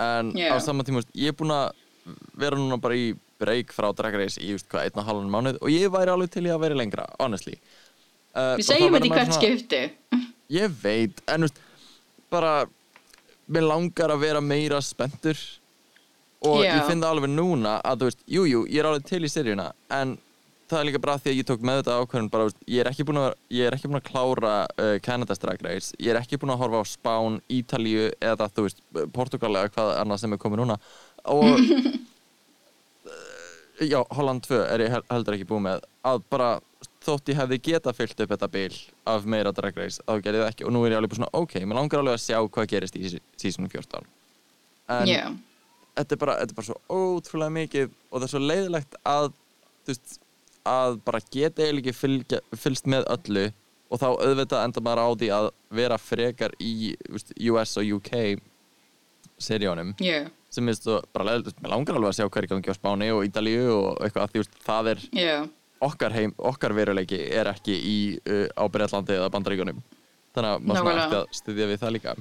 En 0.00 0.32
Já. 0.32 0.48
á 0.50 0.58
saman 0.64 0.86
tíma, 0.86 1.04
ég 1.12 1.34
er 1.34 1.36
búinn 1.36 1.52
að 1.54 1.74
vera 2.40 2.56
núna 2.58 2.80
bara 2.80 2.96
í 2.96 3.12
break 3.40 3.74
frá 3.76 3.90
Drag 3.96 4.16
Race 4.16 4.40
í 4.40 4.54
just, 4.54 4.66
hvað, 4.72 4.88
einn 4.88 5.02
og 5.02 5.08
halvan 5.10 5.28
mánuð 5.34 5.60
og 5.60 5.72
ég 5.72 5.92
væri 5.92 6.14
alveg 6.14 6.32
til 6.32 6.46
í 6.48 6.54
að 6.54 6.64
vera 6.64 6.78
lengra, 6.80 7.04
honestly 7.20 7.58
uh, 8.32 8.56
Við 8.58 8.68
segjum 8.70 8.96
þetta 8.96 9.10
í 9.10 9.12
hvert 9.12 9.36
skipti. 9.36 9.82
Ég 10.54 10.80
veit, 10.80 11.20
en 11.28 11.46
veist, 11.46 11.60
bara 12.32 12.64
mér 13.52 13.68
langar 13.68 14.12
að 14.14 14.24
vera 14.24 14.42
meira 14.44 14.80
spenntur 14.84 15.36
og 16.44 16.60
Já. 16.64 16.74
ég 16.76 16.86
finn 16.90 17.00
það 17.02 17.14
alveg 17.16 17.30
núna 17.34 17.78
að 17.84 17.98
þú 18.04 18.08
veist, 18.10 18.22
jú, 18.36 18.44
jú, 18.50 18.60
ég 18.68 18.82
er 18.82 18.88
alveg 18.90 19.04
til 19.08 19.22
í 19.24 19.30
seríuna 19.32 19.70
en 19.96 20.16
það 20.68 20.78
er 20.80 20.86
líka 20.88 21.00
bara 21.04 21.18
því 21.20 21.30
að 21.30 21.38
ég 21.38 21.46
tók 21.48 21.64
með 21.68 21.78
þetta 21.82 21.96
ákvörðun 22.02 22.28
bara, 22.32 22.46
veist, 22.48 22.60
ég 22.72 22.80
er 22.80 22.88
ekki 22.90 23.04
búin 23.08 23.20
að, 23.20 23.34
ég 23.52 23.66
er 23.68 23.74
ekki 23.76 23.88
búin 23.90 24.00
að 24.00 24.06
klára 24.08 24.52
uh, 24.80 24.94
Canada's 25.04 25.40
Drag 25.42 25.60
Race, 25.64 25.92
ég 26.00 26.10
er 26.14 26.18
ekki 26.22 26.38
búin 26.40 26.54
að 26.54 26.62
horfa 26.64 26.80
á 26.80 26.84
Spán, 26.88 27.36
Ítalíu 27.52 28.06
eða 28.24 28.48
þú 28.56 28.64
veist, 28.66 28.80
Portugal 29.16 29.52
eða 29.60 29.72
hvað 29.76 29.92
annað 30.00 30.22
sem 30.24 30.32
er 30.36 30.40
komið 30.42 30.62
núna. 30.64 30.78
Og 31.30 31.44
uh, 33.08 33.84
já, 33.84 34.00
Holland 34.16 34.44
2 34.48 34.60
er 34.64 34.86
ég 34.86 34.94
hel- 34.96 35.06
heldur 35.12 35.36
ekki 35.38 35.48
búin 35.52 35.66
með. 35.68 35.84
Að 36.04 36.24
bara 36.32 36.50
þótt 37.04 37.28
ég 37.32 37.38
hefði 37.42 37.60
geta 37.68 37.92
fyllt 37.96 38.20
upp 38.24 38.32
þetta 38.34 38.48
bil 38.52 38.74
af 39.12 39.24
meira 39.28 39.52
Drag 39.56 39.76
Race, 39.78 40.00
þá 40.04 40.16
gerði 40.24 40.42
það 40.42 40.50
ekki. 40.54 40.66
Og 40.68 40.72
nú 40.74 40.84
er 40.88 40.94
ég 40.96 41.00
alveg 41.02 41.18
svona, 41.18 41.32
ok, 41.36 41.58
mér 41.64 41.76
langar 41.80 42.00
alveg 42.02 42.16
að 42.18 42.24
sjá 42.24 42.38
hvað 42.48 42.70
gerist 42.72 42.96
í 42.96 43.14
sísonum 43.40 43.70
14 43.72 44.04
en 44.94 45.08
Já, 45.08 45.22
þetta 45.94 46.14
er 46.14 46.20
bara, 46.20 46.36
þetta 46.40 46.54
er 46.54 46.58
bara 46.58 46.68
svo 46.68 46.78
ótrúlega 46.90 47.54
mikið 47.58 47.90
og 48.10 48.14
það 48.16 48.26
er 48.26 48.32
svo 48.32 48.42
leiðilegt 48.42 48.96
að 49.08 49.28
veist, 49.88 50.16
að 50.64 50.96
bara 51.04 51.20
geta 51.28 51.64
eiginlega 51.64 51.92
ekki 51.92 52.40
fylgst 52.62 52.88
með 52.90 53.06
öllu 53.14 53.44
og 53.92 54.00
þá 54.00 54.06
auðvitað 54.10 54.64
enda 54.64 54.82
maður 54.84 55.04
á 55.04 55.08
því 55.20 55.30
að 55.38 55.48
vera 55.80 55.98
frekar 56.00 56.54
í 56.62 56.94
veist, 57.12 57.34
US 57.50 57.76
og 57.80 57.92
UK 57.98 58.14
seríónum 59.44 59.92
já, 60.02 60.24
sem 60.52 60.70
er 60.70 60.78
svo 60.78 61.00
bara 61.14 61.32
leiðilegt, 61.32 61.60
mér 61.62 61.74
langar 61.74 61.98
alveg 61.98 62.14
að 62.14 62.18
sjá 62.20 62.30
hver 62.30 62.46
í 62.46 62.50
gangi 62.52 62.74
á 62.74 62.78
Spáni 62.78 63.10
og 63.14 63.26
Ítalíu 63.26 63.66
og 63.74 64.04
eitthvað 64.04 64.26
að 64.26 64.32
því, 64.32 64.44
veist, 64.44 64.58
það 64.64 64.90
er 64.92 65.04
já. 65.18 65.34
okkar 65.88 66.16
heim, 66.16 66.34
okkar 66.38 66.76
veruleiki 66.76 67.20
er 67.28 67.50
ekki 67.50 67.74
í, 67.74 67.98
uh, 68.30 68.46
á 68.54 68.64
Breitlandi 68.70 69.18
eða 69.18 69.32
Bandaríkunum 69.34 69.82
þannig 70.34 70.50
að 70.50 70.70
maður 70.70 71.02
ætti 71.04 71.20
að 71.20 71.36
styðja 71.38 71.68
við 71.70 71.82
það 71.82 71.94
líka 71.98 72.16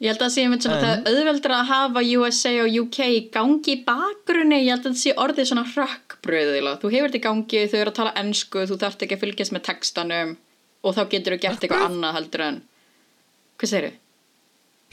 Ég 0.00 0.08
held 0.08 0.20
að 0.22 0.26
það 0.26 0.32
sé 0.34 0.42
einmitt 0.46 0.64
svona 0.64 0.90
En- 0.94 1.02
auðveldur 1.10 1.52
að 1.52 1.66
hafa 1.68 2.02
USA 2.16 2.52
og 2.62 2.76
UK 2.82 2.98
gangi 3.34 3.74
í 3.74 3.80
bakgrunni, 3.84 4.62
ég 4.64 4.70
held 4.72 4.86
að 4.86 4.94
það 4.94 5.00
sé 5.02 5.12
orðið 5.24 5.48
svona 5.50 5.64
rökkbröðila. 5.74 6.72
Þú 6.80 6.92
hefur 6.94 7.10
þetta 7.10 7.20
í 7.20 7.24
gangi, 7.26 7.64
þau 7.68 7.78
eru 7.82 7.90
að 7.92 7.98
tala 7.98 8.14
ensku, 8.22 8.62
þú 8.70 8.78
þarft 8.80 9.04
ekki 9.04 9.18
að 9.18 9.24
fylgjast 9.26 9.52
með 9.56 9.66
textanum 9.68 10.36
og 10.80 10.94
þá 10.96 11.02
getur 11.12 11.36
þú 11.36 11.40
gert 11.42 11.66
eitthvað 11.66 11.84
annað 11.90 12.16
heldur 12.16 12.44
en 12.46 12.62
Hvað 13.60 13.68
segir 13.74 13.90
þau? 13.90 13.98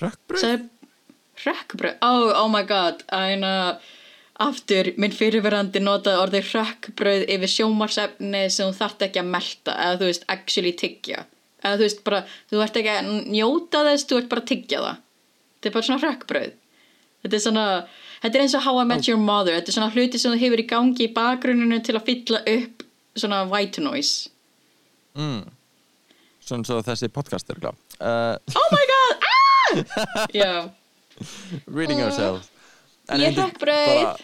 Rökkbröð? 0.04 0.41
Sagði 0.43 1.48
rökkbröð? 1.48 1.96
Oh, 2.04 2.26
oh 2.43 2.50
my 2.52 2.63
god, 2.67 3.06
æna 3.15 3.54
aftur, 4.43 4.91
minn 5.02 5.15
fyrirverandi 5.15 5.80
notaði 5.82 6.20
orðið 6.26 6.52
rökkbröð 6.58 7.24
yfir 7.32 7.54
sjómarsefni 7.56 8.43
sem 8.52 8.67
þú 8.67 8.76
þarft 8.82 9.08
ekki 9.08 9.24
að 9.24 9.32
melta 9.38 9.78
eða 9.86 10.02
þú 10.04 10.10
veist, 10.12 10.28
actually 10.36 10.76
tyggja 10.78 11.24
eða 11.67 11.82
þú 11.82 11.86
veist 11.88 12.01
bara, 12.08 12.23
þú 12.51 12.63
ert 12.63 12.80
ekki 12.82 12.93
að 12.93 13.12
njóta 13.34 13.84
þess 13.89 14.10
þú 14.10 14.21
ert 14.21 14.32
bara 14.32 14.43
að 14.43 14.49
tyggja 14.53 14.82
það. 14.86 15.03
Þetta 15.58 15.69
er 15.69 15.77
bara 15.77 15.89
svona 15.89 16.06
rökkbröð 16.06 16.56
þetta 17.27 17.36
er 17.36 17.43
svona, 17.43 17.67
þetta 18.21 18.38
er 18.38 18.43
eins 18.45 18.56
og 18.56 18.63
How 18.63 18.80
I 18.82 18.88
Met 18.88 19.08
Your 19.10 19.19
Mother. 19.19 19.58
Þetta 19.58 19.73
er 19.73 19.77
svona 19.80 19.91
hluti 19.95 20.21
sem 20.21 20.34
þú 20.34 20.41
hefur 20.45 20.63
í 20.63 20.67
gangi 20.69 21.08
í 21.08 21.13
bakgrunninu 21.15 21.80
til 21.84 21.97
að 21.97 22.08
fylla 22.08 22.41
upp 22.53 22.86
svona 23.17 23.43
white 23.49 23.84
noise. 23.84 24.30
Mm. 25.17 25.47
Svona 26.47 26.67
svo 26.67 26.80
þessi 26.86 27.10
podcast 27.12 27.49
er 27.51 27.60
klá 27.60 27.71
uh, 27.73 28.38
oh 28.56 28.67
my 28.71 28.84
god, 28.91 29.25
ah! 30.45 30.69
Reading 31.65 31.99
ourselves 32.06 32.47
En 33.12 33.23
ég 33.23 33.36
bara, 33.36 33.75
uh, 34.13 34.21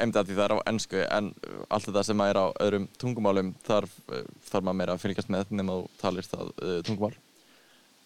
einmitt 0.00 0.16
að 0.20 0.28
því 0.30 0.36
það 0.38 0.44
er 0.48 0.54
á 0.56 0.58
ennsku 0.72 1.00
en 1.06 1.30
uh, 1.34 1.62
allt 1.68 1.88
þetta 1.88 2.04
sem 2.08 2.22
er 2.26 2.40
á 2.40 2.46
öðrum 2.64 2.88
tungumálum 3.00 3.54
þarf, 3.66 3.96
uh, 4.08 4.22
þarf 4.48 4.64
maður 4.68 4.78
meira 4.82 4.94
að 4.96 5.02
fylgjast 5.06 5.32
með 5.34 5.52
nema 5.58 5.78
þú 5.78 5.88
talir 6.02 6.28
það 6.28 6.52
tungumál 6.88 7.14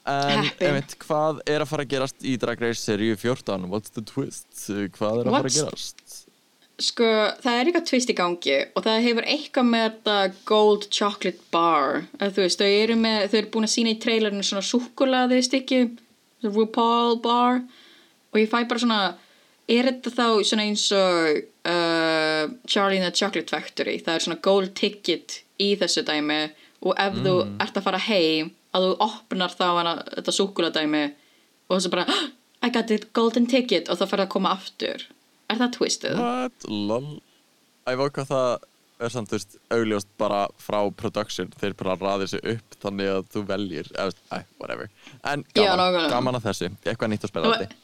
En 0.02 0.48
einmitt, 0.58 0.96
hvað 0.98 1.38
er 1.46 1.62
að 1.62 1.68
fara 1.70 1.84
að 1.86 1.92
gerast 1.92 2.24
í 2.26 2.32
Drag 2.42 2.58
Race 2.58 2.82
seríu 2.82 3.14
14? 3.14 3.68
What's 3.70 3.92
the 3.94 4.02
twist? 4.02 4.48
Hvað 4.96 5.20
er 5.20 5.28
að 5.28 5.36
fara 5.36 5.42
What's- 5.44 5.60
að 5.60 5.68
gerast? 5.68 6.16
Sko, 6.82 7.06
það 7.44 7.54
er 7.60 7.68
eitthvað 7.68 7.84
tvist 7.86 8.10
í 8.10 8.16
gangi 8.18 8.56
og 8.74 8.82
það 8.82 9.04
hefur 9.04 9.26
eitthvað 9.30 9.68
með 9.68 9.84
þetta 9.84 10.16
gold 10.48 10.86
chocolate 10.90 11.44
bar 11.54 12.00
að 12.18 12.32
þú 12.34 12.42
veist, 12.42 12.58
þau 12.64 12.72
eru 12.82 12.96
með, 12.98 13.18
þau 13.30 13.38
eru 13.38 13.50
búin 13.54 13.68
að 13.68 13.74
sína 13.76 13.92
í 13.92 14.00
trailerinu 14.02 14.46
svona 14.48 14.66
súkulaði 14.66 15.38
stykki 15.46 15.80
RuPaul 16.42 17.20
bar 17.22 17.60
og 18.32 18.40
ég 18.40 18.50
fæ 18.50 18.64
bara 18.66 18.82
svona 18.82 19.00
er 19.68 19.88
þetta 19.90 20.10
þá 20.16 20.26
svona 20.48 20.64
eins 20.66 20.86
og 20.96 21.42
uh, 21.68 22.44
Charlie 22.66 22.98
and 23.00 23.06
the 23.06 23.12
Chocolate 23.14 23.50
Factory? 23.52 23.98
Það 24.02 24.14
er 24.18 24.24
svona 24.26 24.40
gold 24.44 24.74
ticket 24.78 25.42
í 25.62 25.72
þessu 25.80 26.02
dæmi 26.08 26.40
og 26.82 26.96
ef 26.98 27.14
þú 27.22 27.34
ert 27.62 27.76
að 27.78 27.84
fara 27.86 28.00
heim 28.08 28.50
að 28.74 28.86
þú 28.88 28.92
opnar 29.06 29.52
þá 29.54 29.64
hana, 29.78 29.92
þetta 30.16 30.32
súkuladæmi 30.34 31.02
og 31.68 31.76
þessu 31.76 31.90
bara 31.92 32.06
"Ah, 32.08 32.24
I 32.66 32.70
got 32.70 32.86
the 32.88 32.98
golden 33.14 33.46
ticket 33.46 33.88
og 33.88 33.98
þá 33.98 34.06
fer 34.08 34.18
það 34.22 34.26
að 34.26 34.34
koma 34.34 34.52
aftur. 34.56 35.06
Er 35.50 35.56
það 35.60 35.72
twistið? 35.76 36.18
What? 36.18 36.68
Lol. 36.68 37.20
Æ, 37.86 37.90
vá 37.98 38.06
hvað 38.08 38.28
það 38.30 38.50
er 39.02 39.08
samt, 39.10 39.32
veist, 39.34 39.56
augljóst 39.74 40.06
bara 40.18 40.44
frá 40.62 40.78
production. 40.94 41.48
Þeir 41.58 41.74
bara 41.74 41.96
raðir 41.98 42.28
sig 42.30 42.40
upp 42.54 42.76
þannig 42.82 43.08
að 43.10 43.24
þú 43.34 43.42
veljir 43.48 43.88
eða, 43.98 44.44
whatever. 44.60 44.88
En 45.24 45.42
Já, 45.54 45.64
gaman, 45.64 45.78
nákvæmlega. 45.82 46.10
gaman 46.14 46.38
að 46.38 46.46
þessu, 46.46 46.70
eitthvað 46.86 47.10
nýtt 47.10 47.24
Það 47.26 47.32
spennandi 47.32 47.66
var- 47.66 47.74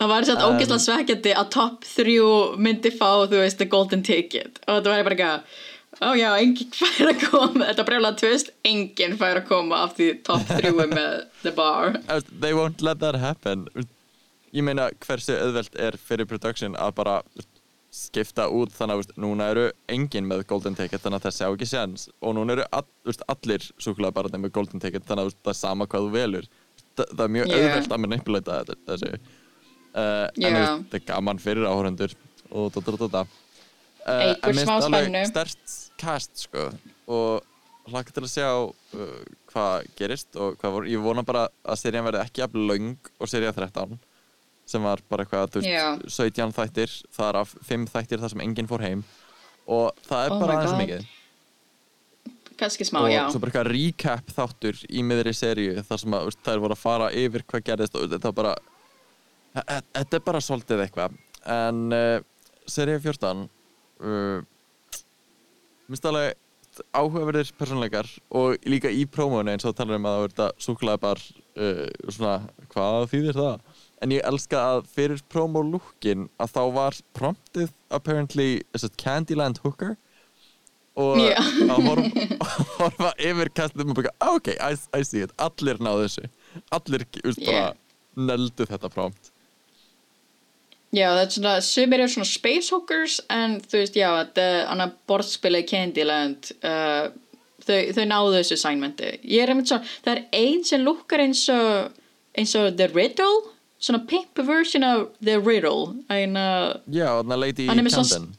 það 0.00 0.10
var 0.12 0.26
sett 0.28 0.42
Um, 0.42 0.56
ógeðslega 0.56 0.84
svekkjandi 0.86 1.32
að 1.40 1.48
top 1.56 1.86
3 1.88 2.18
myndi 2.66 2.92
fá, 2.92 3.08
þú 3.30 3.40
veist, 3.40 3.58
the 3.62 3.68
golden 3.72 4.02
ticket. 4.06 4.60
Og 4.68 4.82
það 4.84 4.92
væri 4.92 5.06
bara 5.08 5.16
eitthvað 5.16 5.64
ó 5.96 6.08
já, 6.18 6.28
enginn 6.36 6.72
fær 6.76 7.08
að 7.12 7.22
koma. 7.30 7.66
Þetta 7.70 7.86
brjóðlega 7.88 8.20
tvist, 8.20 8.50
enginn 8.68 9.16
fær 9.20 9.40
að 9.40 9.46
koma 9.48 9.82
af 9.86 9.94
því 9.96 10.08
top 10.26 10.44
3 10.50 10.72
er 10.72 10.90
með 10.92 11.12
the 11.42 11.52
bar. 11.56 11.96
They 12.42 12.52
won't 12.56 12.82
let 12.84 13.00
that 13.00 13.16
happen. 13.22 13.66
Ég 14.56 14.64
meina 14.64 14.90
hversu 15.04 15.36
auðvelt 15.36 15.74
er 15.80 15.96
fyrir 16.00 16.28
production 16.28 16.76
að 16.80 16.92
bara 17.00 17.16
skipta 17.96 18.46
út? 18.52 18.74
Þannig 18.76 18.92
að 18.94 19.00
veist, 19.02 19.16
núna 19.20 19.48
eru 19.54 19.64
enginn 19.92 20.28
með 20.28 20.44
golden 20.50 20.76
ticket 20.76 21.00
þannig 21.04 21.22
að 21.22 21.28
þessi 21.30 21.48
á 21.48 21.50
ekki 21.54 21.68
séns. 21.70 22.06
Og 22.20 22.36
núna 22.36 22.56
eru 22.58 22.68
all, 22.76 22.86
veist, 23.08 23.24
allir 23.32 23.64
súkulega 23.80 24.28
með 24.36 24.52
golden 24.52 24.82
ticket 24.82 25.08
þannig 25.08 25.24
að 25.24 25.30
veist, 25.30 25.42
það 25.44 25.54
er 25.54 25.60
sama 25.62 25.88
hvað 25.88 26.06
þú 26.08 26.14
velur. 26.18 26.48
Þa, 26.96 27.04
það 27.12 27.24
er 27.26 27.34
mjög 27.36 27.46
Yeah. 27.46 27.64
auðvelt 27.66 27.92
að 27.96 28.02
manipulata 28.04 28.60
þetta- 28.64 28.78
þessu 28.90 29.10
uh, 29.96 30.28
en 30.36 30.60
þetta 30.60 31.00
er 31.00 31.04
gaman 31.08 31.42
fyrir 31.42 31.66
áhörundur 31.68 32.14
og 32.50 32.70
dóta 32.74 32.94
dóta 32.94 33.02
dóta 33.06 33.24
uh, 33.26 34.32
en 34.32 34.52
finnst 34.52 34.72
alveg 34.76 35.08
spennu. 35.08 35.24
stert 35.32 35.76
cast 36.00 36.46
sko 36.46 36.68
og 37.06 37.90
hlaka 37.90 38.12
til 38.12 38.26
að 38.26 38.32
sjá 38.32 38.50
uh, 38.66 39.22
hvað 39.52 39.88
gerist 39.98 40.36
og 40.36 40.58
hvað 40.60 40.76
voru, 40.76 40.90
ég 40.90 41.02
vona 41.02 41.24
bara 41.26 41.46
að 41.64 41.80
serían 41.80 42.06
verði 42.06 42.24
ekki 42.24 42.44
jafn 42.44 42.68
löng 42.68 43.10
og 43.16 43.30
serían 43.30 43.56
13 43.56 43.98
sem 44.66 44.82
var 44.82 45.02
bara 45.10 45.24
eitthvað, 45.24 45.60
veist, 45.60 46.08
17 46.16 46.54
þættir 46.56 46.94
þar 47.14 47.40
af 47.42 47.54
5 47.68 47.86
þættir 47.92 48.22
þar 48.22 48.32
sem 48.32 48.42
enginn 48.42 48.70
fór 48.70 48.82
heim. 48.82 49.04
Og 49.66 49.94
það 50.06 50.24
er 50.24 50.34
Oh 50.34 50.40
bara 50.42 50.56
aðeins 50.58 50.80
mikið. 50.80 51.12
Kannski 52.56 52.86
smá, 52.88 53.02
og 53.04 53.12
já. 53.12 53.22
svo 53.30 53.40
bara 53.42 53.52
eitthvað 53.52 53.70
recap 53.74 54.32
þáttur 54.32 54.80
í 54.88 55.02
miðri 55.04 55.34
seríu 55.36 55.82
þar 55.86 56.00
sem 56.02 56.16
að 56.16 56.30
veist, 56.30 56.42
þær 56.46 56.62
voru 56.64 56.76
að 56.76 56.82
fara 56.82 57.10
yfir 57.12 57.44
hvað 57.46 57.66
gerðist 57.68 57.98
og 57.98 58.08
þetta 58.14 58.32
er 58.32 58.36
bara 58.40 58.54
þetta 59.56 60.18
er 60.18 60.24
bara 60.26 60.42
svolítið 60.44 60.82
eitthvað 60.86 61.16
en 61.56 61.84
uh, 61.94 62.18
seríu 62.68 62.98
14 63.00 63.46
uh, 63.46 64.42
minnst 65.86 66.08
alveg 66.10 66.34
áhugaverðir 66.92 67.52
persónleikar 67.56 68.08
og 68.36 68.66
líka 68.68 68.90
í 68.92 69.06
prómónu 69.08 69.54
eins 69.54 69.64
og 69.64 69.76
talar 69.78 69.96
um 69.96 70.08
að 70.10 70.16
það 70.16 70.24
verða 70.26 70.48
súkulega 70.66 71.00
bar 71.06 71.22
uh, 71.56 71.84
svona, 72.12 72.34
hvað 72.74 73.06
þýðir 73.14 73.38
það? 73.38 73.60
En 74.04 74.12
ég 74.12 74.26
elska 74.28 74.60
að 74.74 74.90
fyrir 74.92 75.22
prómólúkin 75.32 76.26
að 76.42 76.52
þá 76.52 76.60
var 76.74 76.98
promptið 77.16 77.70
apparently 77.96 78.48
Candyland 79.00 79.62
Hooker? 79.64 79.94
Og 81.00 81.20
Já. 81.20 81.36
að 81.68 81.80
horfa, 81.84 82.46
horfa 82.80 83.08
yfir 83.20 83.50
kastum 83.56 83.90
og 83.92 83.98
bara, 83.98 84.12
"Ah, 84.20 84.36
ok, 84.36 84.48
I, 84.56 84.76
I 84.96 85.02
see 85.04 85.20
it. 85.24 85.32
Allir 85.36 85.76
náðu 85.80 86.06
þessu. 86.06 86.28
Allir 86.72 87.04
úst, 87.24 87.40
bara 87.44 87.56
Yeah. 87.56 87.74
nöldu 88.16 88.64
þetta 88.68 88.88
prompt 88.92 89.28
Já, 90.94 91.08
það 91.10 91.20
er 91.22 91.30
svona, 91.34 91.52
sumir 91.66 92.00
eru 92.00 92.12
svona 92.12 92.30
space 92.30 92.70
hookers 92.72 93.18
en 93.32 93.58
þú 93.64 93.80
veist, 93.80 93.96
já, 93.98 94.08
þetta 94.20 94.44
er 94.86 94.92
borðspilið 95.10 95.66
Candyland 95.70 96.52
uh, 96.62 97.08
þau, 97.66 97.80
þau 97.96 98.04
náðu 98.06 98.36
þessu 98.38 98.56
assignmenti 98.60 99.10
ég 99.26 99.42
er 99.42 99.52
einmitt 99.52 99.72
svona, 99.72 99.96
það 100.04 100.12
er 100.14 100.22
ein 100.38 100.62
sem 100.68 100.86
lukkar 100.86 101.24
eins 101.24 101.42
og 101.52 101.98
eins 102.36 102.54
og 102.58 102.78
The 102.78 102.88
Riddle 102.94 103.42
svona 103.82 104.04
pimp 104.08 104.38
version 104.46 104.86
of 104.86 105.08
The 105.24 105.36
Riddle 105.40 105.96
uh, 106.06 106.78
já, 106.86 107.10
þannig 107.18 107.34
að 107.34 107.42
Lady 107.42 107.66
er 107.68 107.82
Camden. 107.82 108.30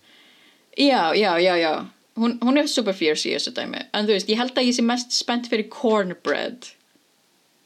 já, 0.78 1.14
já, 1.16 1.32
já, 1.40 1.54
já. 1.58 1.74
Hún, 2.18 2.40
hún 2.42 2.58
er 2.58 2.68
super 2.68 2.96
fierce 2.98 3.30
í 3.30 3.36
þessu 3.36 3.52
dæmi. 3.54 3.84
En 3.94 4.08
þú 4.08 4.16
veist, 4.16 4.30
ég 4.32 4.40
held 4.42 4.56
að 4.58 4.66
ég 4.66 4.74
sé 4.74 4.82
mest 4.86 5.14
spennt 5.14 5.50
fyrir 5.52 5.70
cornbread. 5.70 6.72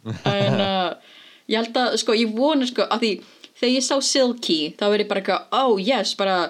En 0.27 0.57
uh, 0.59 1.13
ég 1.47 1.61
held 1.61 1.77
að, 1.77 1.95
sko, 2.01 2.15
ég 2.17 2.33
vona 2.35 2.67
sko, 2.67 2.83
að 2.91 3.05
því 3.05 3.11
þegar 3.61 3.75
ég 3.77 3.85
sá 3.85 3.95
Silky 4.01 4.59
þá 4.79 4.85
er 4.89 5.05
ég 5.05 5.11
bara 5.11 5.23
eitthvað, 5.23 5.47
oh 5.61 5.77
yes, 5.79 6.15
bara 6.19 6.41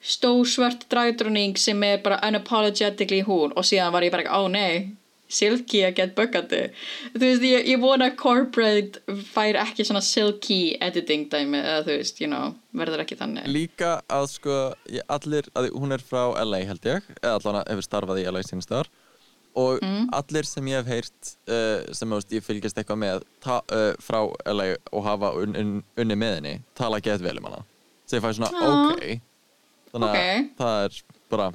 stórsvört 0.00 0.86
dragdróning 0.88 1.58
sem 1.60 1.82
er 1.84 2.00
bara 2.04 2.22
unapologetically 2.24 3.20
hún. 3.26 3.52
Og 3.52 3.66
síðan 3.68 3.92
var 3.92 4.06
ég 4.06 4.14
bara, 4.14 4.30
ó 4.32 4.48
nei 4.48 4.96
silky 5.30 5.84
að 5.86 5.96
get 6.00 6.14
böggandi. 6.18 6.60
Þú 7.14 7.22
veist, 7.22 7.44
ég, 7.46 7.68
ég 7.70 7.82
vona 7.82 8.10
að 8.10 8.16
corporate 8.20 9.18
fær 9.30 9.58
ekki 9.62 9.86
svona 9.86 10.02
silky 10.04 10.76
editing 10.82 11.28
dæmi, 11.30 11.60
eða 11.60 11.84
þú 11.86 11.98
veist, 12.00 12.22
you 12.22 12.30
know 12.30 12.54
verður 12.76 13.04
ekki 13.04 13.18
þannig. 13.18 13.46
Líka 13.50 13.92
að 14.10 14.26
sko 14.34 14.58
allir, 15.10 15.50
að 15.58 15.70
hún 15.76 15.94
er 15.94 16.02
frá 16.02 16.34
LA 16.42 16.64
held 16.68 16.90
ég 16.90 17.06
eða 17.20 17.36
allan 17.38 17.62
hefur 17.64 17.86
starfað 17.86 18.22
í 18.22 18.26
LA 18.30 18.44
sínast 18.46 18.74
og 19.58 19.80
allir 20.12 20.46
sem 20.46 20.64
ég 20.70 20.78
hef 20.78 20.86
heyrt 20.86 21.30
uh, 21.50 21.92
sem 21.92 22.10
veist, 22.14 22.30
ég 22.32 22.44
fylgist 22.46 22.76
eitthvað 22.78 22.98
með 23.02 23.24
ta, 23.42 23.60
uh, 23.72 23.92
frá 23.98 24.20
LA 24.46 24.76
og 24.92 25.04
hafa 25.04 25.32
un, 25.42 25.56
un, 25.58 25.72
unni 25.98 26.14
með 26.16 26.34
henni, 26.38 26.54
tala 26.78 27.00
gett 27.00 27.20
vel 27.24 27.38
um 27.38 27.48
hana. 27.50 27.64
Sem 28.06 28.20
ég 28.20 28.24
fæ 28.26 28.32
svona, 28.38 28.50
Já. 28.54 28.70
ok. 28.94 29.20
Þannig 29.90 30.08
að 30.08 30.16
Ok. 30.16 30.50
það 30.60 30.84
er 30.84 31.00
bara 31.30 31.48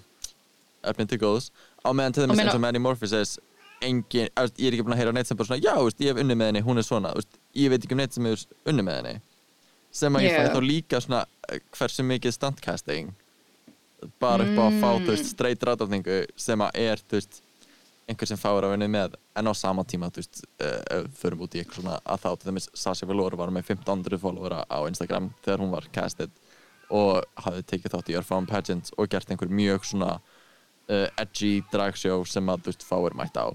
efnið 0.91 1.09
til 1.13 1.19
góðs. 1.23 1.49
Á 1.85 1.89
meðan 1.95 2.13
til 2.17 2.23
dæmis 2.25 2.35
meina- 2.37 2.49
eins 2.51 2.55
og 2.59 2.61
Manny 2.65 2.79
Morpheus 2.83 3.37
engin, 3.85 4.29
þú 4.35 4.41
veist, 4.43 4.57
ég 4.59 4.67
er 4.67 4.75
ekki 4.75 4.83
búin 4.87 4.95
að 4.95 5.01
heyra 5.03 5.13
neitt 5.13 5.27
sem 5.27 5.37
bara 5.37 5.47
svona, 5.47 5.61
já, 5.63 5.75
veist, 5.83 5.99
ég 6.03 6.11
hef 6.11 6.19
unni 6.23 6.35
með 6.35 6.51
henni, 6.51 6.61
hún 6.67 6.77
er 6.77 6.83
svona. 6.87 7.13
Veist, 7.15 7.39
ég 7.55 7.69
veit 7.69 7.83
ekki 7.85 7.91
um 7.95 7.97
neitt 8.03 8.13
sem 8.13 8.25
hefur 8.27 8.45
unni 8.71 8.83
með 8.87 8.99
henni. 9.01 9.21
Sem 9.95 10.13
að 10.19 10.25
ég 10.25 10.31
Yeah. 10.35 10.49
fæ 10.49 10.55
þá 10.57 10.61
líka 10.67 10.99
svona 11.01 11.25
eh, 11.49 11.59
hversu 11.71 12.03
mikið 12.03 12.33
standcasting 12.35 13.13
bara 14.19 14.43
upp 14.43 14.59
á 14.59 14.65
að 14.67 14.79
fá, 14.81 14.89
þú 14.99 15.07
veist, 15.13 15.29
straight 15.31 15.63
rátafningu 15.63 16.25
sem 16.35 16.59
að 16.59 16.71
er, 16.75 16.97
þú 17.09 17.15
veist 17.19 17.41
einhver 18.05 18.29
sem 18.29 18.37
fáir 18.39 18.67
að 18.67 18.75
vinna 18.75 18.87
með 18.91 19.15
en 19.39 19.49
á 19.49 19.53
sama 19.57 19.83
tíma, 19.87 20.11
þú 20.13 20.21
veist, 20.21 20.43
uh, 20.61 21.07
förum 21.17 21.45
út 21.45 21.55
í 21.57 21.61
eitthvað 21.61 21.81
svona 21.81 21.97
að 22.03 22.21
þá, 22.21 22.29
til 22.37 22.49
dæmis 22.51 22.69
Sasha 22.77 23.09
Velour 23.09 23.37
var 23.39 23.53
með 23.53 23.71
1500 23.73 24.21
followera 24.21 24.61
á 24.69 24.77
Instagram 24.85 25.31
þegar 25.45 25.63
hún 25.63 25.73
var 25.73 25.89
casted 25.95 26.33
og 26.93 27.25
hafði 27.41 27.65
tekið 27.71 27.95
þátt 27.95 28.11
í 28.13 28.17
Örfáum 28.19 28.49
Pageant 28.49 28.91
og 28.93 29.09
gert 29.09 29.31
einhver 29.33 29.49
mjög 29.49 29.87
svona 29.89 30.15
uh, 30.19 31.07
edgy 31.17 31.57
dragshow 31.73 32.25
sem 32.29 32.53
að, 32.53 32.67
þú 32.67 32.73
veist, 32.73 32.85
fáir 32.85 33.17
mætt 33.17 33.39
á. 33.41 33.47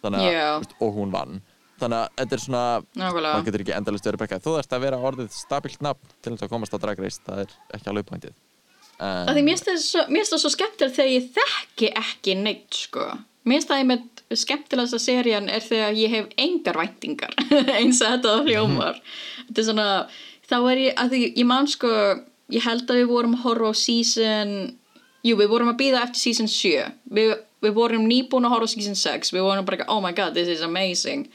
Þannig 0.00 0.24
að, 0.24 0.36
þú 0.40 0.64
veist, 0.64 0.76
og 0.80 0.94
hún 0.96 1.12
vann. 1.12 1.40
Þannig 1.80 2.00
að 2.00 2.14
þetta 2.20 2.36
er 2.36 2.42
svona 2.44 2.64
Nákvæmlega. 3.00 3.32
maður 3.32 3.46
getur 3.48 3.62
ekki 3.64 3.76
endalist 3.76 4.06
verið 4.08 4.22
bekkað 4.24 4.44
þú 4.44 4.54
þarfst 4.56 4.74
að 4.76 4.82
vera 4.84 5.00
orðið 5.10 5.32
stabilt 5.32 5.84
nafn 5.84 6.14
til 6.20 6.32
þess 6.34 6.44
að 6.44 6.52
komast 6.52 6.76
á 6.76 6.78
Drag 6.82 7.00
Race 7.00 7.24
það 7.24 7.42
er 7.44 7.54
ekki 7.76 7.92
alveg 7.92 8.08
pointið 8.10 8.34
því 9.00 9.44
mér 9.46 9.56
finnst 9.56 9.68
það 9.70 9.78
svo, 9.86 10.02
það 10.12 10.42
svo 10.42 10.50
skemmtilegt 10.52 10.98
þegar 10.98 11.12
ég 11.14 11.30
þekki 11.38 11.90
ekki 12.02 12.34
neitt 12.36 12.80
sko 12.82 13.06
mér 13.44 13.56
finnst 13.56 13.70
það 13.70 13.82
einmitt 13.82 14.24
skemmtilegasta 14.40 15.00
serían 15.02 15.48
er 15.50 15.64
þegar 15.64 15.96
ég 15.98 16.12
hef 16.14 16.34
engar 16.38 16.78
væntingar 16.78 17.32
eins 17.78 18.02
og 18.04 18.14
þetta 18.14 18.34
hljómar. 18.46 19.00
Þetta 19.48 19.62
er 19.62 19.68
svona, 19.70 19.86
þá 20.50 20.58
er 20.60 20.82
ég 20.84 21.00
að 21.00 21.14
því 21.14 21.22
ég 21.28 21.48
man 21.48 21.70
sko, 21.70 21.94
ég 22.52 22.66
held 22.66 22.90
að 22.90 23.02
við 23.02 23.10
vorum 23.10 23.38
að 23.38 23.46
horfa 23.46 23.72
á 23.72 23.74
season 23.80 24.52
jú, 25.26 25.36
við 25.36 25.50
vorum 25.52 25.72
að 25.72 25.80
býða 25.80 26.04
eftir 26.06 26.22
season 26.22 26.50
7 26.50 26.86
við, 27.16 27.34
við 27.64 27.76
vorum 27.76 28.06
nýbúin 28.08 28.46
að 28.48 28.56
horfa 28.56 28.70
á 28.70 28.74
season 28.74 28.98
6 28.98 29.34
við 29.34 29.46
vorum 29.46 29.68
bara, 29.68 29.88
oh 29.88 30.00
my 30.04 30.12
god, 30.12 30.34
this 30.34 30.48
is 30.48 30.64
amazing. 30.64 31.28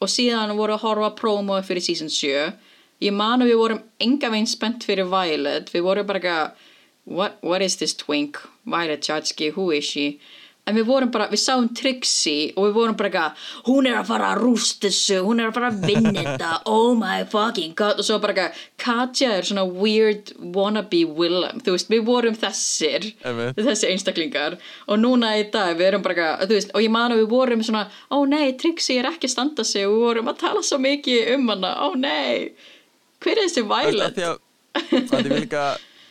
Og 0.00 0.10
síðan 0.12 0.52
voru 0.58 0.76
að 0.76 0.84
horfa 0.84 1.14
promo 1.16 1.58
fyrir 1.64 1.84
season 1.84 2.12
7 2.12 2.52
ég 3.04 3.12
man 3.12 3.42
að 3.42 3.52
við 3.52 3.60
vorum 3.60 3.84
enga 4.00 4.30
veginn 4.32 4.48
spennt 4.48 4.86
fyrir 4.86 5.08
Violet. 5.10 5.70
Við 5.72 5.84
vorum 5.84 6.08
bara 6.08 6.38
what, 7.04 7.38
what 7.42 7.62
is 7.62 7.76
this 7.76 7.94
twink? 7.94 8.40
Violet 8.64 9.00
Chachki, 9.00 9.52
who 9.52 9.70
is 9.70 9.84
she 9.84 10.20
en 10.66 10.74
við 10.74 10.86
vorum 10.88 11.10
bara, 11.14 11.28
við 11.30 11.40
sáum 11.42 11.68
Trixie 11.78 12.50
og 12.56 12.66
við 12.66 12.72
vorum 12.74 12.96
bara 12.98 13.10
eitthvað, 13.10 13.44
hún 13.68 13.86
er 13.86 13.98
að 14.00 14.08
fara 14.10 14.30
að 14.32 14.40
rústa 14.42 14.88
þessu, 14.88 15.20
hún 15.22 15.42
er 15.42 15.50
að 15.50 15.58
fara 15.58 15.70
að 15.70 15.84
vinna 15.86 16.12
þetta 16.16 16.50
oh 16.74 16.96
my 16.98 17.20
fucking 17.30 17.76
god. 17.78 18.00
Og 18.02 18.08
svo 18.08 18.18
bara 18.22 18.34
eitthvað, 18.34 18.64
Katja 18.82 19.30
er 19.36 19.46
svona 19.46 19.66
weird 19.70 20.32
wannabe 20.56 21.04
Willem, 21.16 21.62
þú 21.62 21.76
veist, 21.76 21.92
við 21.92 22.04
vorum 22.08 22.38
þessir 22.42 23.10
þessi 23.22 23.92
einstaklingar. 23.92 24.58
Og 24.90 25.00
núna 25.02 25.36
í 25.38 25.46
dag 25.54 25.76
við 25.78 25.92
erum 25.92 26.06
bara 26.06 26.16
eitthvað, 26.16 26.46
þú 26.50 26.58
veist, 26.58 26.74
og 26.74 26.86
ég 26.86 26.94
man 26.98 27.14
að 27.14 27.22
við 27.22 27.30
vorum 27.36 27.66
svona, 27.66 27.86
ó 28.10 28.18
nei, 28.28 28.46
Trixie 28.58 28.98
er 29.00 29.10
ekki 29.12 29.30
að 29.30 29.36
standa 29.36 29.66
sig 29.66 29.86
og 29.86 29.94
við 29.94 30.06
vorum 30.10 30.32
að 30.32 30.40
tala 30.42 30.64
svo 30.66 30.80
mikið 30.82 31.34
um 31.36 31.50
hana 31.54 31.76
ó 31.78 31.88
nei, 31.94 32.56
hver 33.22 33.38
er 33.38 33.46
þessi 33.46 33.62
Þú 33.62 33.70
veist, 33.70 33.92
Violet? 33.92 34.06
að 34.06 34.16
því 34.16 34.26
að, 34.32 34.40
að 34.82 35.12
því 35.14 35.28
við 35.30 35.38
líka 35.46 35.68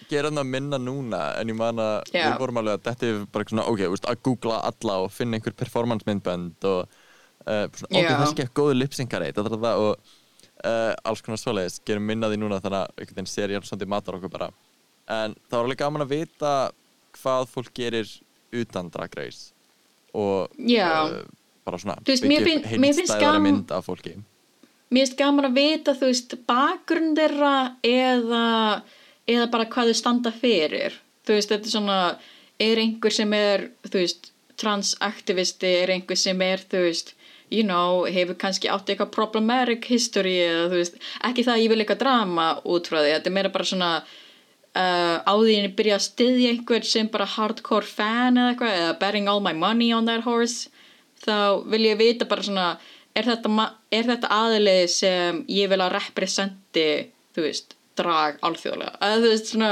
gera 0.10 0.30
hann 0.32 0.42
að 0.42 0.52
minna 0.52 0.80
núna 0.82 1.22
en 1.40 1.52
ég 1.52 1.58
man 1.60 1.82
að 1.82 1.96
Já. 2.14 2.26
við 2.30 2.38
vorum 2.44 2.60
alveg 2.62 2.78
að 2.80 2.86
þetta 2.90 3.10
er 3.10 3.24
bara 3.34 3.50
svona, 3.52 3.66
ok, 3.72 3.82
veist, 3.94 4.10
að 4.12 4.22
googla 4.28 4.60
alla 4.70 5.00
og 5.06 5.10
finna 5.16 5.40
einhver 5.40 5.56
performance 5.58 6.08
myndbönd 6.08 6.68
og 6.70 6.86
uh, 6.86 7.66
svona, 7.72 7.90
ok, 7.92 8.04
Já. 8.04 8.12
það 8.20 8.32
skekk 8.34 8.54
góðu 8.62 8.78
lipsingareit 8.80 9.42
og, 9.42 9.56
og 9.56 10.14
uh, 10.66 10.94
alls 11.04 11.26
konar 11.26 11.42
svoleiðis 11.42 11.80
gerum 11.88 12.06
minna 12.10 12.30
því 12.32 12.42
núna 12.44 12.62
þannig 12.64 12.82
að 12.84 13.02
einhvern 13.02 13.20
veginn 13.20 13.32
serían 13.34 13.66
svolítið 13.68 13.92
matar 13.96 14.20
okkur 14.20 14.34
bara 14.34 14.52
en 15.06 15.36
það 15.50 15.58
var 15.58 15.66
alveg 15.68 15.82
gaman 15.84 16.06
að 16.06 16.14
vita 16.16 16.54
hvað 17.20 17.50
fólk 17.52 17.74
gerir 17.78 18.10
utan 18.56 18.90
Drag 18.94 19.14
Race 19.18 19.52
og 20.16 20.54
Já. 20.58 21.24
bara 21.66 21.80
svona 21.82 21.98
byggja 22.06 23.20
gaman- 23.20 23.44
mynd 23.44 23.72
af 23.76 23.86
fólki 23.90 24.16
mér 24.94 25.06
finnst 25.06 25.18
gaman 25.20 25.50
að 25.50 25.58
vita 25.60 25.96
þú 25.98 26.10
veist 26.12 26.36
bakgrunn 26.48 27.16
þeirra 27.18 27.54
eða, 27.84 28.44
eða 29.30 29.50
bara 29.52 29.68
hvað 29.72 29.92
þau 29.92 30.00
standa 30.02 30.32
fyrir. 30.36 30.98
Þú 31.26 31.38
veist 31.38 31.52
þetta 31.52 31.70
er 31.70 31.76
svona 31.76 32.00
er 32.62 32.82
einhver 32.82 33.14
sem 33.14 33.34
er 33.36 33.70
þú 33.88 34.02
veist 34.02 34.32
transaktivisti 34.62 35.72
er 35.82 35.94
einhver 35.96 36.20
sem 36.20 36.42
er 36.46 36.64
þú 36.64 36.84
veist 36.86 37.16
you 37.54 37.64
know, 37.64 38.06
hefur 38.10 38.38
kannski 38.42 38.70
átt 38.72 38.90
eitthvað 38.90 39.14
problematic 39.14 39.86
history 39.92 40.38
eða 40.42 40.70
þú 40.72 40.80
veist 40.82 40.96
ekki 41.28 41.46
það 41.46 41.56
að 41.56 41.64
ég 41.64 41.72
vil 41.72 41.82
eitthvað 41.84 42.02
drama 42.02 42.48
út 42.64 42.90
frá 42.90 43.02
því 43.02 43.12
þetta 43.12 43.30
er 43.32 43.36
meira 43.36 43.52
bara 43.54 43.70
svona 43.70 43.92
uh, 44.02 45.18
á 45.22 45.34
því 45.36 45.58
að 45.60 45.76
byrja 45.78 46.00
að 46.00 46.06
styðja 46.08 46.54
einhver 46.54 46.90
sem 46.90 47.12
bara 47.12 47.30
hardcore 47.36 47.90
fan 47.90 48.40
eða 48.42 48.54
eitthvað 48.54 48.80
eða 48.82 48.98
betting 49.04 49.32
all 49.32 49.44
my 49.46 49.54
money 49.54 49.92
on 49.96 50.10
that 50.10 50.26
horse 50.26 50.72
þá 51.26 51.64
vil 51.72 51.84
ég 51.86 52.00
vita 52.02 52.28
bara 52.30 52.46
svona 52.46 52.68
er 53.16 53.30
þetta, 53.30 53.70
þetta 53.94 54.34
aðilið 54.36 54.86
sem 54.92 55.44
ég 55.52 55.72
vil 55.72 55.82
að 55.84 55.96
representi 56.00 56.90
þú 57.36 57.46
veist, 57.46 57.78
drag 58.00 58.40
alþjóðlega. 58.46 58.96
Að 59.04 59.24
þú 59.24 59.32
veist 59.34 59.52
svona 59.52 59.72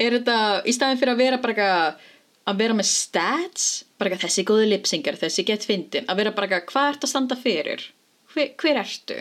er 0.00 0.16
þetta, 0.18 0.38
í 0.64 0.72
staðin 0.76 1.00
fyrir 1.00 1.14
að 1.14 1.22
vera 1.24 1.40
bara 1.42 1.54
eitthvað 1.54 2.08
að 2.50 2.60
vera 2.62 2.76
með 2.76 2.88
stats 2.88 3.68
bara 4.00 4.10
eitthvað 4.10 4.26
þessi 4.26 4.44
góði 4.48 4.66
lipsingar, 4.70 5.18
þessi 5.20 5.44
gett 5.46 5.66
fyndin 5.68 6.08
að 6.10 6.22
vera 6.22 6.34
bara 6.34 6.48
eitthvað, 6.48 6.66
hvað 6.72 6.90
ert 6.94 7.06
að 7.06 7.12
standa 7.12 7.38
fyrir? 7.38 7.86
Hver, 8.32 8.52
hver 8.60 8.80
ertu? 8.80 9.18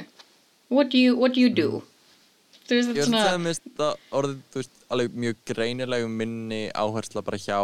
What 0.70 0.92
do 0.94 1.02
you, 1.02 1.16
what 1.20 1.36
do 1.36 1.44
you 1.44 1.52
do? 1.54 1.82
Þú 2.70 2.78
veist, 2.78 2.90
Ég 2.94 2.94
þetta 2.94 3.00
veist 3.00 3.10
svona 3.10 3.24
að 3.34 3.44
mist 3.44 3.82
að 3.82 3.94
orðið, 4.20 4.42
þú 4.54 4.62
veist, 4.62 4.76
alveg 4.94 5.18
mjög 5.26 5.40
greinilegu 5.50 6.10
minni 6.14 6.62
áhersla 6.78 7.24
bara 7.26 7.42
hjá 7.42 7.60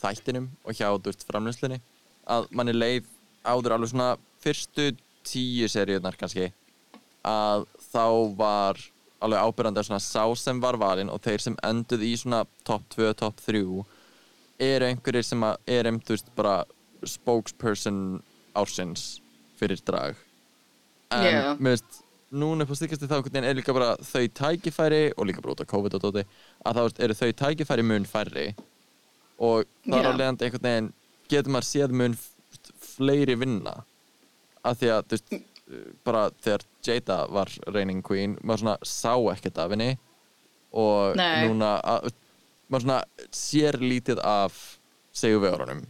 þættinum 0.00 0.50
og 0.64 0.76
hjá, 0.76 0.88
þú 0.90 1.12
veist, 1.12 1.26
framlýslinni 1.28 1.80
að 2.30 2.48
manni 2.54 2.74
leið 2.76 3.08
áður 3.46 3.76
alveg 3.76 3.92
svona 3.92 4.10
fyrstu 4.44 4.90
tíu 5.26 5.68
seríunar 5.70 6.18
kannski 6.20 6.50
að 7.26 7.66
þá 7.90 8.04
var 8.38 8.80
alveg 9.20 9.46
ábyrrandi 9.46 9.82
að 9.82 9.88
svona 9.90 10.02
sá 10.04 10.24
sem 10.38 10.60
var 10.62 10.78
valinn 10.80 11.12
og 11.12 11.20
þeir 11.24 11.44
sem 11.44 11.56
enduð 11.66 12.04
í 12.06 12.12
svona 12.18 12.44
top 12.66 12.86
2, 12.94 13.12
top 13.20 13.40
3 13.46 13.62
eru 14.60 14.88
einhverjir 14.88 15.26
sem 15.26 15.44
er 15.44 15.88
um, 15.88 16.00
þú 16.00 16.16
veist, 16.16 16.30
bara 16.36 16.54
spokesperson 17.06 18.20
ársins 18.56 19.20
fyrir 19.60 19.80
drag 19.86 20.16
en 21.10 21.26
Já. 21.26 21.42
mér 21.58 21.76
veist 21.76 22.00
núna 22.30 22.64
upp 22.64 22.72
á 22.72 22.76
stikasti 22.78 23.08
þá 23.10 23.18
er 23.42 23.56
líka 23.58 23.74
bara 23.74 23.96
þau 23.98 24.26
tækifæri 24.40 25.12
og 25.16 25.26
líka 25.26 25.42
bara 25.42 25.56
út 25.56 25.62
af 25.64 25.70
COVID 25.70 25.96
og 25.98 26.04
dóti 26.04 26.24
að 26.64 26.78
þá 26.78 27.04
eru 27.04 27.18
þau 27.18 27.30
tækifæri 27.42 27.86
mun 27.86 28.06
færri 28.08 28.48
og 29.40 29.66
þar 29.86 30.04
Já. 30.04 30.10
á 30.12 30.18
leiðandi 30.18 30.46
einhvern 30.46 30.68
veginn 30.68 30.92
getur 31.30 31.54
maður 31.54 31.70
séð 31.70 31.96
mun 31.96 32.18
fleiri 32.80 33.36
vinna 33.40 33.80
af 34.62 34.78
því 34.78 34.92
að 34.94 35.08
þú 35.08 35.16
veist 35.16 35.49
bara 36.04 36.30
þegar 36.42 36.64
Jada 36.86 37.18
var 37.30 37.50
reigning 37.74 38.02
queen 38.02 38.36
maður 38.42 38.62
svona 38.64 38.76
sá 38.86 39.14
ekkert 39.34 39.58
af 39.64 39.70
henni 39.74 39.90
og 40.72 41.16
Nei. 41.18 41.48
núna 41.48 41.72
að, 41.82 42.10
maður 42.70 42.84
svona 42.86 43.00
sér 43.34 43.78
lítið 43.82 44.20
af 44.24 44.60
segjuverunum 45.12 45.82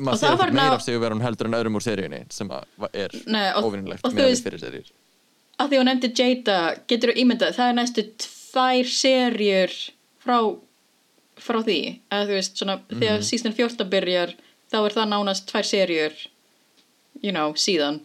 maður 0.00 0.20
sér 0.20 0.34
ekkert 0.36 0.54
meira 0.58 0.70
ná- 0.70 0.76
af 0.78 0.84
segjuverunum 0.86 1.24
heldur 1.24 1.48
en 1.50 1.56
öðrum 1.60 1.78
úr 1.80 1.84
seríunni 1.86 2.22
sem 2.34 2.50
er 2.50 3.16
þú 3.16 4.12
með 4.12 4.28
veist- 4.28 4.44
fyrir 4.46 4.60
seríur. 4.62 4.92
að 5.58 5.68
því 5.70 5.78
hún 5.80 5.88
nefndi 5.90 6.12
Jada 6.18 6.58
getur 6.90 7.12
þú 7.12 7.16
ímyndað, 7.24 7.54
það 7.58 7.68
er 7.70 7.76
næstu 7.80 8.04
tvær 8.24 8.90
serjur 8.90 9.74
frá 10.24 10.38
frá 11.44 11.58
því, 11.66 11.78
að 12.14 12.28
þú 12.28 12.34
veist 12.38 12.56
svona 12.60 12.76
þegar 12.92 13.22
season 13.26 13.52
14 13.52 13.88
byrjar 13.90 14.34
þá 14.70 14.76
er 14.86 14.94
það 14.94 15.08
nánast 15.10 15.46
tvær 15.50 15.66
serjur 15.66 16.12
you 17.22 17.32
know, 17.32 17.52
síðan 17.54 18.00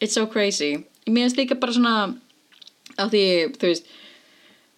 it's 0.00 0.14
so 0.14 0.26
crazy, 0.26 0.84
mér 1.06 1.26
finnst 1.26 1.40
líka 1.40 1.58
bara 1.60 1.76
svona 1.76 1.94
að 2.96 3.14
því, 3.14 3.24
þú 3.56 3.72
veist 3.72 3.90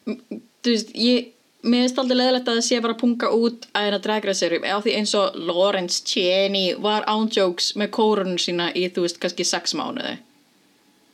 þú 0.09 0.73
veist, 0.73 0.95
ég 0.95 1.35
mér 1.66 1.85
finnst 1.85 1.99
aldrei 2.01 2.19
leðilegt 2.21 2.49
að 2.49 2.59
það 2.59 2.66
sé 2.69 2.79
að 2.79 2.85
fara 2.85 2.95
að 2.95 3.03
punga 3.03 3.31
út 3.35 3.66
að 3.73 3.89
eina 3.89 4.01
dragraserum, 4.05 4.64
á 4.64 4.79
því 4.85 4.95
eins 5.01 5.14
og 5.19 5.37
Lawrence 5.49 6.01
Cheney 6.07 6.75
var 6.83 7.07
ándjóks 7.11 7.73
með 7.81 7.93
kórunum 7.99 8.41
sína 8.41 8.71
í, 8.75 8.87
þú 8.95 9.07
veist, 9.07 9.21
kannski 9.23 9.47
sex 9.47 9.75
mánuði. 9.79 10.16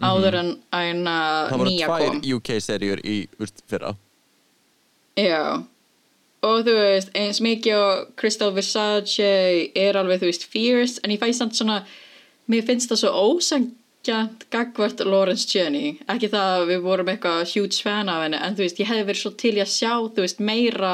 Áður 0.05 0.41
en 0.41 0.51
að 1.09 1.37
það 1.49 1.61
voru 1.61 1.71
nýja 1.71 1.89
tvær 1.89 2.09
kom. 2.11 2.19
UK 2.37 2.51
seríur 2.61 3.01
í 3.07 3.19
fyrra. 3.71 3.95
Já, 5.17 5.65
og 6.45 6.65
þú 6.67 6.75
veist, 6.77 7.15
eins 7.17 7.41
mikið 7.45 7.79
og 7.79 8.03
Crystal 8.21 8.51
Versace 8.53 9.31
er 9.73 9.97
alveg, 10.01 10.21
þú 10.21 10.33
veist, 10.33 10.49
fierce 10.51 11.01
en 11.05 11.15
ég 11.15 11.23
fæ 11.23 11.31
samt 11.33 11.57
svona, 11.57 11.81
mér 12.51 12.67
finnst 12.69 12.93
það 12.93 13.05
svo 13.05 13.15
ósangjant 14.05 14.45
gagvart 14.51 15.01
Lawrence 15.01 15.47
Cheney, 15.49 15.99
ekki 16.09 16.29
það 16.29 16.51
að 16.59 16.67
við 16.69 16.81
vorum 16.85 17.09
eitthvað 17.09 17.53
huge 17.55 17.81
fan 17.83 18.09
af 18.09 18.25
henni, 18.25 18.37
en 18.37 18.55
þú 18.55 18.65
veist, 18.65 18.81
ég 18.81 18.89
hefði 18.89 19.07
verið 19.09 19.21
svo 19.23 19.31
til 19.41 19.55
í 19.57 19.63
að 19.63 19.71
sjá, 19.73 19.93
þú 20.13 20.25
veist, 20.25 20.41
meira 20.45 20.93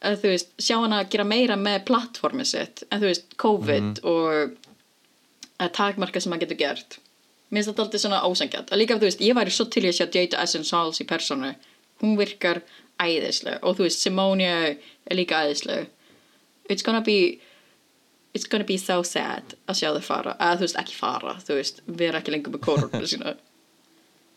að 0.00 0.16
þú 0.22 0.32
veist, 0.32 0.54
sjá 0.56 0.76
hana 0.80 1.02
að 1.02 1.10
gera 1.12 1.26
meira 1.28 1.56
með 1.60 1.84
plattformið 1.90 2.48
sitt, 2.48 2.84
en 2.88 3.02
þú 3.02 3.10
veist, 3.10 3.36
COVID 3.36 4.00
og 4.08 4.56
að 5.60 5.72
takmarka 5.76 6.20
sem 6.20 6.32
hann 6.32 6.40
getur 6.40 6.60
gert. 6.60 6.98
Mér 7.50 7.60
finnst 7.60 7.72
þetta 7.72 7.84
alltaf 7.84 8.00
svona 8.00 8.22
ósangjant 8.24 8.72
að 8.72 8.80
líka, 8.80 8.96
þú 8.96 9.10
veist, 9.10 9.20
ég 9.26 9.36
væri 9.36 9.52
svo 9.52 9.68
til 9.68 9.84
í 9.84 9.90
að 9.90 9.98
sjá 9.98 10.06
Jada 10.08 10.40
Essence 10.40 10.72
Halls 10.72 11.02
í 11.02 11.08
personu, 11.10 11.52
hún 12.00 12.16
virkar 12.16 12.62
æðisleg. 12.96 13.60
Og 13.60 13.76
þú 13.76 13.88
veist, 13.88 14.00
Simonia 14.00 14.56
er 14.70 15.18
líka 15.18 15.44
æðisleg. 15.44 15.90
It's 16.70 16.86
gonna 16.86 17.04
be 17.04 17.40
it's 18.34 18.46
gonna 18.46 18.66
be 18.66 18.78
so 18.78 19.00
sad 19.06 19.54
að 19.66 19.80
sjá 19.80 19.90
þau 19.96 20.04
fara, 20.06 20.34
að 20.38 20.60
þú 20.60 20.68
veist, 20.68 20.80
ekki 20.82 20.98
fara 20.98 21.36
þú 21.44 21.60
veist, 21.60 21.80
vera 21.86 22.20
ekki 22.20 22.34
lengur 22.34 22.56
með 22.56 22.64
korona 22.66 23.06
sína 23.12 23.36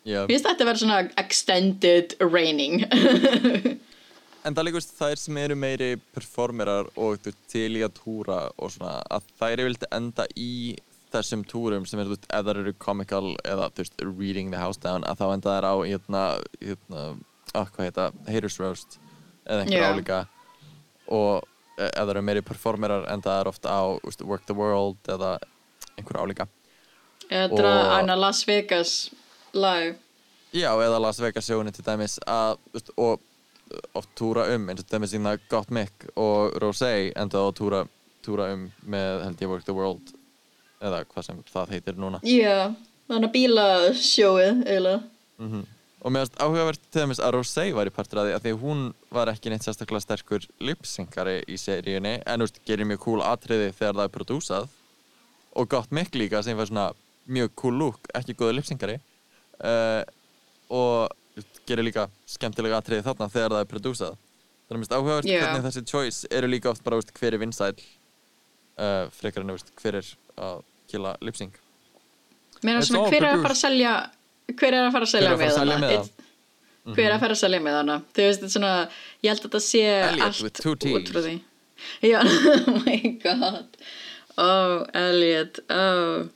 Já. 0.04 0.24
mér 0.26 0.34
finnst 0.34 0.48
þetta 0.50 0.66
að 0.66 0.70
vera 0.72 0.84
svona 0.84 1.02
extended 1.24 2.16
raining 2.24 2.84
En 4.44 4.52
það 4.52 4.66
líka, 4.68 4.76
veist, 4.82 4.98
þær 5.00 5.20
sem 5.22 5.38
eru 5.40 5.56
meiri 5.56 5.94
performerar 6.12 6.90
og 7.00 7.22
þú, 7.24 7.32
veist, 7.32 7.44
til 7.54 7.78
í 7.80 7.84
að 7.86 7.94
túra 8.02 8.40
og 8.60 8.74
svona, 8.74 8.98
að 9.08 9.30
þær 9.40 9.54
eru 9.54 9.68
vildi 9.70 9.88
enda 9.96 10.26
í 10.36 10.50
þessum 11.14 11.46
túrum 11.48 11.86
sem 11.88 12.02
eru, 12.02 12.12
þú 12.12 12.18
veist, 12.18 12.28
ef 12.28 12.50
þær 12.50 12.60
eru 12.60 12.74
comical 12.84 13.30
eða, 13.46 13.70
þú 13.72 13.86
veist, 13.86 14.04
reading 14.18 14.52
the 14.52 14.60
house 14.60 14.82
down 14.84 15.08
að 15.08 15.22
þá 15.22 15.26
enda 15.30 15.54
þær 15.56 15.70
á, 15.72 15.76
hérna, 15.88 16.24
hérna 16.60 17.06
ah, 17.54 17.72
hvað 17.72 17.88
heita, 17.88 18.10
haters 18.28 18.60
roast 18.60 19.00
eða 19.48 19.64
einhver 19.64 19.80
Já. 19.80 19.88
álíka 19.94 20.20
og 21.08 21.48
ef 21.78 21.94
þær 21.98 22.14
eru 22.16 22.26
meiri 22.26 22.44
performerar 22.46 23.08
enda 23.14 23.40
þær 23.40 23.50
ofta 23.54 23.74
á, 23.74 23.84
veist, 24.04 24.22
work 24.28 24.46
the 24.50 24.56
world 24.58 25.00
eða 25.10 25.38
einhver 25.98 26.22
álíka 26.22 26.48
eða 27.34 27.74
hana 27.96 28.16
Las 28.20 28.44
Vegas 28.48 29.12
live. 29.54 29.96
Já, 30.54 30.70
eða 30.78 31.00
Las 31.02 31.20
Vegas 31.22 31.48
sjóinu 31.50 31.72
til 31.74 31.86
dæmis 31.86 32.20
að, 32.30 32.58
veist, 32.74 32.92
og 32.98 33.20
uh, 33.20 33.80
oft 33.98 34.12
túra 34.20 34.48
um 34.54 34.70
eins 34.70 34.84
og 34.84 34.88
til 34.88 34.98
dæmis 34.98 35.14
sína 35.16 35.38
Got 35.50 35.72
Mick 35.74 36.10
og 36.16 36.58
Rosé 36.62 37.12
enda 37.16 37.42
á 37.42 37.46
að 37.48 37.56
túra, 37.58 37.84
túra 38.26 38.52
um 38.54 38.68
með 38.86 39.24
held 39.26 39.46
ég 39.46 39.54
Work 39.54 39.66
the 39.66 39.78
World 39.78 40.14
eða 40.84 41.04
hvað 41.08 41.30
sem 41.30 41.40
það 41.50 41.78
heitir 41.78 41.98
núna. 41.98 42.20
Já, 42.28 42.74
þannig 43.08 43.30
að 43.30 43.36
bílasjóið 43.38 44.66
eiginlega 44.68 45.02
og 46.04 46.12
mér 46.12 46.26
finnst 46.26 46.42
áhugavert 46.44 46.82
til 46.92 47.02
dæmis 47.06 47.22
að 47.24 47.38
Rosé 47.38 47.64
var 47.76 47.88
í 47.88 47.94
partur 47.96 48.20
að 48.20 48.30
því 48.30 48.34
að 48.36 48.46
því 48.46 48.54
hún 48.60 48.82
var 49.16 49.32
ekki 49.32 49.52
neitt 49.54 49.64
sérstaklega 49.64 50.04
sterkur 50.04 50.48
lipsyngari 50.60 51.38
í 51.48 51.56
seríunni. 51.60 52.18
En 52.28 52.44
veist, 52.44 52.60
gerir 52.68 52.88
mjög 52.90 53.00
cool 53.06 53.24
atriði 53.24 53.70
þegar 53.78 53.96
það 54.00 54.08
er 54.10 54.14
prodúsað. 54.18 54.68
Og 55.56 55.70
Got 55.72 55.94
Mick 55.96 56.18
líka 56.20 56.42
sem 56.44 56.58
var 56.60 56.68
svona 56.68 56.90
mjög 57.32 57.54
cool 57.62 57.80
look, 57.80 58.10
ekki 58.20 58.36
góðu 58.36 58.58
lipsyngari 58.58 58.98
uh, 59.64 60.04
og 60.68 61.14
þú 61.34 61.40
veist, 61.40 61.62
gerir 61.70 61.88
líka 61.88 62.08
skemmtilega 62.28 62.82
atriði 62.82 63.06
þarna 63.06 63.30
þegar 63.32 63.56
það 63.56 63.64
er 63.64 63.70
prodúsað. 63.72 64.18
Þannig 64.64 64.74
að 64.74 64.80
mér 64.80 64.84
finnst 64.84 64.98
áhugavert 64.98 65.30
Já. 65.30 65.40
hvernig 65.44 65.68
þessi 65.70 65.86
choice 65.88 66.32
eru 66.32 66.50
líka 66.52 66.72
oft 66.74 66.84
bara 66.84 67.00
veist, 67.00 67.14
hver 67.16 67.38
er 67.38 67.44
vinsæl 67.46 67.72
uh, 67.80 69.08
frekar 69.16 69.46
en 69.46 69.56
veist, 69.56 69.72
hver 69.80 70.02
er 70.02 70.12
að 70.50 70.66
killa 70.92 71.16
lipsync. 71.24 71.56
Mér 72.64 72.82
It's 72.82 72.92
svona, 72.92 73.08
hver 73.08 73.24
er 73.24 73.38
að 73.38 73.48
fara 73.48 73.56
að 73.56 73.64
selja 73.64 73.94
hver 74.52 74.70
er 74.74 74.82
að 74.84 74.92
fara 74.96 75.08
að 75.08 75.14
selja 75.14 75.32
er 75.32 75.42
miða? 75.42 75.90
Einn- 75.94 76.94
hver 76.94 77.08
er 77.08 77.16
að 77.16 77.24
fara 77.24 77.38
að 77.38 77.42
selja 77.46 77.64
miðana 77.64 77.98
þú 78.12 78.28
veist, 78.28 78.42
þetta 78.42 78.50
er 78.50 78.56
svona, 78.58 78.76
ég 79.24 79.32
held 79.32 79.40
að 79.40 79.50
þetta 79.50 79.64
sé 79.64 79.84
Elliot 79.96 80.26
allt 80.28 80.88
út 80.92 81.12
frá 81.14 81.22
því. 81.24 81.36
Já, 82.04 82.20
oh 82.68 82.80
my 82.84 83.00
god. 83.24 83.84
Oh, 84.40 84.80
Elliot 84.98 85.60
oh. 85.70 86.32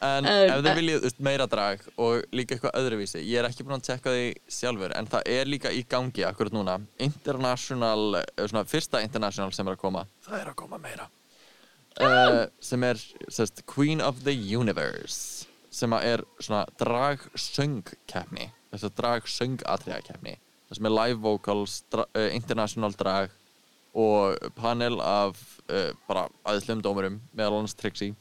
En 0.00 0.24
Eh, 0.24 0.46
ef 0.48 0.62
þið 0.64 0.78
viljið 0.78 1.18
meira 1.20 1.44
drag 1.50 1.82
og 2.00 2.22
líka 2.32 2.56
eitthvað 2.56 2.76
öðruvísi, 2.80 3.20
ég 3.20 3.42
er 3.42 3.48
ekki 3.50 3.66
búin 3.66 3.76
að 3.76 3.84
tjekka 3.90 4.14
því 4.14 4.28
sjálfur, 4.56 4.94
en 4.96 5.08
það 5.12 5.26
er 5.28 5.50
líka 5.52 5.72
í 5.76 5.82
gangi 5.84 6.24
akkurat 6.24 6.56
núna, 6.56 6.78
international, 7.04 8.22
eh, 8.22 8.46
svona 8.46 8.64
fyrsta 8.64 9.02
international 9.04 9.52
sem 9.52 9.68
er 9.68 9.76
að 9.76 9.82
koma, 9.82 10.06
það 10.24 10.38
er 10.38 10.48
að 10.54 10.56
koma 10.56 10.78
meira, 10.80 11.10
uh, 12.00 12.46
sem 12.64 12.88
er 12.88 13.02
sérst, 13.28 13.60
Queen 13.68 14.00
of 14.00 14.24
the 14.24 14.32
Universe, 14.32 15.44
sem 15.80 15.96
er 15.96 16.22
svona 16.42 16.64
drag-söng-keppni, 16.80 18.48
þess 18.72 18.86
að 18.86 18.96
drag-söng-atriða-keppni, 19.00 20.34
það 20.68 20.78
sem 20.78 20.88
er 20.88 20.96
live 20.96 21.20
vocals, 21.24 21.76
dra 21.92 22.06
uh, 22.12 22.26
international 22.36 22.96
drag 22.98 23.36
og 23.98 24.50
panel 24.58 25.00
af 25.02 25.40
uh, 25.70 25.90
bara 26.08 26.28
aðeinslegum 26.44 26.84
dómurum, 26.84 27.16
meðal 27.34 27.60
annars 27.60 27.76
Trixie, 27.78 28.14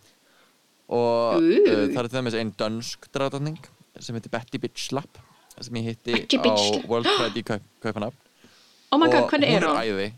og 0.90 1.44
uh, 1.44 1.68
það 1.92 2.00
er 2.02 2.08
til 2.08 2.16
dæmis 2.16 2.40
einn 2.40 2.56
dönsk 2.58 3.10
dráttatning 3.14 3.60
sem 4.00 4.16
heitir 4.16 4.32
Betty 4.34 4.62
Bitch 4.62 4.88
Slap 4.88 5.20
sem 5.60 5.76
ég 5.76 5.90
hitti 5.92 6.16
á. 6.40 6.56
World 6.88 7.10
Pride 7.18 7.36
í 7.36 7.44
Kaup, 7.44 7.66
Kaupanab 7.84 8.16
oh 8.94 8.98
my 8.98 9.10
god, 9.12 9.26
og 9.26 9.34
hvernig 9.34 9.52
hún 9.52 9.66
er 9.68 9.82
æði. 9.84 10.10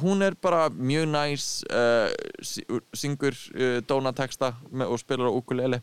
Hún 0.00 0.26
er 0.26 0.34
bara 0.42 0.64
mjög 0.72 1.04
næs 1.12 1.44
uh, 1.70 2.08
syngur 2.96 3.36
dónateksta 3.86 4.56
og 4.88 4.96
spilar 4.98 5.30
á 5.30 5.32
ukulele 5.36 5.78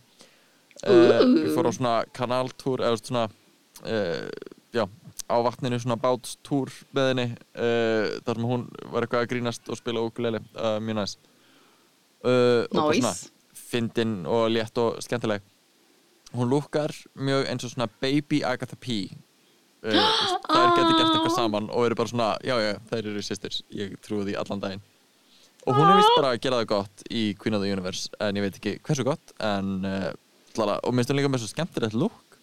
uh, 0.88 1.22
Ú. 1.22 1.36
við 1.44 1.54
fórum 1.56 1.72
á 1.72 1.78
svona 1.78 1.96
kanaltúr 2.16 2.84
eða 2.88 3.00
svona 3.02 3.24
uh, 3.28 4.30
já, 4.74 4.86
á 5.32 5.36
vatninu 5.46 5.80
svona 5.82 6.00
bátstúr 6.02 6.72
með 6.96 7.12
henni 7.12 7.28
uh, 7.32 8.18
þar 8.26 8.40
sem 8.40 8.50
hún 8.54 8.66
var 8.92 9.06
eitthvað 9.06 9.26
að 9.26 9.32
grínast 9.34 9.70
og 9.72 9.80
spila 9.80 10.04
ukulele 10.08 10.42
mjög 10.82 11.00
næs. 11.02 11.18
Uh, 12.22 12.68
og 12.70 12.78
bara 12.78 12.94
svona 13.00 13.14
Nice. 13.16 13.32
fyndin 13.72 14.20
og 14.30 14.50
létt 14.54 14.78
og 14.78 15.00
skemmtileg. 15.02 15.42
Hún 16.36 16.48
lúkar 16.52 16.94
mjög 17.18 17.48
eins 17.52 17.66
og 17.68 17.74
svona 17.74 17.90
baby 18.02 18.44
Agatha 18.48 18.78
P. 18.80 19.04
Uh, 19.82 19.98
þær 20.52 20.76
geti 20.78 20.94
gert 21.00 21.10
eitthvað 21.16 21.36
saman 21.36 21.70
og 21.74 21.88
eru 21.88 21.98
bara 21.98 22.12
svona, 22.12 22.32
já 22.46 22.54
já, 22.62 22.76
þær 22.92 23.08
eru 23.12 23.24
sýstur 23.26 23.56
ég 23.74 23.96
trúi 24.06 24.26
því 24.28 24.36
allan 24.38 24.62
daginn. 24.62 24.84
Og 25.66 25.78
hún 25.78 25.86
er 25.92 26.00
vist 26.00 26.16
bara 26.18 26.34
að 26.34 26.40
gera 26.42 26.60
það 26.62 26.70
gott 26.72 27.04
í 27.14 27.24
Queen 27.38 27.54
of 27.58 27.62
the 27.62 27.70
Universe 27.70 28.10
en 28.22 28.38
ég 28.40 28.46
veit 28.48 28.56
ekki 28.58 28.76
hversu 28.86 29.04
gott 29.06 29.34
en 29.46 29.74
uh, 29.86 30.08
tlala, 30.56 30.80
og 30.84 30.96
minnst 30.96 31.12
hún 31.12 31.20
líka 31.20 31.32
með 31.32 31.44
svo 31.44 31.52
skemmtilegt 31.52 31.98
look 31.98 32.38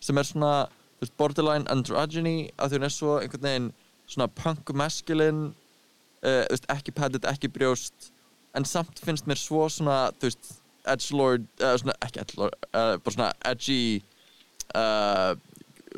sem 0.00 0.18
er 0.18 0.28
svona 0.28 0.52
þú 0.68 1.04
veist, 1.04 1.16
borderline 1.20 1.70
androgyny 1.72 2.36
að 2.56 2.72
því 2.72 2.80
hún 2.80 2.88
er 2.88 2.94
svo 2.94 3.16
einhvern 3.18 3.46
veginn 3.48 3.68
svona 4.10 4.30
punk 4.40 4.72
masculine 4.76 5.50
uh, 5.50 6.44
þú 6.46 6.54
veist, 6.54 6.70
ekki 6.76 6.96
padded, 6.96 7.28
ekki 7.28 7.52
brjóst 7.52 8.10
en 8.58 8.66
samt 8.66 9.02
finnst 9.04 9.28
mér 9.30 9.40
svo 9.40 9.66
svona 9.70 10.10
þú 10.18 10.30
veist, 10.30 10.54
edgelord 10.90 11.46
uh, 11.60 11.74
svona, 11.80 11.96
ekki 12.06 12.24
edgelord, 12.24 12.56
uh, 12.72 12.94
bara 13.02 13.16
svona 13.16 13.32
edgy 13.52 13.82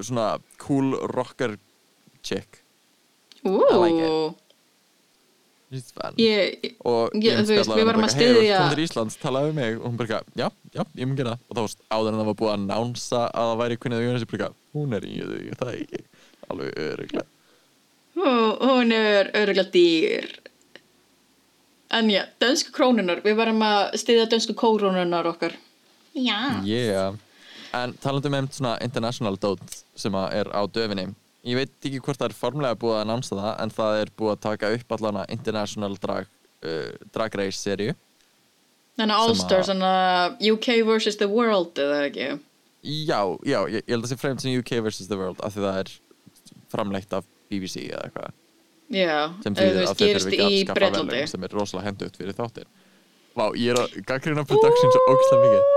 svona 0.00 0.26
cool 0.62 0.94
rocker 1.12 1.58
chick 2.24 2.62
I 3.44 3.48
like 3.48 3.98
fun. 4.00 4.34
Ég, 5.72 6.74
og 6.84 7.12
Ég- 7.14 7.38
ég 7.38 7.46
veist, 7.48 7.70
við 7.70 7.86
varum 7.88 8.04
að 8.04 8.14
"Hey, 8.14 8.26
ert 8.26 8.36
styðja- 8.36 8.58
komin 8.58 8.74
til 8.76 8.84
Íslands, 8.84 9.16
talaði 9.22 9.48
við 9.50 9.54
mig 9.54 9.76
og 9.80 9.86
hún 9.90 9.96
bara, 9.96 10.22
já, 10.36 10.48
já, 10.74 10.84
ég 10.96 11.06
mun 11.06 11.16
gera 11.16 11.30
það. 11.30 11.38
Og 11.48 11.56
þá 11.56 11.60
varst 11.66 11.78
áður 11.90 12.08
en 12.08 12.20
það 12.20 12.28
var 12.30 12.38
búið 12.40 12.54
að 12.54 12.66
nánsa 12.66 13.20
að 13.32 13.46
það 13.50 13.58
væri 13.62 13.78
the 13.80 13.96
Universe, 13.96 14.24
ég 14.24 14.32
eitthvað, 14.32 14.54
hún 14.74 14.94
er 14.94 15.00
í 15.00 15.14
því, 15.22 15.56
það 15.56 15.68
er 15.72 15.78
ekki 15.82 16.04
alveg 16.50 16.72
öruglega 16.86 17.26
Ó, 18.14 18.58
hún 18.60 18.92
er 18.92 19.30
örgulega 19.32 19.70
dýr. 19.72 20.28
En 21.90 22.08
já, 22.10 22.24
dönsku 22.40 22.70
krónunar 22.72 23.22
við 23.22 23.36
varum 23.36 23.60
að 23.64 23.94
styðja 24.00 24.28
dönsku 24.28 24.54
krónunar 24.54 25.24
okkar. 25.26 25.52
Já. 26.14 26.62
Yeah. 26.64 27.14
En 27.72 27.94
talandi 27.94 28.28
um 28.28 28.48
svona 28.52 28.78
international 28.84 29.36
dót 29.40 29.82
sem 29.96 30.12
að 30.12 30.32
er 30.34 30.44
á 30.52 30.60
döfinni 30.68 31.14
Ég 31.42 31.58
veit 31.58 31.72
ekki 31.82 31.98
hvort 32.04 32.20
það 32.20 32.28
er 32.30 32.36
formlega 32.38 32.78
búið 32.78 32.98
að 33.00 33.08
nánsa 33.10 33.34
það 33.38 33.52
en 33.64 33.72
það 33.74 33.96
er 34.02 34.12
búið 34.20 34.32
að 34.36 34.42
taka 34.46 34.70
upp 34.76 34.94
allana 34.96 35.24
international 35.34 35.96
drag, 35.98 36.28
uh, 36.62 36.92
drag 37.14 37.34
race 37.40 37.58
serju 37.58 37.96
þannig 38.98 39.14
að 39.16 39.22
All 39.24 39.32
Sem 39.34 39.40
að- 39.40 39.44
Stars 39.46 39.70
þannig 39.72 39.96
að 39.96 40.52
UK 40.52 40.68
vs. 40.86 41.16
the 41.18 41.28
World 41.32 41.74
eða 41.82 41.98
ekki? 42.06 42.28
Já, 42.82 43.20
já, 43.46 43.58
ég, 43.70 43.82
ég 43.82 43.90
held 43.94 44.04
að 44.04 44.06
það 44.08 44.12
sé 44.14 44.20
fremd 44.22 44.40
sem 44.42 44.54
UK 44.58 44.72
vs. 44.86 45.08
The 45.08 45.18
World 45.18 45.40
af 45.42 45.54
því 45.56 45.66
það 45.66 45.80
er 45.82 45.92
framleitt 46.72 47.12
af 47.18 47.24
BBC 47.50 47.88
eða 47.90 48.06
eitthvað. 48.06 48.32
Já, 48.92 49.18
sem 49.42 49.54
veist, 49.56 49.88
að 49.88 50.00
þeir 50.02 50.10
eru 50.12 50.30
ekki 50.30 50.42
að 50.44 50.56
skaffa 50.66 50.88
velum 50.92 51.28
sem 51.32 51.44
er 51.46 51.54
rosalega 51.56 51.86
hendugt 51.88 52.18
fyrir 52.20 52.36
þáttir 52.36 52.66
Vá, 53.32 53.46
ég 53.56 53.72
er 53.72 53.78
að 53.80 53.94
gaggrina 54.04 54.42
production 54.44 54.92
svo 54.92 55.00
ógislega 55.08 55.46
mikið 55.46 55.70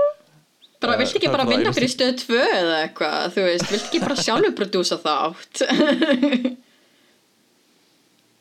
bara, 0.82 0.94
Eh, 0.94 1.00
viltu 1.02 1.18
ekki 1.20 1.32
bara 1.32 1.46
vinna 1.48 1.72
fyrir 1.76 1.90
stöð 1.92 2.14
2 2.22 2.40
eða 2.44 2.78
eitthvað, 2.84 3.34
þú 3.34 3.44
veist, 3.48 3.68
viltu 3.72 3.88
ekki 3.88 4.00
bara 4.04 4.16
sjálfur 4.20 4.54
prodúsa 4.58 4.98
þátt? 5.02 5.62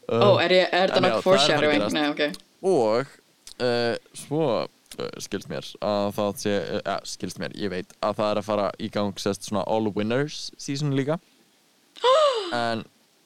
Ó, 0.06 0.38
er, 0.44 0.54
er 0.70 0.92
það 0.94 1.00
að 1.02 1.12
að 1.12 1.22
foreshadowing? 1.26 1.86
Nei, 1.96 2.08
ok. 2.12 2.42
Og 2.66 3.14
uh, 3.58 3.96
svo 4.14 4.42
uh, 4.62 5.08
skilst 5.24 5.50
mér 5.50 5.66
að 5.82 6.10
það 6.18 6.42
sé, 6.44 6.58
uh, 6.82 6.98
skilst 7.10 7.42
mér, 7.42 7.56
ég 7.58 7.74
veit 7.74 7.96
að 8.06 8.20
það 8.20 8.32
er 8.32 8.42
að 8.42 8.50
fara 8.50 8.68
í 8.78 8.90
gang 8.94 9.22
sest 9.22 9.48
svona 9.48 9.66
All 9.66 9.90
Winners 9.96 10.52
season 10.62 10.94
líka. 10.98 11.18
En 12.56 12.84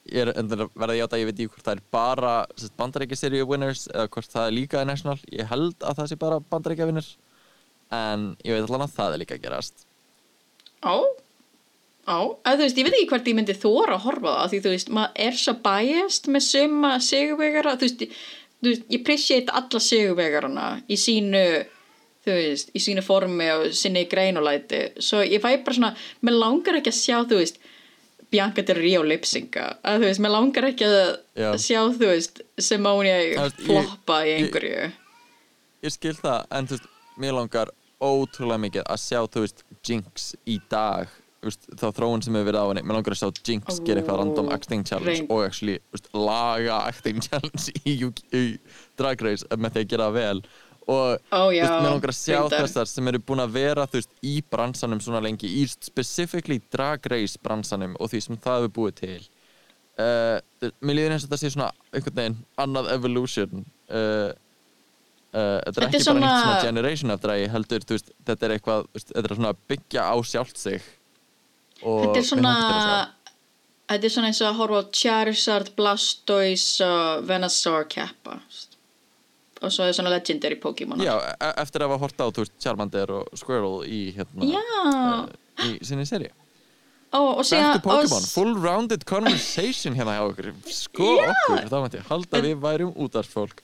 ég 0.08 0.24
er 0.24 0.30
endur 0.40 0.64
að 0.64 0.70
verða 0.80 0.94
að 0.94 1.00
játa, 1.02 1.18
ég 1.20 1.28
veit 1.28 1.36
ekki 1.36 1.52
hvort 1.52 1.66
það 1.66 1.76
er 1.76 1.82
bara 1.92 2.32
bandarækja 2.80 3.18
seríu 3.20 3.46
winners 3.46 3.84
eða 3.92 4.08
hvort 4.14 4.32
það 4.32 4.46
er 4.48 4.56
líka 4.56 4.84
national, 4.88 5.18
ég 5.30 5.50
held 5.50 5.84
að 5.84 6.00
það 6.00 6.08
sé 6.10 6.18
bara 6.18 6.40
bandarækja 6.50 6.88
winners 6.88 7.10
en 7.90 8.36
ég 8.44 8.54
veit 8.54 8.64
allan 8.68 8.86
að 8.86 8.94
það 8.96 9.14
er 9.16 9.22
líka 9.24 9.34
að 9.38 9.44
gerast 9.48 9.86
Á, 10.80 10.94
á, 12.08 12.18
að 12.48 12.54
þú 12.56 12.64
veist, 12.64 12.78
ég 12.80 12.86
veit 12.86 12.94
ekki 12.96 13.08
hvert 13.10 13.26
ég 13.30 13.36
myndi 13.36 13.56
þóra 13.60 13.96
að 13.98 14.04
horfa 14.06 14.34
það, 14.36 14.50
því 14.54 14.60
þú 14.64 14.70
veist, 14.74 14.92
maður 14.96 15.24
er 15.26 15.34
svo 15.40 15.54
biased 15.66 16.28
með 16.32 16.44
suma 16.46 16.92
sigurvegara, 17.04 17.74
þú 17.80 17.86
veist, 17.88 18.04
þú 18.62 18.70
veist, 18.70 18.86
ég 18.88 19.00
appreciate 19.02 19.52
alla 19.60 19.82
sigurvegarana 19.84 20.68
í 20.88 20.96
sínu, 21.00 21.42
þú 22.24 22.36
veist, 22.38 22.72
í 22.76 22.80
sínu 22.86 23.04
formi 23.04 23.50
og 23.52 23.66
sinni 23.76 24.06
greinulæti, 24.08 24.80
svo 25.04 25.20
ég 25.26 25.42
fæ 25.44 25.50
bara 25.64 25.76
svona, 25.76 25.92
mér 26.24 26.38
langar 26.40 26.80
ekki 26.80 26.92
að 26.94 26.98
sjá, 27.02 27.18
þú 27.30 27.42
veist, 27.42 27.60
Bianca 28.30 28.62
Del 28.62 28.78
Rio 28.78 29.02
lipsinga, 29.02 29.66
að 29.82 29.96
þú 30.04 30.06
veist, 30.06 30.20
mér 30.22 30.30
langar 30.36 30.68
ekki 30.70 30.86
að 30.86 30.98
Já. 31.42 31.50
sjá, 31.58 31.80
þú 31.98 32.06
veist, 32.12 32.40
Simone 32.62 33.10
Það 33.34 33.44
veist, 33.44 33.60
ég- 33.60 33.66
floppa 33.68 34.20
í 34.24 34.28
ég- 34.30 34.40
einhverju. 34.44 34.92
ég 35.82 35.92
skil 35.98 36.14
það, 36.14 36.46
en 36.56 36.66
þú 36.70 36.76
veist, 36.78 36.88
mér 37.20 37.34
langar 37.36 37.72
ótrúlega 38.00 38.62
mikið 38.66 38.86
að 38.86 39.02
sjá, 39.02 39.20
þú 39.28 39.44
veist, 39.44 39.64
Jinx 39.86 40.30
í 40.48 40.56
dag 40.72 41.10
veist, 41.44 41.68
þá 41.80 41.86
þróun 41.96 42.24
sem 42.24 42.36
hefur 42.36 42.48
verið 42.50 42.64
á 42.64 42.68
henni. 42.70 42.82
Mér 42.86 42.98
langar 42.98 43.16
að 43.16 43.20
sjá 43.22 43.42
Jinx 43.48 43.78
gera 43.86 44.02
eitthvað 44.02 44.18
random 44.22 44.50
acting 44.54 44.86
challenge 44.88 45.20
reyn- 45.22 45.30
og 45.32 45.44
actually, 45.46 45.78
veist, 45.94 46.10
laga 46.16 46.80
acting 46.88 47.20
challenge 47.26 47.74
í, 47.84 47.96
í 48.36 48.42
Drag 49.00 49.24
Race 49.24 49.46
með 49.56 49.76
því 49.76 49.84
að 49.84 49.94
gera 49.94 50.10
vel. 50.16 50.42
Og 50.90 51.20
þú 51.30 51.42
já, 51.54 51.64
veist, 51.64 51.74
mér 51.76 51.92
langar 51.94 52.12
að 52.12 52.18
sjá 52.18 52.36
reyndar. 52.38 52.64
þessar 52.66 52.90
sem 52.90 53.10
eru 53.12 53.22
búin 53.22 53.44
að 53.44 53.56
vera, 53.56 53.86
þú 53.86 54.00
veist, 54.00 54.14
í 54.26 54.36
bransanum 54.52 55.02
svona 55.04 55.22
lengi, 55.24 55.50
í 55.60 55.66
specifically 55.70 56.60
Drag 56.72 57.06
Race 57.12 57.40
bransanum 57.42 57.96
og 58.00 58.12
því 58.12 58.24
sem 58.26 58.40
það 58.40 58.64
hefur 58.64 58.76
búið 58.80 58.98
til. 59.04 59.20
Uh, 60.00 60.38
mér 60.80 60.96
líður 60.96 61.14
eins 61.14 61.24
og 61.26 61.28
þetta 61.28 61.40
sé 61.42 61.50
svona 61.52 61.72
einhvern 61.92 62.16
veginn 62.16 62.38
annað 62.62 62.92
evolution. 62.94 63.66
Uh, 63.90 64.30
Uh, 65.30 65.60
þetta 65.62 65.68
er 65.68 65.70
Þetta 65.70 65.80
er 65.80 65.86
ekki 65.86 65.98
bara 65.98 66.04
svona- 66.10 66.30
svona 66.42 66.62
generation 66.64 67.10
eftir 67.14 67.30
að 67.30 67.40
ég 67.44 67.50
heldur, 67.54 67.84
veist, 67.92 68.08
þetta 68.26 68.46
er 68.48 68.54
eitthvað 68.56 68.86
veist, 68.94 69.12
þetta 69.14 69.30
er 69.30 69.36
svona 69.38 69.52
að 69.54 69.60
byggja 69.70 70.02
á 70.10 70.16
sjálft 70.26 70.58
sig. 70.58 70.82
Og 71.86 72.00
Þetta 72.04 72.18
er 72.18 72.26
svona. 72.30 72.54
Þetta 73.90 74.04
er 74.06 74.12
svona 74.14 74.26
eins 74.30 74.40
og 74.42 74.48
að 74.50 74.58
horfa 74.60 74.80
á 74.82 74.90
Charizard, 74.94 75.70
Blastoise 75.78 76.84
og 76.86 77.24
Venusaur 77.26 77.86
keppa 77.90 78.36
og 79.60 79.68
svo 79.74 79.84
er 79.84 79.92
svona 79.92 80.08
legendary 80.14 80.56
Pokémon 80.56 81.02
Já, 81.04 81.18
e 81.36 81.48
eftir 81.60 81.82
að 81.84 81.90
hafa 81.90 81.98
hort 82.00 82.16
á, 82.22 82.26
veist, 82.32 82.52
Charmander 82.62 83.10
og 83.12 83.26
Squirrel 83.36 83.82
í 83.84 84.14
hérna 84.16 84.46
Já. 84.48 84.62
uh, 84.86 85.26
í 85.66 85.74
sinni 85.84 86.06
seri 86.08 86.30
Ó, 87.12 87.18
og 87.36 87.42
síðan 87.44 87.82
og- 87.84 88.30
full 88.30 88.54
rounded 88.62 89.04
conversation 89.04 89.94
hérna 89.98 90.14
hjá 90.16 90.22
okkur. 90.30 90.52
Sko 90.70 91.08
okkur, 91.18 91.66
þá 91.68 91.76
mætti 91.82 91.98
ég 91.98 92.06
halda 92.08 92.40
við 92.46 92.60
værum 92.62 92.92
útarsfólk 92.94 93.58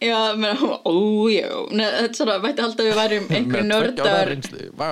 Já, 0.00 0.18
menn, 0.38 0.56
ó, 0.86 0.94
já. 1.32 1.48
Nei, 1.74 1.84
Þetta 1.90 2.06
er 2.06 2.14
svona, 2.20 2.38
vætti 2.44 2.62
halda 2.62 2.84
að 2.84 2.88
við 2.88 2.98
værum 3.00 3.28
einhver 3.34 3.64
nördar. 3.66 4.32
vá. 4.78 4.90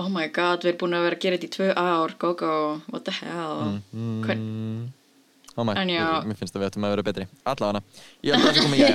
Oh 0.00 0.08
my 0.08 0.28
god, 0.32 0.62
við 0.64 0.70
erum 0.72 0.78
búin 0.80 0.94
að 0.96 1.02
vera 1.04 1.16
að 1.18 1.22
gera 1.26 1.36
þetta 1.36 1.48
í 1.48 1.54
tvö 1.56 1.66
ár 1.76 2.14
Go, 2.18 2.30
go, 2.40 2.52
what 2.90 3.04
the 3.04 3.12
hell? 3.12 3.80
Mm, 3.92 4.86
Ó 5.52 5.64
mæ, 5.68 5.74
En 5.76 5.90
já. 5.92 6.06
mér 6.24 6.38
finnst 6.38 6.54
að 6.56 6.62
við 6.62 6.68
ættum 6.70 6.86
að 6.88 6.92
vera 6.94 7.04
betri 7.04 7.26
allavega, 7.44 7.82
ég 8.24 8.32
held 8.32 8.40
að 8.40 8.46
það 8.46 8.54
sé 8.56 8.62
komið 8.64 8.80
ég 8.80 8.94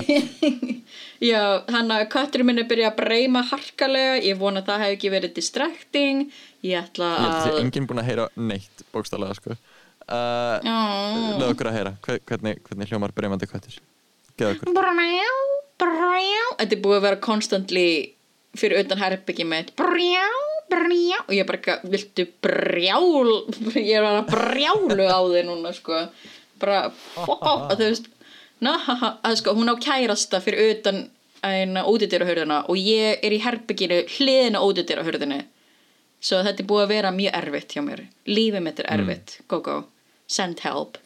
Já, 1.31 1.41
hann 1.75 1.93
að 1.93 2.07
kötturinn 2.15 2.47
minn 2.49 2.63
er 2.63 2.65
byrjað 2.71 2.89
að 2.91 2.97
breyma 2.97 3.43
harkalega. 3.51 4.15
Ég 4.25 4.39
vona 4.41 4.61
að 4.63 4.71
það 4.71 4.81
hef 4.85 4.95
ekki 4.95 5.11
verið 5.13 5.35
distracting. 5.37 6.23
Ég 6.65 6.79
ætla 6.81 7.11
Ég 7.11 7.21
held 7.27 7.35
að 7.35 7.51
að 7.51 7.59
enginn 7.61 7.87
búinn 7.89 8.01
að 8.01 8.09
heyra 8.09 8.25
neitt 8.49 8.83
bókstálega 8.93 9.37
sko. 9.37 9.53
uh. 10.07 10.65
Leðu 11.37 11.51
okkur 11.53 11.69
að 11.71 11.77
heyra. 11.77 11.93
Hver- 12.05 12.21
hvernig, 12.25 12.61
hvernig 12.65 12.89
hljómar 12.91 13.13
breymandi 13.17 13.49
kvættir 13.49 13.77
Geða 14.37 14.55
okkur 14.55 14.73
Þetta 16.57 16.75
er 16.75 16.81
búið 16.83 16.97
að 16.97 17.05
vera 17.05 17.21
constantly 17.21 17.87
fyrir 18.57 18.81
utan 18.81 19.01
herbyggi 19.01 19.45
mitt. 19.45 19.73
Brjá, 19.77 20.25
brjá 20.71 21.19
Og 21.23 21.33
ég 21.35 21.43
er 21.43 21.49
bara, 21.49 21.59
eitthvað, 21.59 21.89
viltu 21.93 22.27
brjál? 22.41 23.33
Ég 23.77 23.93
er 23.97 24.05
bara 24.05 24.23
brjálu 24.27 25.05
á 25.05 25.19
þig 25.29 25.45
núna 25.49 25.73
sko. 25.77 26.05
Bara, 26.61 26.87
að 27.21 27.75
þú 27.75 27.83
veist 27.83 28.09
ha, 28.65 29.11
að 29.21 29.37
sko, 29.41 29.53
hún 29.57 29.69
á 29.69 29.75
kærasta 29.77 30.41
fyrir 30.41 30.77
utan 30.77 31.03
eina 31.45 31.83
útidyrahörðina 31.85 32.63
og 32.71 32.79
ég 32.81 33.21
er 33.21 33.35
í 33.35 33.37
herbygginu 33.43 33.99
hliðina 34.15 34.63
útidyrahörðinu 34.65 35.43
svo 36.17 36.41
þetta 36.45 36.63
er 36.63 36.69
búið 36.69 36.85
að 36.85 36.93
vera 36.95 37.11
mjög 37.13 37.35
erfitt 37.37 37.75
hjá 37.75 37.83
mér. 37.85 38.05
Lífið 38.29 38.63
mitt 38.65 38.81
er 38.81 38.89
erfitt, 38.95 39.37
go 39.51 39.61
go. 39.61 39.77
Send 40.27 40.63
help. 40.65 40.97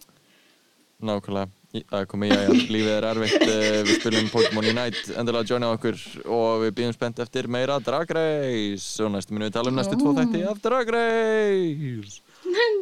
Nákvæmlega, 1.03 1.51
það 1.71 1.99
er 2.01 2.07
komið 2.11 2.33
í 2.33 2.37
að 2.37 2.55
lífið 2.75 2.93
er 2.95 3.07
erfitt 3.11 3.45
uh, 3.45 3.77
Við 3.87 3.93
spilum 3.99 4.31
Pokémon 4.33 4.71
Unite 4.71 5.15
Endilega 5.19 5.53
joina 5.53 5.71
okkur 5.77 6.01
Og 6.25 6.65
við 6.65 6.73
býðum 6.79 6.97
spennt 6.97 7.21
eftir 7.23 7.47
meira 7.51 7.79
Drag 7.83 8.11
Race. 8.17 8.97
Og 9.03 9.13
næstu 9.15 9.35
minu 9.35 9.47
við 9.47 9.55
tala 9.59 9.71
um 9.71 9.79
næstu 9.79 9.99
tvo 9.99 10.15
þætti 10.17 10.43
af 10.51 10.59
Drag 10.63 10.91
Race. 10.97 12.19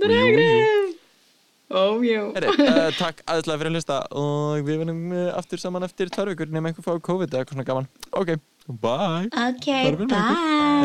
Drag 0.02 0.34
Race 0.40 1.09
Ó, 1.70 2.01
jú 2.01 2.22
Heri, 2.34 2.49
uh, 2.49 2.88
Takk 2.97 3.22
aðeinslega 3.30 3.59
fyrir 3.61 3.70
að 3.70 3.76
hlusta 3.78 3.97
Og 4.17 4.63
við 4.65 4.80
verðum 4.82 5.03
uh, 5.13 5.28
aftur 5.38 5.61
saman 5.61 5.86
eftir 5.86 6.09
tvær 6.13 6.32
vikur 6.32 6.49
Nefn 6.49 6.72
einhver 6.72 6.86
fá 6.86 6.95
COVID 7.09 7.30
eða 7.30 7.43
eitthvað 7.43 7.59
svona 7.59 7.67
gaman. 7.67 7.89
Ok, 8.17 8.34
bye. 8.82 9.30
Ok, 9.30 9.67
ykkur. 9.91 10.15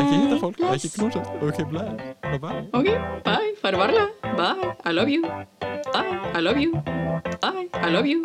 Ekki 0.02 0.18
hitta 0.18 0.38
fólk, 0.42 0.60
ekki 0.74 0.92
knúsa. 0.98 1.24
Ok, 1.40 1.62
bye, 1.72 2.38
bye. 2.42 2.64
Ok, 2.76 2.90
bye, 3.24 3.54
farðu 3.62 3.82
varlega. 3.84 4.06
Bye, 4.36 4.74
I 4.84 4.96
love 4.96 5.12
you. 5.12 5.24
Bye, 5.94 6.18
I 6.34 6.44
love 6.44 6.60
you. 6.60 6.76
Bye, 7.40 7.68
I 7.80 7.90
love 7.90 8.06
you 8.06 8.22